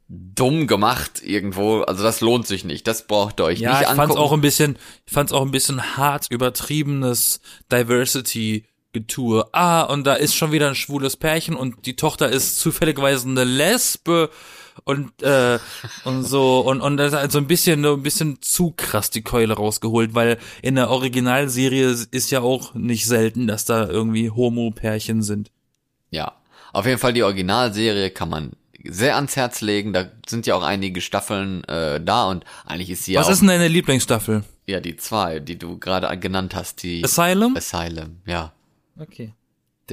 dumm 0.09 0.67
gemacht 0.67 1.21
irgendwo. 1.23 1.81
Also 1.83 2.03
das 2.03 2.19
lohnt 2.19 2.45
sich 2.45 2.65
nicht. 2.65 2.85
Das 2.85 3.07
braucht 3.07 3.39
ihr 3.39 3.45
euch 3.45 3.59
Ja, 3.59 3.71
nicht 3.71 3.81
ich 3.81 3.87
fand's 3.87 3.99
angucken. 4.01 4.19
auch 4.19 4.33
ein 4.33 4.41
bisschen, 4.41 4.77
ich 5.05 5.13
fand's 5.13 5.31
auch 5.31 5.41
ein 5.43 5.51
bisschen 5.51 5.95
hart 5.95 6.27
übertriebenes 6.29 7.39
Diversity 7.71 8.65
Getue. 8.91 9.45
Ah, 9.53 9.83
und 9.83 10.03
da 10.03 10.15
ist 10.15 10.35
schon 10.35 10.51
wieder 10.51 10.67
ein 10.67 10.75
schwules 10.75 11.15
Pärchen 11.15 11.55
und 11.55 11.85
die 11.85 11.95
Tochter 11.95 12.27
ist 12.29 12.59
zufälligerweise 12.59 13.29
eine 13.29 13.45
Lesbe 13.45 14.29
und 14.83 15.21
äh, 15.23 15.59
und 16.05 16.23
so 16.23 16.59
und 16.61 16.81
und 16.81 16.97
das 16.97 17.13
ist 17.13 17.19
halt 17.19 17.31
so 17.31 17.37
ein 17.37 17.47
bisschen 17.47 17.83
so 17.83 17.93
ein 17.93 18.03
bisschen 18.03 18.41
zu 18.41 18.73
krass 18.75 19.09
die 19.09 19.21
Keule 19.21 19.53
rausgeholt, 19.53 20.13
weil 20.13 20.37
in 20.61 20.75
der 20.75 20.89
Originalserie 20.89 21.95
ist 22.11 22.31
ja 22.31 22.41
auch 22.41 22.73
nicht 22.73 23.05
selten, 23.05 23.47
dass 23.47 23.65
da 23.65 23.87
irgendwie 23.87 24.29
Homo-Pärchen 24.29 25.21
sind. 25.23 25.51
Ja, 26.09 26.33
auf 26.73 26.85
jeden 26.85 26.99
Fall 26.99 27.13
die 27.13 27.23
Originalserie 27.23 28.09
kann 28.11 28.29
man 28.29 28.51
sehr 28.83 29.15
ans 29.15 29.35
Herz 29.35 29.61
legen. 29.61 29.93
Da 29.93 30.09
sind 30.27 30.47
ja 30.47 30.55
auch 30.55 30.63
einige 30.63 31.01
Staffeln 31.01 31.63
äh, 31.65 32.01
da 32.03 32.29
und 32.29 32.45
eigentlich 32.65 32.89
ist 32.89 33.05
sie 33.05 33.15
Was 33.15 33.27
ja 33.27 33.33
ist 33.33 33.39
denn 33.39 33.47
deine 33.49 33.67
Lieblingsstaffel? 33.67 34.43
ja 34.67 34.79
die 34.79 34.95
zwei, 34.95 35.39
die 35.39 35.57
du 35.57 35.77
gerade 35.79 36.17
genannt 36.17 36.55
hast, 36.55 36.83
die 36.83 37.03
Asylum? 37.03 37.55
Asylum. 37.57 38.21
Ja. 38.25 38.53
Okay. 38.97 39.33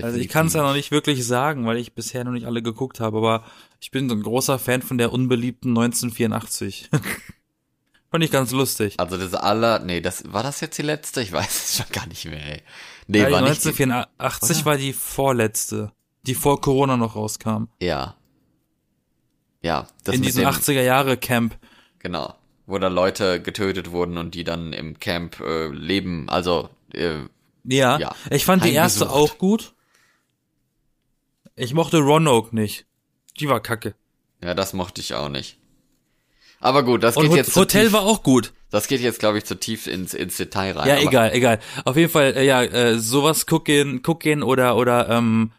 Also 0.05 0.19
ich 0.19 0.29
kann 0.29 0.47
es 0.47 0.55
ja 0.55 0.63
noch 0.63 0.75
nicht 0.75 0.91
wirklich 0.91 1.27
sagen, 1.27 1.67
weil 1.67 1.77
ich 1.79 1.93
bisher 1.95 2.25
noch 2.25 2.33
nicht 2.33 2.47
alle 2.47 2.63
geguckt 2.63 3.01
habe, 3.01 3.19
aber 3.19 3.45
ich 3.81 3.91
bin 3.91 4.09
so 4.09 4.15
ein 4.15 4.23
großer 4.23 4.59
Fan 4.59 4.83
von 4.83 4.99
der 4.99 5.13
unbeliebten 5.13 5.71
1984. 5.71 6.91
Fand 8.11 8.25
ich 8.25 8.31
ganz 8.31 8.53
lustig. 8.53 8.95
Also 8.99 9.17
das 9.19 9.35
aller, 9.35 9.81
nee, 9.81 10.01
das 10.01 10.33
war 10.33 10.43
das 10.43 10.61
jetzt 10.61 10.79
die 10.79 10.83
letzte? 10.83 11.21
Ich 11.21 11.31
weiß 11.33 11.47
es 11.71 11.77
schon 11.77 11.87
gar 11.93 12.07
nicht 12.07 12.25
mehr. 12.25 12.43
Ey. 12.55 12.63
Nee, 13.07 13.19
Ja, 13.21 13.31
war 13.31 13.43
nicht. 13.43 13.63
Die, 13.65 13.69
1984 13.69 14.65
war 14.65 14.77
die 14.79 14.93
vorletzte, 14.95 15.93
die 16.27 16.35
vor 16.35 16.61
Corona 16.61 16.97
noch 16.97 17.17
rauskam. 17.17 17.65
ja. 17.81 18.15
Ja, 19.61 19.89
das 20.05 20.15
in 20.15 20.23
diesem 20.23 20.45
dem, 20.45 20.51
80er 20.51 20.83
Jahre 20.83 21.17
Camp. 21.17 21.59
genau, 21.99 22.37
wo 22.67 22.79
da 22.79 22.87
Leute 22.87 23.43
getötet 23.43 23.91
wurden 23.91 24.17
und 24.17 24.37
die 24.37 24.45
dann 24.45 24.73
im 24.73 25.01
Camp 25.01 25.41
äh, 25.41 25.67
leben, 25.67 26.29
also 26.29 26.69
äh, 26.95 27.23
Ja, 27.65 27.99
Ja. 27.99 28.15
ich 28.31 28.45
fand 28.45 28.65
die 28.65 28.73
erste 28.73 29.11
auch 29.11 29.37
gut. 29.37 29.75
Ich 31.59 31.75
mochte 31.75 31.99
Roanoke 31.99 32.55
nicht. 32.55 32.87
Die 33.41 33.49
war 33.49 33.61
kacke. 33.61 33.95
ja, 34.43 34.55
das 34.55 34.73
mochte 34.73 35.01
ich 35.01 35.15
auch 35.15 35.29
nicht. 35.29 35.59
Aber 36.61 36.83
gut, 36.83 37.03
das 37.03 37.17
Und 37.17 37.25
geht 37.25 37.31
Hot 37.33 37.37
jetzt 37.39 37.53
zu 37.53 37.61
Hotel 37.61 37.85
tief, 37.85 37.93
war 37.93 38.03
auch 38.03 38.23
gut. 38.23 38.53
das 38.71 38.89
geht 38.89 39.01
jetzt 39.01 39.21
glaube 39.21 39.39
ich 39.39 39.45
zu 39.45 39.55
tief 39.55 39.87
ins 39.87 40.13
ins 40.13 40.37
Detail 40.37 40.73
rein. 40.77 40.89
Ja, 40.89 40.99
egal, 40.99 41.33
egal. 41.33 41.61
Auf 41.85 41.97
jeden 41.97 42.11
Fall, 42.11 42.37
äh, 42.37 42.45
ja, 42.45 42.63
äh, 42.63 42.99
sowas 42.99 43.47
gucken, 43.47 44.03
gucken 44.03 44.43
oder 44.43 44.77
oder 44.77 45.09
ähm, 45.09 45.53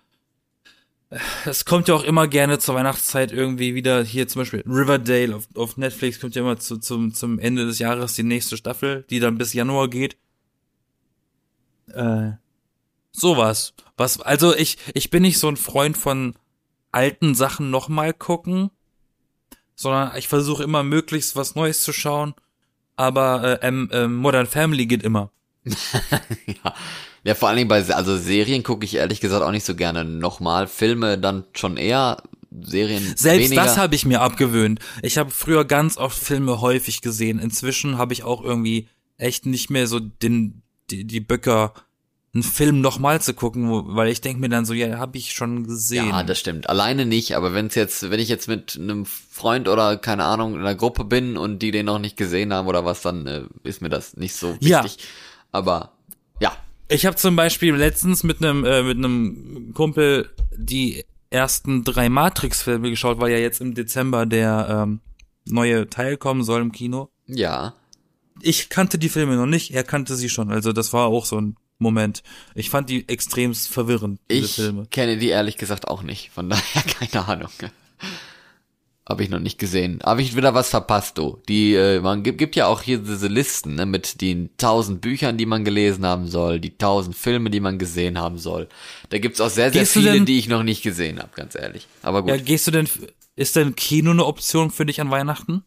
es 1.46 1.66
kommt 1.66 1.88
ja 1.88 1.96
auch 1.96 2.04
immer 2.04 2.28
gerne 2.28 2.60
zur 2.60 2.76
Weihnachtszeit 2.76 3.32
irgendwie 3.32 3.76
wieder 3.76 4.04
hier 4.04 4.28
zum 4.28 4.42
Beispiel 4.42 4.64
Riverdale 4.68 5.36
auf, 5.36 5.48
auf 5.56 5.78
Netflix 5.78 6.20
kommt 6.20 6.36
ja 6.36 6.42
immer 6.42 6.60
zu, 6.60 6.78
zum 6.78 7.14
zum 7.14 7.40
Ende 7.40 7.66
des 7.66 7.80
Jahres 7.80 8.14
die 8.16 8.24
nächste 8.24 8.58
Staffel, 8.58 9.06
die 9.10 9.20
dann 9.20 9.38
bis 9.38 9.54
Januar 9.54 9.88
geht. 9.88 10.18
Äh, 11.94 12.32
sowas. 13.20 13.74
Was 13.98 14.22
also 14.22 14.56
ich 14.56 14.78
ich 14.94 15.10
bin 15.10 15.24
nicht 15.24 15.40
so 15.40 15.48
ein 15.48 15.58
Freund 15.58 15.98
von 15.98 16.36
alten 16.92 17.36
Sachen 17.36 17.70
nochmal 17.70 18.14
gucken, 18.14 18.72
sondern 19.76 20.16
ich 20.18 20.28
versuche 20.28 20.64
immer 20.64 20.84
möglichst 20.84 21.36
was 21.36 21.56
Neues 21.56 21.84
zu 21.84 21.94
schauen. 21.94 22.34
Aber 22.96 23.62
äh, 23.64 23.68
ähm, 23.68 23.90
ähm, 23.94 24.16
Modern 24.16 24.48
Family 24.48 24.86
geht 24.86 25.04
immer. 25.04 25.32
ja. 25.64 26.74
ja, 27.24 27.36
vor 27.36 27.48
allen 27.48 27.58
Dingen 27.58 27.70
bei 27.70 27.86
also 27.94 28.18
Serien 28.18 28.64
gucke 28.64 28.86
ich 28.86 28.96
ehrlich 28.96 29.22
gesagt 29.22 29.44
auch 29.44 29.52
nicht 29.52 29.66
so 29.66 29.76
gerne 29.76 30.04
nochmal. 30.04 30.68
Filme 30.68 31.18
dann 31.18 31.46
schon 31.54 31.78
eher, 31.78 32.24
Serien 32.52 33.04
Selbst 33.16 33.46
weniger. 33.46 33.64
das 33.64 33.78
habe 33.78 33.96
ich 33.96 34.06
mir 34.06 34.22
abgewöhnt. 34.22 34.80
Ich 35.02 35.18
habe 35.18 35.32
früher 35.32 35.64
ganz 35.66 35.98
oft 35.98 36.18
Filme 36.18 36.62
häufig 36.62 37.02
gesehen. 37.02 37.40
Inzwischen 37.40 37.98
habe 37.98 38.14
ich 38.14 38.24
auch 38.24 38.44
irgendwie 38.44 38.90
echt 39.18 39.46
nicht 39.46 39.70
mehr 39.70 39.88
so 39.88 40.00
den 40.00 40.62
die, 40.90 41.06
die 41.06 41.20
Böcker, 41.20 41.74
einen 42.34 42.44
Film 42.44 42.80
nochmal 42.82 43.22
zu 43.22 43.34
gucken, 43.34 43.70
weil 43.96 44.10
ich 44.10 44.22
denke 44.22 44.40
mir 44.40 44.50
dann 44.50 44.66
so, 44.66 44.74
ja, 44.74 45.00
habe 45.00 45.18
ich 45.18 45.32
schon 45.32 45.66
gesehen. 45.66 46.10
Ja, 46.10 46.24
das 46.24 46.40
stimmt. 46.40 46.70
Alleine 46.70 47.06
nicht, 47.08 47.36
aber 47.36 47.54
wenn's 47.54 47.74
jetzt, 47.76 48.12
wenn 48.12 48.20
ich 48.20 48.30
jetzt 48.30 48.48
mit 48.48 48.78
einem 48.80 49.06
Freund 49.06 49.68
oder 49.68 49.98
keine 49.98 50.26
Ahnung 50.26 50.54
in 50.54 50.60
einer 50.60 50.76
Gruppe 50.76 51.06
bin 51.06 51.38
und 51.38 51.60
die 51.64 51.72
den 51.72 51.88
noch 51.88 51.98
nicht 52.00 52.18
gesehen 52.18 52.54
haben 52.54 52.68
oder 52.68 52.86
was, 52.86 53.02
dann 53.02 53.26
äh, 53.26 53.44
ist 53.64 53.82
mir 53.82 53.90
das 53.90 54.16
nicht 54.16 54.36
so 54.36 54.56
Ja. 54.60 54.84
wichtig. 54.84 55.04
Aber 55.52 55.94
ja, 56.40 56.56
Ich 56.88 57.06
habe 57.08 57.16
zum 57.16 57.36
Beispiel 57.36 57.74
letztens 57.74 58.24
mit 58.24 58.44
einem 58.44 58.64
äh, 58.64 58.84
mit 58.84 58.98
einem 58.98 59.72
Kumpel 59.74 60.30
die 60.56 61.04
ersten 61.32 61.84
drei 61.84 62.10
Matrix-Filme 62.10 62.90
geschaut, 62.92 63.20
weil 63.20 63.32
ja 63.32 63.38
jetzt 63.40 63.60
im 63.62 63.74
Dezember 63.74 64.26
der 64.28 64.68
ähm, 64.84 65.00
neue 65.46 65.90
Teil 65.90 66.18
kommen 66.18 66.44
soll 66.44 66.62
im 66.62 66.72
Kino. 66.72 67.10
ja, 67.26 67.74
Ich 68.42 68.70
kannte 68.70 69.00
die 69.00 69.10
Filme 69.10 69.36
noch 69.36 69.46
nicht, 69.48 69.72
er 69.74 69.84
kannte 69.84 70.16
sie 70.16 70.30
schon. 70.30 70.52
Also 70.52 70.74
das 70.74 70.94
war 70.94 71.08
auch 71.08 71.26
so 71.26 71.40
ein 71.42 71.56
Moment. 71.80 72.22
Ich 72.56 72.70
fand 72.70 72.90
die 72.90 73.08
extremst 73.10 73.70
verwirrend, 73.70 74.20
diese 74.30 74.46
ich 74.46 74.56
Filme. 74.56 74.86
kenne 74.92 75.18
die 75.18 75.30
ehrlich 75.30 75.58
gesagt 75.58 75.88
auch 75.88 76.04
nicht. 76.04 76.30
Von 76.32 76.50
daher 76.50 76.84
keine 76.84 77.28
Ahnung. 77.28 77.50
Habe 79.08 79.24
ich 79.24 79.30
noch 79.30 79.40
nicht 79.40 79.58
gesehen. 79.58 80.00
Habe 80.04 80.22
ich 80.22 80.36
wieder 80.36 80.54
was 80.54 80.70
verpasst, 80.70 81.18
du. 81.18 81.42
Die, 81.48 81.74
äh, 81.74 82.00
man 82.00 82.22
gibt, 82.22 82.38
gibt 82.38 82.56
ja 82.56 82.68
auch 82.68 82.84
hier 82.84 83.00
diese 83.00 83.28
Listen, 83.28 83.74
ne, 83.74 83.88
mit 83.88 84.22
den 84.22 84.52
tausend 84.58 85.02
Büchern, 85.02 85.36
die 85.36 85.48
man 85.48 85.66
gelesen 85.66 86.06
haben 86.06 86.28
soll, 86.28 86.60
die 86.60 86.78
tausend 86.78 87.16
Filme, 87.16 87.50
die 87.50 87.60
man 87.60 87.80
gesehen 87.80 88.20
haben 88.20 88.38
soll. 88.38 88.68
Da 89.10 89.18
gibt's 89.18 89.42
auch 89.42 89.50
sehr, 89.50 89.72
sehr 89.72 89.82
Gehst 89.82 89.94
viele, 89.94 90.12
denn- 90.12 90.26
die 90.26 90.38
ich 90.38 90.48
noch 90.48 90.62
nicht 90.62 90.84
gesehen 90.84 91.18
habe, 91.18 91.30
ganz 91.34 91.56
ehrlich. 91.56 91.88
Aber 92.04 92.22
gut. 92.22 92.30
Ja, 92.30 92.38
gehst 92.38 92.68
du 92.68 92.72
denn, 92.72 92.88
ist 93.36 93.56
denn 93.56 93.76
Kino 93.76 94.12
eine 94.12 94.26
Option 94.26 94.70
für 94.70 94.86
dich 94.86 95.02
an 95.02 95.10
Weihnachten? 95.10 95.64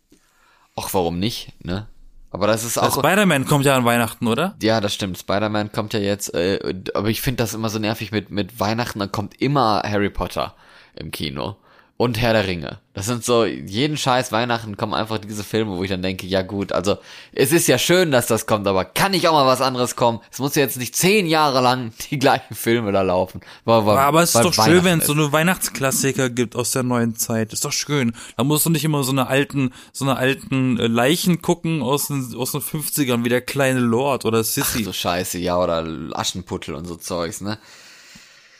Ach, 0.77 0.94
warum 0.94 1.18
nicht, 1.18 1.53
ne? 1.64 1.88
Aber 2.33 2.47
das 2.47 2.64
ist 2.64 2.79
auch. 2.79 2.99
Spider-Man 2.99 3.47
kommt 3.47 3.66
ja 3.66 3.77
an 3.77 3.85
Weihnachten, 3.85 4.27
oder? 4.27 4.57
Ja, 4.62 4.81
das 4.81 4.95
stimmt. 4.95 5.18
Spider-Man 5.18 5.71
kommt 5.71 5.92
ja 5.92 6.01
jetzt, 6.01 6.35
äh, 6.35 6.59
aber 6.95 7.09
ich 7.09 7.21
finde 7.21 7.42
das 7.42 7.53
immer 7.53 7.68
so 7.68 7.79
nervig 7.79 8.11
mit, 8.11 8.31
mit 8.31 8.59
Weihnachten, 8.59 8.99
dann 8.99 9.12
kommt 9.12 9.40
immer 9.40 9.83
Harry 9.85 10.11
Potter 10.11 10.55
im 10.95 11.11
Kino. 11.11 11.57
Und 11.97 12.21
Herr 12.21 12.33
der 12.33 12.49
Ringe. 12.49 12.81
Das 12.95 13.07
sind 13.07 13.25
so, 13.25 13.45
jeden 13.45 13.97
scheiß 13.97 14.33
Weihnachten 14.33 14.77
kommen 14.77 14.93
einfach 14.93 15.19
diese 15.19 15.45
Filme, 15.45 15.77
wo 15.77 15.83
ich 15.83 15.89
dann 15.89 16.03
denke, 16.03 16.27
ja 16.27 16.43
gut, 16.43 16.73
also 16.73 16.99
es 17.33 17.53
ist 17.53 17.69
ja 17.69 17.79
schön, 17.79 18.11
dass 18.11 18.27
das 18.27 18.47
kommt, 18.47 18.67
aber 18.67 18.85
kann 18.85 19.13
nicht 19.13 19.29
auch 19.29 19.33
mal 19.33 19.47
was 19.47 19.61
anderes 19.63 19.97
kommen? 19.97 20.21
Es 20.31 20.39
muss 20.39 20.55
ja 20.55 20.63
jetzt 20.63 20.77
nicht 20.77 20.95
zehn 20.95 21.27
Jahre 21.27 21.61
lang 21.61 21.93
die 22.11 22.19
gleichen 22.19 22.55
Filme 22.55 22.93
da 22.93 23.03
laufen. 23.03 23.41
Weil, 23.65 23.87
weil, 23.87 23.97
Aber 23.99 24.23
es 24.23 24.35
ist 24.35 24.45
doch 24.45 24.53
schön, 24.53 24.85
wenn 24.85 24.99
es 24.99 25.07
so 25.07 25.13
eine 25.13 25.33
Weihnachtsklassiker 25.33 26.29
gibt 26.29 26.57
aus 26.57 26.73
der 26.73 26.83
neuen 26.83 27.15
Zeit. 27.15 27.53
Ist 27.53 27.65
doch 27.65 27.73
schön. 27.73 28.13
Da 28.37 28.45
musst 28.45 28.67
du 28.67 28.71
nicht 28.71 28.85
immer 28.85 29.05
so 29.05 29.13
eine 29.13 29.29
alten, 29.29 29.73
so 29.93 30.05
eine 30.05 30.17
alten 30.17 30.79
äh, 30.79 30.87
Leichen 30.87 31.41
gucken 31.41 31.83
aus 31.83 32.09
den, 32.09 32.35
aus 32.37 32.53
den 32.53 32.61
50ern, 32.61 33.25
wie 33.25 33.31
der 33.31 33.41
kleine 33.41 33.81
Lord 33.81 34.25
oder 34.25 34.45
Sissy. 34.45 34.85
so 34.85 34.93
scheiße, 34.93 35.39
ja, 35.39 35.59
oder 35.59 35.87
Aschenputtel 36.13 36.75
und 36.75 36.87
so 36.87 36.97
Zeugs, 36.97 37.41
ne? 37.41 37.59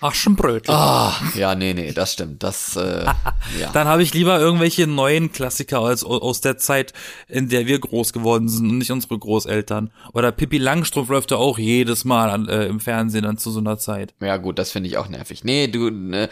Aschenbrötel. 0.03 0.75
Ah, 0.75 1.15
ja, 1.35 1.55
nee, 1.55 1.75
nee, 1.75 1.93
das 1.93 2.15
stimmt. 2.15 2.43
Das, 2.43 2.77
äh, 2.77 3.05
ja. 3.61 3.71
Dann 3.73 3.87
habe 3.87 4.03
ich 4.03 4.13
lieber 4.15 4.39
irgendwelche 4.39 4.87
neuen 4.87 5.33
Klassiker 5.33 5.81
als 5.81 6.05
aus 6.05 6.41
der 6.41 6.59
Zeit, 6.59 6.93
in 7.29 7.49
der 7.49 7.67
wir 7.67 7.79
groß 7.79 8.13
geworden 8.13 8.49
sind 8.49 8.69
und 8.69 8.79
nicht 8.79 8.91
unsere 8.91 9.19
Großeltern. 9.19 9.91
Oder 10.13 10.33
Pippi 10.33 10.59
Langstrumpf 10.59 11.09
läuft 11.09 11.31
ja 11.31 11.37
auch 11.37 11.59
jedes 11.59 12.05
Mal 12.05 12.31
an, 12.31 12.49
äh, 12.49 12.67
im 12.67 12.81
Fernsehen 12.81 13.23
dann 13.23 13.39
zu 13.39 13.51
so 13.51 13.61
einer 13.61 13.79
Zeit. 13.79 14.15
Ja 14.21 14.37
gut, 14.37 14.59
das 14.59 14.73
finde 14.73 14.89
ich 14.89 14.97
auch 14.97 15.09
nervig. 15.09 15.45
Nee, 15.45 15.69
du, 15.69 15.91
ne, 15.91 16.29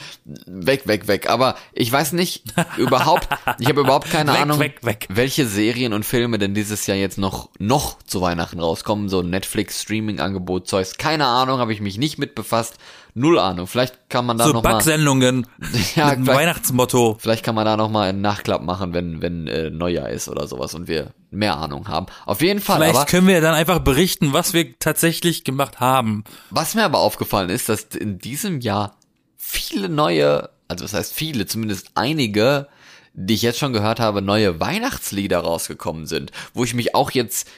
weg, 0.47 0.87
weg, 0.87 1.09
weg. 1.09 1.31
Aber 1.31 1.57
ich 1.73 1.91
weiß 1.91 2.13
nicht, 2.13 2.45
überhaupt, 2.77 3.29
ich 3.59 3.69
habe 3.69 3.81
überhaupt 3.81 4.11
keine 4.11 4.33
Weg, 4.33 4.41
Ahnung, 4.41 4.59
weg, 4.59 4.79
weg. 4.83 5.07
welche 5.11 5.47
Serien 5.47 5.93
und 5.93 6.05
Filme 6.05 6.39
denn 6.39 6.55
dieses 6.55 6.87
Jahr 6.87 6.97
jetzt 6.97 7.19
noch, 7.19 7.51
noch 7.59 8.03
zu 8.03 8.21
Weihnachten 8.21 8.61
rauskommen. 8.61 9.09
So 9.09 9.21
ein 9.21 9.31
Netflix-Streaming-Angebot, 9.31 10.67
Zeugs. 10.67 10.97
Keine 10.97 11.27
Ahnung, 11.27 11.59
habe 11.61 11.73
ich 11.73 11.81
mich 11.81 11.99
nicht 11.99 12.19
mit 12.19 12.35
befasst. 12.35 12.77
Null 13.15 13.39
Ahnung. 13.39 13.67
Vielleicht 13.67 14.09
kann 14.09 14.27
man 14.27 14.39
da 14.39 14.45
So 14.45 14.53
noch 14.53 14.63
mal, 14.63 14.73
Backsendungen 14.73 15.47
Ja, 15.97 16.15
mit 16.15 16.27
Weihnachtsmotto. 16.27 17.17
vielleicht 17.21 17.45
kann 17.45 17.55
man 17.55 17.65
da 17.65 17.77
noch 17.77 17.91
mal 17.91 18.09
einen 18.09 18.21
Nachklapp 18.21 18.63
machen, 18.63 18.95
wenn, 18.95 19.23
wenn 19.23 19.47
äh, 19.47 19.71
Neujahr 19.71 20.09
ist 20.11 20.29
oder 20.29 20.47
sowas 20.47 20.75
und 20.75 20.89
wir 20.89 21.13
mehr 21.31 21.57
Ahnung 21.57 21.89
haben. 21.89 22.07
Auf 22.27 22.43
jeden 22.43 22.61
Fall, 22.61 22.79
Vielleicht 22.79 22.97
aber 22.97 23.07
können 23.07 23.27
wir 23.27 23.41
dann 23.41 23.55
einfach 23.55 23.81
berichten, 23.81 24.33
was 24.33 24.53
wir 24.53 24.79
tatsächlich 24.79 25.45
gemacht 25.45 25.81
haben. 25.81 26.25
Was 26.51 26.75
mir 26.75 26.85
aber 26.85 26.99
aufgefallen 26.99 27.51
ist, 27.51 27.69
dass 27.69 27.83
in 27.85 28.19
diesem 28.19 28.61
Jahr 28.61 28.97
viele 29.37 29.89
neue, 29.89 30.51
also 30.69 30.85
das 30.85 30.95
heißt 30.95 31.13
viele, 31.15 31.47
zumindest 31.47 31.93
einige, 31.95 32.69
die 33.15 33.35
ich 33.35 33.43
jetzt 33.43 33.59
schon 33.59 33.73
gehört 33.73 34.01
habe, 34.01 34.23
neue 34.23 34.61
Weihnachtslieder 34.61 35.39
rausgekommen 35.41 36.07
sind, 36.07 36.31
wo 36.55 36.65
ich 36.65 36.75
mich 36.75 36.95
auch 36.95 37.11
jetzt 37.11 37.49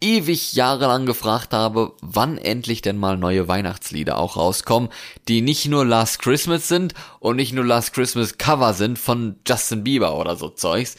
ewig 0.00 0.54
jahrelang 0.54 1.06
gefragt 1.06 1.52
habe, 1.52 1.92
wann 2.00 2.38
endlich 2.38 2.82
denn 2.82 2.96
mal 2.96 3.16
neue 3.16 3.48
Weihnachtslieder 3.48 4.18
auch 4.18 4.36
rauskommen, 4.36 4.88
die 5.28 5.42
nicht 5.42 5.66
nur 5.68 5.84
Last 5.84 6.20
Christmas 6.20 6.68
sind 6.68 6.94
und 7.18 7.36
nicht 7.36 7.52
nur 7.52 7.64
Last 7.64 7.92
Christmas 7.92 8.38
Cover 8.38 8.72
sind 8.72 8.98
von 8.98 9.36
Justin 9.46 9.84
Bieber 9.84 10.16
oder 10.16 10.36
so 10.36 10.48
Zeugs, 10.48 10.96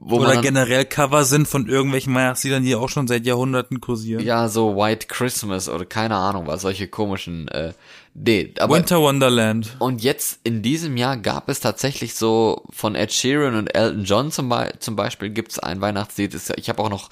Oder 0.00 0.42
generell 0.42 0.84
Cover 0.84 1.24
sind 1.24 1.48
von 1.48 1.66
irgendwelchen 1.66 2.14
Weihnachtsliedern, 2.14 2.62
die 2.62 2.74
auch 2.74 2.88
schon 2.88 3.08
seit 3.08 3.24
Jahrhunderten 3.24 3.80
kursieren. 3.80 4.24
ja 4.24 4.48
so 4.48 4.76
White 4.76 5.06
Christmas 5.08 5.68
oder 5.68 5.86
keine 5.86 6.16
Ahnung 6.16 6.46
was, 6.46 6.62
solche 6.62 6.86
komischen, 6.86 7.48
äh, 7.48 7.72
nee, 8.14 8.52
aber 8.58 8.76
Winter 8.76 9.00
Wonderland. 9.00 9.76
Und 9.78 10.02
jetzt 10.02 10.40
in 10.44 10.62
diesem 10.62 10.96
Jahr 10.96 11.16
gab 11.16 11.48
es 11.48 11.60
tatsächlich 11.60 12.14
so 12.14 12.62
von 12.70 12.94
Ed 12.94 13.12
Sheeran 13.12 13.54
und 13.54 13.74
Elton 13.74 14.04
John 14.04 14.30
zum, 14.30 14.48
Be 14.50 14.72
zum 14.80 14.96
Beispiel 14.96 15.30
gibt 15.30 15.52
es 15.52 15.58
ein 15.58 15.80
Weihnachtslied. 15.80 16.36
Ich 16.56 16.68
habe 16.68 16.82
auch 16.82 16.90
noch 16.90 17.08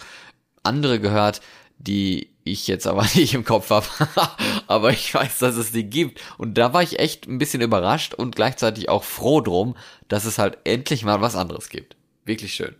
andere 0.68 1.00
gehört, 1.00 1.40
die 1.78 2.30
ich 2.44 2.66
jetzt 2.66 2.86
aber 2.86 3.02
nicht 3.14 3.34
im 3.34 3.44
Kopf 3.44 3.70
habe. 3.70 3.86
aber 4.66 4.90
ich 4.90 5.12
weiß, 5.14 5.38
dass 5.38 5.56
es 5.56 5.72
die 5.72 5.84
gibt. 5.84 6.20
Und 6.38 6.54
da 6.54 6.72
war 6.72 6.82
ich 6.82 6.98
echt 6.98 7.26
ein 7.26 7.38
bisschen 7.38 7.60
überrascht 7.60 8.14
und 8.14 8.36
gleichzeitig 8.36 8.88
auch 8.88 9.04
froh 9.04 9.40
drum, 9.40 9.76
dass 10.08 10.24
es 10.24 10.38
halt 10.38 10.58
endlich 10.64 11.04
mal 11.04 11.20
was 11.20 11.36
anderes 11.36 11.68
gibt. 11.68 11.96
Wirklich 12.24 12.54
schön. 12.54 12.74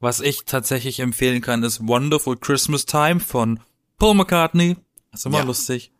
Was 0.00 0.20
ich 0.20 0.44
tatsächlich 0.46 0.98
empfehlen 1.00 1.40
kann, 1.42 1.62
ist 1.62 1.86
Wonderful 1.86 2.36
Christmas 2.36 2.86
Time 2.86 3.20
von 3.20 3.60
Paul 3.98 4.14
McCartney. 4.14 4.76
Das 5.12 5.20
ist 5.20 5.26
immer 5.26 5.38
Ja. 5.38 5.44
lustig. 5.44 5.92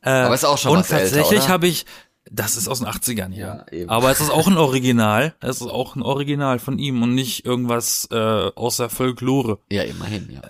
Äh, 0.00 0.10
Aber 0.10 0.34
ist 0.34 0.44
auch 0.44 0.56
schon 0.56 0.70
und 0.72 0.78
was 0.78 0.88
tatsächlich 0.88 1.48
habe 1.48 1.66
ich, 1.66 1.84
das 2.30 2.56
ist 2.56 2.68
aus 2.68 2.80
den 2.80 2.88
80ern, 2.88 3.32
ja. 3.32 3.56
Ja, 3.56 3.66
eben. 3.72 3.90
Aber 3.90 4.10
es 4.10 4.20
ist 4.20 4.30
auch 4.30 4.46
ein 4.46 4.56
Original. 4.56 5.34
Es 5.40 5.60
ist 5.60 5.68
auch 5.68 5.96
ein 5.96 6.02
Original 6.02 6.58
von 6.58 6.78
ihm 6.78 7.02
und 7.02 7.14
nicht 7.14 7.44
irgendwas 7.46 8.08
äh, 8.10 8.16
aus 8.16 8.78
der 8.78 8.88
Folklore. 8.88 9.58
Ja, 9.70 9.82
immerhin, 9.82 10.30
ja. 10.32 10.42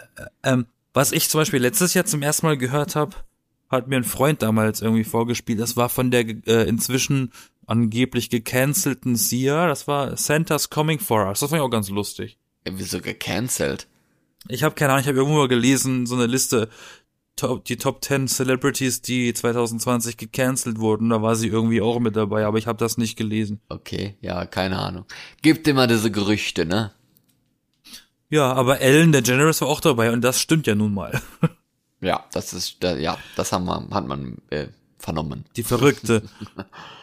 Ähm, 0.43 0.67
was 0.95 1.13
ich 1.13 1.29
zum 1.29 1.41
Beispiel 1.41 1.61
letztes 1.61 1.95
Jahr 1.95 2.07
zum 2.07 2.23
ersten 2.23 2.47
Mal 2.47 2.57
gehört 2.57 2.97
habe, 2.97 3.13
hat 3.69 3.89
mir 3.89 3.97
ein 3.97 4.05
Freund 4.05 4.43
damals 4.43 4.81
irgendwie 4.81 5.05
vorgespielt. 5.05 5.61
Das 5.61 5.77
war 5.77 5.89
von 5.89 6.11
der 6.11 6.27
äh, 6.47 6.69
inzwischen 6.69 7.33
angeblich 7.67 8.31
gecancelten 8.31 9.17
Sia. 9.17 9.67
Das 9.67 9.89
war 9.89 10.17
Santa's 10.17 10.71
Coming 10.71 10.99
for 10.99 11.27
Us. 11.27 11.41
Das 11.41 11.51
fand 11.51 11.61
ich 11.61 11.65
auch 11.65 11.71
ganz 11.71 11.91
lustig. 11.91 12.39
Ja, 12.67 12.73
Wieso 12.77 13.01
gecancelt? 13.01 13.89
Ich 14.49 14.63
habe 14.63 14.75
keine 14.75 14.93
Ahnung, 14.93 15.03
ich 15.03 15.09
habe 15.09 15.19
irgendwo 15.19 15.39
mal 15.39 15.49
gelesen, 15.49 16.07
so 16.07 16.15
eine 16.15 16.27
Liste, 16.27 16.69
top, 17.37 17.65
die 17.65 17.77
Top 17.77 18.05
10 18.05 18.29
Celebrities, 18.29 19.03
die 19.03 19.33
2020 19.33 20.17
gecancelt 20.17 20.79
wurden. 20.79 21.11
Da 21.11 21.23
war 21.23 21.37
sie 21.37 21.49
irgendwie 21.49 21.81
auch 21.81 22.01
mit 22.01 22.17
dabei, 22.17 22.45
aber 22.45 22.59
ich 22.59 22.67
habe 22.67 22.79
das 22.79 22.99
nicht 22.99 23.17
gelesen. 23.17 23.61
Okay, 23.69 24.17
ja, 24.21 24.47
keine 24.47 24.79
Ahnung. 24.79 25.05
Gibt 25.43 25.69
immer 25.69 25.87
diese 25.87 26.11
Gerüchte, 26.11 26.67
ne? 26.67 26.93
Ja, 28.29 28.53
aber 28.53 28.81
Ellen 28.81 29.13
DeGeneres 29.13 29.61
war 29.61 29.69
auch 29.69 29.81
dabei 29.81 30.11
und 30.11 30.23
das 30.23 30.41
stimmt 30.41 30.67
ja 30.67 30.75
nun 30.75 30.93
mal. 30.93 31.21
Ja, 32.01 32.25
das 32.33 32.53
ist, 32.53 32.83
ja, 32.83 33.17
das 33.37 33.53
haben 33.53 33.65
wir, 33.65 33.89
hat 33.91 34.07
man 34.07 34.37
äh, 34.51 34.69
vernommen. 34.99 35.45
Die 35.57 35.63
Verrückte. 35.63 36.23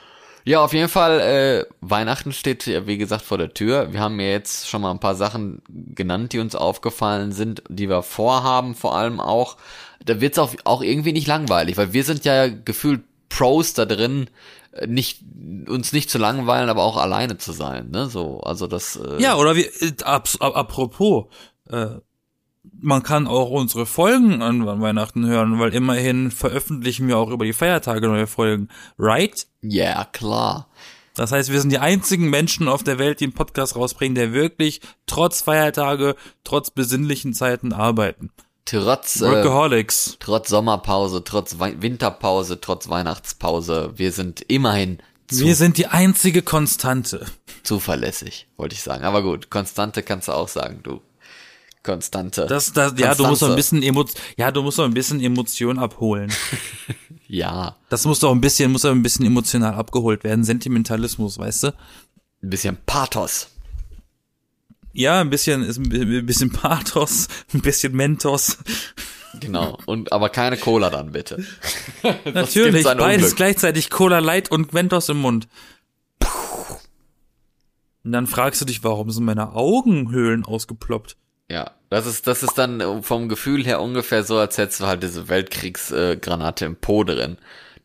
Ja, 0.46 0.64
auf 0.64 0.74
jeden 0.74 0.90
Fall, 0.90 1.20
äh, 1.20 1.66
Weihnachten 1.82 2.34
steht 2.34 2.66
ja, 2.66 2.86
wie 2.86 2.98
gesagt, 2.98 3.24
vor 3.24 3.38
der 3.38 3.54
Tür. 3.54 3.94
Wir 3.94 4.02
haben 4.02 4.20
ja 4.20 4.28
jetzt 4.28 4.68
schon 4.68 4.82
mal 4.82 4.92
ein 4.92 5.00
paar 5.00 5.16
Sachen 5.16 5.62
genannt, 5.70 6.34
die 6.34 6.40
uns 6.40 6.56
aufgefallen 6.56 7.32
sind, 7.32 7.64
die 7.70 7.90
wir 7.90 8.04
vorhaben, 8.04 8.76
vor 8.76 8.96
allem 8.96 9.20
auch. 9.20 9.58
Da 10.04 10.20
wird's 10.20 10.40
auch, 10.40 10.54
auch 10.66 10.82
irgendwie 10.82 11.14
nicht 11.14 11.28
langweilig, 11.28 11.78
weil 11.78 11.94
wir 11.94 12.04
sind 12.04 12.26
ja 12.26 12.48
gefühlt 12.48 13.04
Pros 13.30 13.74
da 13.74 13.86
drin, 13.86 14.30
äh, 14.74 14.86
nicht, 14.86 15.22
uns 15.68 15.94
nicht 15.94 16.10
zu 16.10 16.18
langweilen, 16.18 16.70
aber 16.70 16.84
auch 16.84 16.98
alleine 16.98 17.38
zu 17.38 17.52
sein, 17.52 17.90
ne, 17.90 18.08
so, 18.08 18.42
also 18.42 18.68
das, 18.68 18.98
äh, 18.98 19.22
Ja, 19.22 19.36
oder 19.38 19.56
wie, 19.56 19.64
äh, 19.64 19.94
apropos, 20.04 21.26
äh, 21.70 21.88
man 22.72 23.04
kann 23.04 23.28
auch 23.28 23.50
unsere 23.50 23.86
Folgen 23.86 24.42
an, 24.42 24.66
Weihnachten 24.66 25.26
hören, 25.26 25.60
weil 25.60 25.74
immerhin 25.74 26.32
veröffentlichen 26.32 27.08
wir 27.08 27.18
auch 27.18 27.30
über 27.30 27.46
die 27.46 27.54
Feiertage 27.54 28.08
neue 28.08 28.28
Folgen, 28.28 28.70
right? 28.98 29.48
ja, 29.62 30.06
klar. 30.06 30.68
Das 31.16 31.32
heißt, 31.32 31.52
wir 31.52 31.62
sind 31.62 31.70
die 31.70 31.78
einzigen 31.78 32.30
Menschen 32.30 32.68
auf 32.68 32.82
der 32.82 32.98
Welt, 32.98 33.20
die 33.20 33.26
einen 33.26 33.34
Podcast 33.34 33.76
rausbringen, 33.76 34.16
der 34.16 34.34
wirklich 34.34 34.82
trotz 35.06 35.42
Feiertage, 35.42 36.16
trotz 36.44 36.72
besinnlichen 36.72 37.34
Zeiten 37.36 37.72
arbeiten. 37.72 38.32
Trotz, 38.66 39.22
äh, 39.22 39.30
Workaholics. 39.30 40.18
trotz 40.20 40.50
Sommerpause, 40.50 41.24
trotz 41.24 41.60
Wei 41.60 41.76
Winterpause, 41.82 42.60
trotz 42.62 42.90
Weihnachtspause, 42.90 43.92
wir 43.96 44.12
sind 44.12 44.42
immerhin 44.42 45.00
zu 45.28 45.46
Wir 45.46 45.56
sind 45.56 45.78
die 45.78 45.88
einzige 45.88 46.42
Konstante. 46.42 47.26
zuverlässig, 47.64 48.48
wollte 48.58 48.74
ich 48.74 48.82
sagen. 48.82 49.04
Aber 49.04 49.22
gut, 49.22 49.50
Konstante 49.50 50.02
kannst 50.02 50.30
du 50.30 50.32
auch 50.32 50.48
sagen, 50.48 50.80
du. 50.84 51.02
Konstante. 51.84 52.46
Das, 52.48 52.72
das, 52.74 52.94
ja, 52.98 53.14
du 53.14 53.26
musst 53.28 53.42
doch 53.42 53.50
ein 53.50 53.56
bisschen 53.56 53.84
Emo 53.84 54.06
ja, 54.38 54.52
du 54.52 54.62
musst 54.64 54.80
doch 54.80 54.86
ein 54.86 54.94
bisschen 54.94 55.22
Emotion 55.22 55.78
abholen. 55.80 56.32
Ja, 57.28 57.78
Das 57.90 58.06
muss 58.06 58.20
doch 58.20 58.32
ein 58.32 58.42
bisschen, 58.42 58.72
muss 58.72 58.84
doch 58.84 58.92
ein 58.92 59.02
bisschen 59.02 59.26
emotional 59.26 59.74
abgeholt 59.74 60.24
werden. 60.24 60.44
Sentimentalismus, 60.44 61.40
weißt 61.40 61.64
du? 61.64 61.68
ein 61.70 62.50
bisschen 62.50 62.78
Pathos. 62.86 63.48
Ja, 64.92 65.20
ein 65.22 65.32
bisschen, 65.32 65.64
ist 65.64 65.78
ein 65.80 65.90
bi- 65.90 66.02
ein 66.20 66.26
bisschen 66.28 66.52
Pathos, 66.52 67.28
ein 67.54 67.62
bisschen 67.62 67.96
Mentos. 67.96 68.60
Genau. 69.40 69.80
Und 69.88 70.12
aber 70.12 70.30
keine 70.30 70.58
Cola 70.58 70.92
dann 70.92 71.12
bitte. 71.12 71.44
Natürlich, 72.34 72.84
beides 72.84 73.24
Unglück. 73.24 73.36
gleichzeitig 73.36 73.90
Cola 73.90 74.20
Light 74.20 74.52
und 74.52 74.74
Mentos 74.74 75.10
im 75.10 75.18
Mund. 75.18 75.48
Und 78.04 78.12
dann 78.12 78.28
fragst 78.28 78.62
du 78.62 78.66
dich, 78.66 78.84
warum 78.84 79.10
sind 79.10 79.24
meine 79.26 79.54
Augenhöhlen 79.56 80.46
ausgeploppt? 80.46 81.16
Ja, 81.52 81.72
das 81.90 82.06
ist 82.06 82.26
das 82.28 82.42
ist 82.42 82.58
dann 82.58 83.04
vom 83.04 83.30
Gefühl 83.30 83.64
her 83.66 83.82
ungefähr 83.82 84.24
so, 84.24 84.38
als 84.38 84.58
hättest 84.58 84.80
du 84.82 84.86
halt 84.88 85.04
diese 85.04 85.28
Weltkriegsgranate 85.28 86.18
Granate 86.20 86.66
im 86.66 86.76
Po 86.76 87.04
drin, 87.04 87.38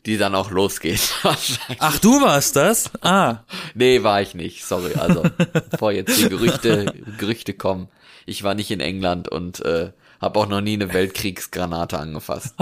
die 0.06 0.16
dann 0.16 0.34
auch 0.34 0.50
losgeht. 0.50 1.00
Ach, 1.78 1.98
du 1.98 2.20
warst 2.22 2.56
das? 2.56 2.90
Ah, 3.02 3.40
Nee, 3.74 4.02
war 4.02 4.22
ich 4.22 4.34
nicht. 4.34 4.64
Sorry. 4.64 4.94
Also, 4.94 5.22
bevor 5.70 5.92
jetzt 5.92 6.18
die 6.18 6.28
Gerüchte 6.28 6.94
Gerüchte 7.18 7.52
kommen, 7.52 7.88
ich 8.26 8.42
war 8.42 8.54
nicht 8.54 8.70
in 8.70 8.80
England 8.80 9.28
und 9.28 9.60
äh, 9.64 9.92
habe 10.20 10.38
auch 10.38 10.48
noch 10.48 10.60
nie 10.60 10.74
eine 10.74 10.92
Weltkriegsgranate 10.92 11.98
angefasst. 11.98 12.54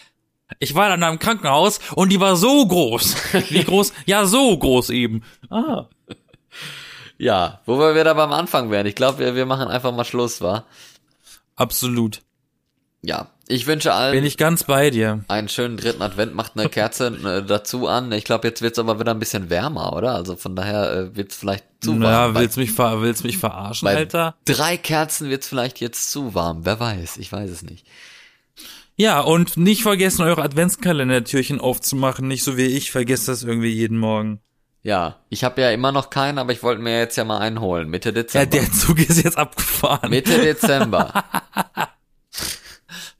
ich 0.58 0.74
war 0.74 0.88
dann 0.88 1.00
da 1.00 1.10
im 1.10 1.18
Krankenhaus 1.18 1.80
und 1.94 2.10
die 2.10 2.20
war 2.20 2.36
so 2.36 2.66
groß. 2.66 3.16
Wie 3.48 3.64
groß? 3.64 3.92
Ja, 4.06 4.26
so 4.26 4.56
groß 4.58 4.90
eben. 4.90 5.22
Ah. 5.50 5.86
Ja, 7.22 7.60
wo 7.66 7.78
wir 7.78 7.94
wieder 7.94 8.16
beim 8.16 8.32
Anfang 8.32 8.72
wären. 8.72 8.84
Ich 8.84 8.96
glaube, 8.96 9.20
wir, 9.20 9.36
wir 9.36 9.46
machen 9.46 9.68
einfach 9.68 9.94
mal 9.94 10.04
Schluss, 10.04 10.40
wa? 10.40 10.64
Absolut. 11.54 12.20
Ja, 13.00 13.28
ich 13.46 13.68
wünsche 13.68 13.92
allen 13.92 14.12
Bin 14.12 14.24
ich 14.24 14.36
ganz 14.36 14.64
bei 14.64 14.90
dir. 14.90 15.24
einen 15.28 15.48
schönen 15.48 15.76
dritten 15.76 16.02
Advent. 16.02 16.34
Macht 16.34 16.58
eine 16.58 16.68
Kerze 16.68 17.06
äh, 17.24 17.46
dazu 17.46 17.86
an. 17.86 18.10
Ich 18.10 18.24
glaube, 18.24 18.48
jetzt 18.48 18.60
wird's 18.60 18.80
aber 18.80 18.98
wieder 18.98 19.12
ein 19.12 19.20
bisschen 19.20 19.50
wärmer, 19.50 19.92
oder? 19.92 20.16
Also 20.16 20.34
von 20.34 20.56
daher 20.56 20.92
äh, 20.92 21.16
wird's 21.16 21.36
vielleicht 21.36 21.64
zu 21.80 21.92
warm. 21.92 22.02
Ja, 22.02 22.34
willst 22.34 22.56
mich, 22.56 22.72
ver 22.72 23.02
willst 23.02 23.22
mich 23.22 23.38
verarschen, 23.38 23.86
bei 23.86 23.98
Alter? 23.98 24.34
Drei 24.44 24.76
Kerzen 24.76 25.30
wird's 25.30 25.46
vielleicht 25.46 25.78
jetzt 25.78 26.10
zu 26.10 26.34
warm. 26.34 26.64
Wer 26.64 26.80
weiß? 26.80 27.18
Ich 27.18 27.30
weiß 27.30 27.50
es 27.50 27.62
nicht. 27.62 27.86
Ja, 28.96 29.20
und 29.20 29.56
nicht 29.56 29.82
vergessen, 29.82 30.22
eure 30.22 30.42
Adventskalender-Türchen 30.42 31.60
aufzumachen. 31.60 32.26
Nicht 32.26 32.42
so 32.42 32.56
wie 32.56 32.66
ich, 32.66 32.90
vergesst 32.90 33.28
das 33.28 33.44
irgendwie 33.44 33.72
jeden 33.72 33.98
Morgen. 33.98 34.40
Ja, 34.82 35.16
ich 35.28 35.44
habe 35.44 35.60
ja 35.60 35.70
immer 35.70 35.92
noch 35.92 36.10
keinen, 36.10 36.38
aber 36.38 36.52
ich 36.52 36.62
wollte 36.62 36.82
mir 36.82 36.98
jetzt 36.98 37.16
ja 37.16 37.24
mal 37.24 37.38
einen 37.38 37.60
holen. 37.60 37.88
Mitte 37.88 38.08
Ja, 38.08 38.14
Dezember. 38.14 38.46
der 38.46 38.72
Zug 38.72 38.98
ist 38.98 39.22
jetzt 39.22 39.38
abgefahren. 39.38 40.10
Mitte 40.10 40.38
Dezember. 40.40 41.24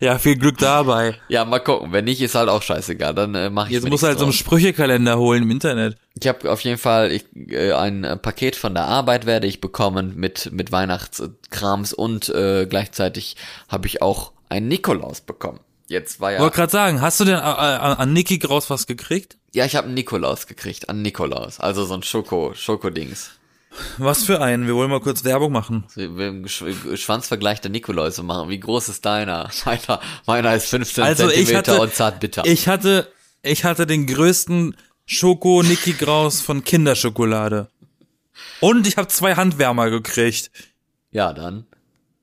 Ja, 0.01 0.19
viel 0.19 0.37
Glück 0.37 0.59
dabei. 0.59 1.15
Ja, 1.29 1.45
mal 1.45 1.61
gucken. 1.61 1.93
Wenn 1.93 2.07
nicht, 2.07 2.21
ist 2.21 2.35
halt 2.35 2.49
auch 2.49 2.61
scheißegal. 2.63 3.15
Dann 3.15 3.37
äh, 3.37 3.51
mache 3.51 3.69
ich 3.69 3.75
Jetzt 3.75 3.89
musst 3.89 4.03
du 4.03 4.09
halt 4.09 4.19
so 4.19 4.25
einen. 4.25 4.33
Sprüchekalender 4.33 5.17
holen 5.17 5.45
im 5.45 5.51
Internet. 5.53 5.97
Ich 6.21 6.27
habe 6.27 6.51
auf 6.51 6.61
jeden 6.63 6.79
Fall 6.79 7.13
ich, 7.13 7.25
äh, 7.37 7.73
ein 7.73 8.03
äh, 8.03 8.17
Paket 8.17 8.57
von 8.57 8.75
der 8.75 8.87
Arbeit 8.87 9.27
werde 9.27 9.47
ich 9.47 9.61
bekommen 9.61 10.15
mit 10.17 10.51
mit 10.51 10.73
Weihnachtskrams 10.73 11.93
und 11.93 12.29
äh, 12.31 12.67
gleichzeitig 12.69 13.37
habe 13.69 13.87
ich 13.87 14.03
auch 14.03 14.33
einen 14.49 14.67
Nikolaus 14.67 15.21
bekommen. 15.21 15.61
Jetzt 15.93 16.21
war 16.21 16.33
ja 16.33 16.41
Wollte 16.41 16.57
gerade 16.57 16.73
sagen, 16.73 17.03
hast 17.03 17.21
du 17.21 17.25
denn 17.27 17.35
äh, 17.35 17.39
äh, 17.39 17.43
an 17.43 18.13
Niki 18.15 18.39
Graus 18.39 18.71
was 18.71 18.87
gekriegt? 18.87 19.37
ja 19.53 19.67
ich 19.67 19.77
habe 19.77 19.87
einen 19.87 19.95
Nikolaus 19.95 20.47
gekriegt 20.47 20.89
an 20.89 21.03
Nikolaus, 21.03 21.61
also 21.61 21.85
so 21.85 21.93
ein 21.93 22.03
Schoko 22.03 22.55
Schokodings. 22.55 23.33
Was 23.99 24.25
für 24.25 24.41
einen? 24.41 24.67
Wir 24.67 24.75
wollen 24.75 24.91
mal 24.91 25.01
kurz 25.01 25.23
Werbung 25.25 25.53
machen. 25.53 25.85
Schwanzvergleich 26.47 27.61
der 27.61 27.71
Nikoläuse 27.71 28.23
machen. 28.23 28.49
Wie 28.49 28.61
groß 28.61 28.89
ist 28.89 29.05
deiner? 29.05 29.51
Meiner, 29.65 30.01
meiner 30.27 30.55
ist 30.55 30.69
15 30.69 31.05
Also 31.05 31.29
ich 31.29 31.47
Zentimeter 31.47 31.73
hatte, 31.73 31.83
und 31.83 31.95
zartbitter. 31.95 32.43
ich 32.47 32.69
hatte, 32.69 33.13
ich 33.43 33.65
hatte 33.65 33.87
den 33.87 34.07
größten 34.07 34.77
Schoko 35.05 35.63
Niki 35.63 35.93
Graus 35.93 36.41
von 36.41 36.65
Kinderschokolade. 36.65 37.69
Und 38.61 38.87
ich 38.87 38.97
habe 38.97 39.09
zwei 39.09 39.35
Handwärmer 39.37 39.91
gekriegt, 39.91 40.51
ja, 41.11 41.33
dann. 41.33 41.67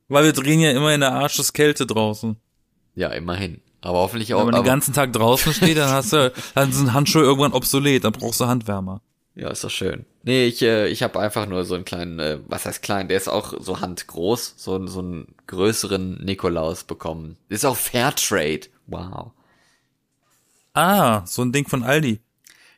weil 0.07 0.25
wir 0.25 0.33
drehen 0.33 0.59
ja 0.59 0.71
immer 0.71 0.93
in 0.93 1.01
der 1.01 1.13
Arscheskälte 1.13 1.85
draußen. 1.85 2.37
Ja, 2.99 3.07
immerhin. 3.11 3.61
Aber 3.79 3.99
hoffentlich 3.99 4.33
auch. 4.33 4.39
Wenn 4.39 4.47
man 4.51 4.55
den 4.55 4.65
ganzen 4.65 4.93
Tag 4.93 5.13
draußen 5.13 5.53
steht, 5.53 5.77
dann 5.77 5.89
hast 5.89 6.11
du, 6.11 6.33
dann 6.55 6.73
sind 6.73 6.91
Handschuhe 6.91 7.23
irgendwann 7.23 7.53
obsolet, 7.53 8.03
dann 8.03 8.11
brauchst 8.11 8.41
du 8.41 8.45
Handwärmer. 8.47 8.99
ja, 9.35 9.47
ist 9.49 9.63
doch 9.63 9.69
schön. 9.69 10.05
Nee, 10.23 10.47
ich, 10.47 10.61
äh, 10.61 10.89
ich 10.89 11.01
habe 11.01 11.17
einfach 11.17 11.45
nur 11.45 11.63
so 11.63 11.75
einen 11.75 11.85
kleinen, 11.85 12.19
äh, 12.19 12.39
was 12.47 12.65
heißt 12.65 12.81
klein, 12.81 13.07
der 13.07 13.15
ist 13.15 13.29
auch 13.29 13.53
so 13.57 13.79
handgroß, 13.79 14.55
so, 14.57 14.85
so 14.87 14.99
einen 14.99 15.33
größeren 15.47 16.21
Nikolaus 16.25 16.83
bekommen. 16.83 17.37
Ist 17.47 17.65
auch 17.65 17.77
Fairtrade. 17.77 18.67
Wow. 18.87 19.31
Ah, 20.73 21.25
so 21.25 21.41
ein 21.41 21.53
Ding 21.53 21.67
von 21.67 21.83
Aldi. 21.83 22.19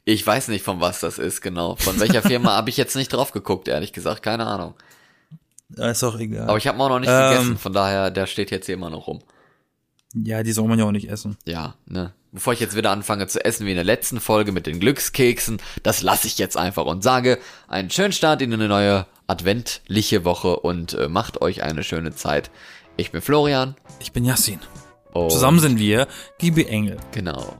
Ich 0.05 0.25
weiß 0.25 0.49
nicht, 0.49 0.63
von 0.63 0.81
was 0.81 0.99
das 0.99 1.17
ist, 1.17 1.41
genau. 1.41 1.77
Von 1.77 1.99
welcher 1.99 2.21
Firma 2.21 2.51
habe 2.57 2.69
ich 2.69 2.77
jetzt 2.77 2.95
nicht 2.95 3.11
drauf 3.11 3.31
geguckt, 3.31 3.67
ehrlich 3.67 3.91
gesagt. 3.91 4.21
Keine 4.21 4.45
Ahnung. 4.45 4.75
Ist 5.75 6.03
auch 6.03 6.19
egal. 6.19 6.47
Aber 6.47 6.57
ich 6.59 6.67
habe 6.67 6.79
auch 6.79 6.89
noch 6.89 6.99
nicht 6.99 7.09
Ähm. 7.11 7.31
gegessen, 7.31 7.57
von 7.57 7.73
daher, 7.73 8.11
der 8.11 8.27
steht 8.27 8.51
jetzt 8.51 8.67
hier 8.67 8.75
immer 8.75 8.91
noch 8.91 9.07
rum. 9.07 9.19
Ja, 10.13 10.43
die 10.43 10.51
soll 10.51 10.67
man 10.67 10.79
ja 10.79 10.85
auch 10.85 10.91
nicht 10.91 11.09
essen. 11.09 11.37
Ja, 11.45 11.75
ne. 11.85 12.13
Bevor 12.33 12.53
ich 12.53 12.61
jetzt 12.61 12.77
wieder 12.77 12.91
anfange 12.91 13.27
zu 13.27 13.43
essen 13.43 13.65
wie 13.65 13.71
in 13.71 13.75
der 13.75 13.83
letzten 13.83 14.21
Folge 14.21 14.53
mit 14.53 14.65
den 14.65 14.79
Glückskeksen, 14.79 15.61
das 15.83 16.01
lasse 16.01 16.27
ich 16.27 16.37
jetzt 16.37 16.55
einfach 16.55 16.85
und 16.85 17.03
sage 17.03 17.39
einen 17.67 17.89
schönen 17.89 18.13
Start 18.13 18.41
in 18.41 18.53
eine 18.53 18.69
neue 18.69 19.05
adventliche 19.27 20.23
Woche 20.23 20.57
und 20.57 20.93
äh, 20.93 21.09
macht 21.09 21.41
euch 21.41 21.63
eine 21.63 21.83
schöne 21.83 22.13
Zeit 22.15 22.49
Ich 22.95 23.11
bin 23.11 23.21
Florian. 23.21 23.75
Ich 23.99 24.11
bin 24.11 24.23
Yassin. 24.23 24.59
Und 25.13 25.31
Zusammen 25.31 25.59
sind 25.59 25.77
wir 25.77 26.07
die 26.39 26.51
B-Engel. 26.51 26.97
Genau. 27.11 27.57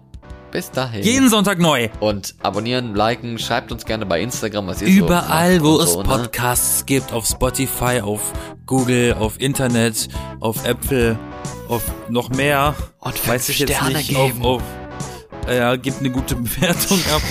Bis 0.52 0.70
dahin. 0.70 1.02
Jeden 1.04 1.30
Sonntag 1.30 1.60
neu. 1.60 1.90
Und 2.02 2.36
abonnieren, 2.44 2.94
liken, 2.94 3.40
schreibt 3.40 3.72
uns 3.72 3.86
gerne 3.86 4.06
bei 4.06 4.22
Instagram, 4.22 4.68
was 4.68 4.82
ihr 4.82 4.88
Überall, 4.90 5.60
so 5.60 5.64
wo 5.66 5.78
macht 5.78 5.84
es 5.88 5.94
so, 5.94 6.04
ne? 6.04 6.08
Podcasts 6.10 6.86
gibt, 6.86 7.14
auf 7.14 7.26
Spotify, 7.26 8.02
auf 8.02 8.34
Google, 8.66 9.16
auf 9.18 9.40
Internet, 9.40 10.10
auf 10.42 10.66
Apple, 10.66 11.18
auf 11.70 11.84
noch 12.10 12.30
mehr. 12.30 12.76
Und 13.00 13.18
fünf 13.18 13.28
Weiß 13.28 13.50
ich 13.50 13.60
jetzt 13.60 13.74
Sterne 13.74 13.98
nicht. 13.98 14.10
geben. 14.10 14.42
Auf, 14.42 14.58
auf, 14.58 14.64
ja, 15.50 15.76
gebt 15.76 16.00
eine 16.00 16.10
gute 16.12 16.36
Bewertung 16.36 17.00
ab. 17.14 17.22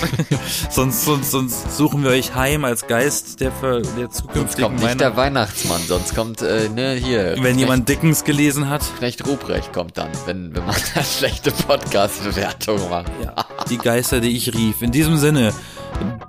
sonst, 0.69 1.05
sonst, 1.05 1.31
sonst 1.31 1.77
suchen 1.77 2.03
wir 2.03 2.11
euch 2.11 2.33
heim 2.35 2.65
als 2.65 2.87
Geist 2.87 3.39
der, 3.39 3.51
ver- 3.51 3.81
der 3.81 4.05
Sonst 4.05 4.17
zukünftigen 4.17 4.63
kommt 4.63 4.75
nicht 4.79 4.83
Weihnacht- 4.89 4.99
der 4.99 5.15
Weihnachtsmann, 5.17 5.81
sonst 5.87 6.15
kommt, 6.15 6.41
äh, 6.41 6.69
ne, 6.69 6.93
hier. 6.93 7.35
Wenn 7.41 7.57
jemand 7.59 7.87
Dickens 7.89 8.23
gelesen 8.23 8.69
hat. 8.69 8.81
Knecht 8.97 9.25
Ruprecht 9.27 9.71
kommt 9.73 9.97
dann, 9.97 10.09
wenn, 10.25 10.55
wenn 10.55 10.65
man 10.65 10.75
eine 10.95 11.05
schlechte 11.05 11.51
Podcast-Bewertung 11.51 12.89
macht. 12.89 13.11
Ja, 13.23 13.33
die 13.69 13.77
Geister, 13.77 14.19
die 14.19 14.35
ich 14.35 14.53
rief. 14.53 14.81
In 14.81 14.91
diesem 14.91 15.17
Sinne, 15.17 15.53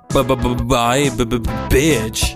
bye, 0.09 1.11
bitch. 1.69 2.35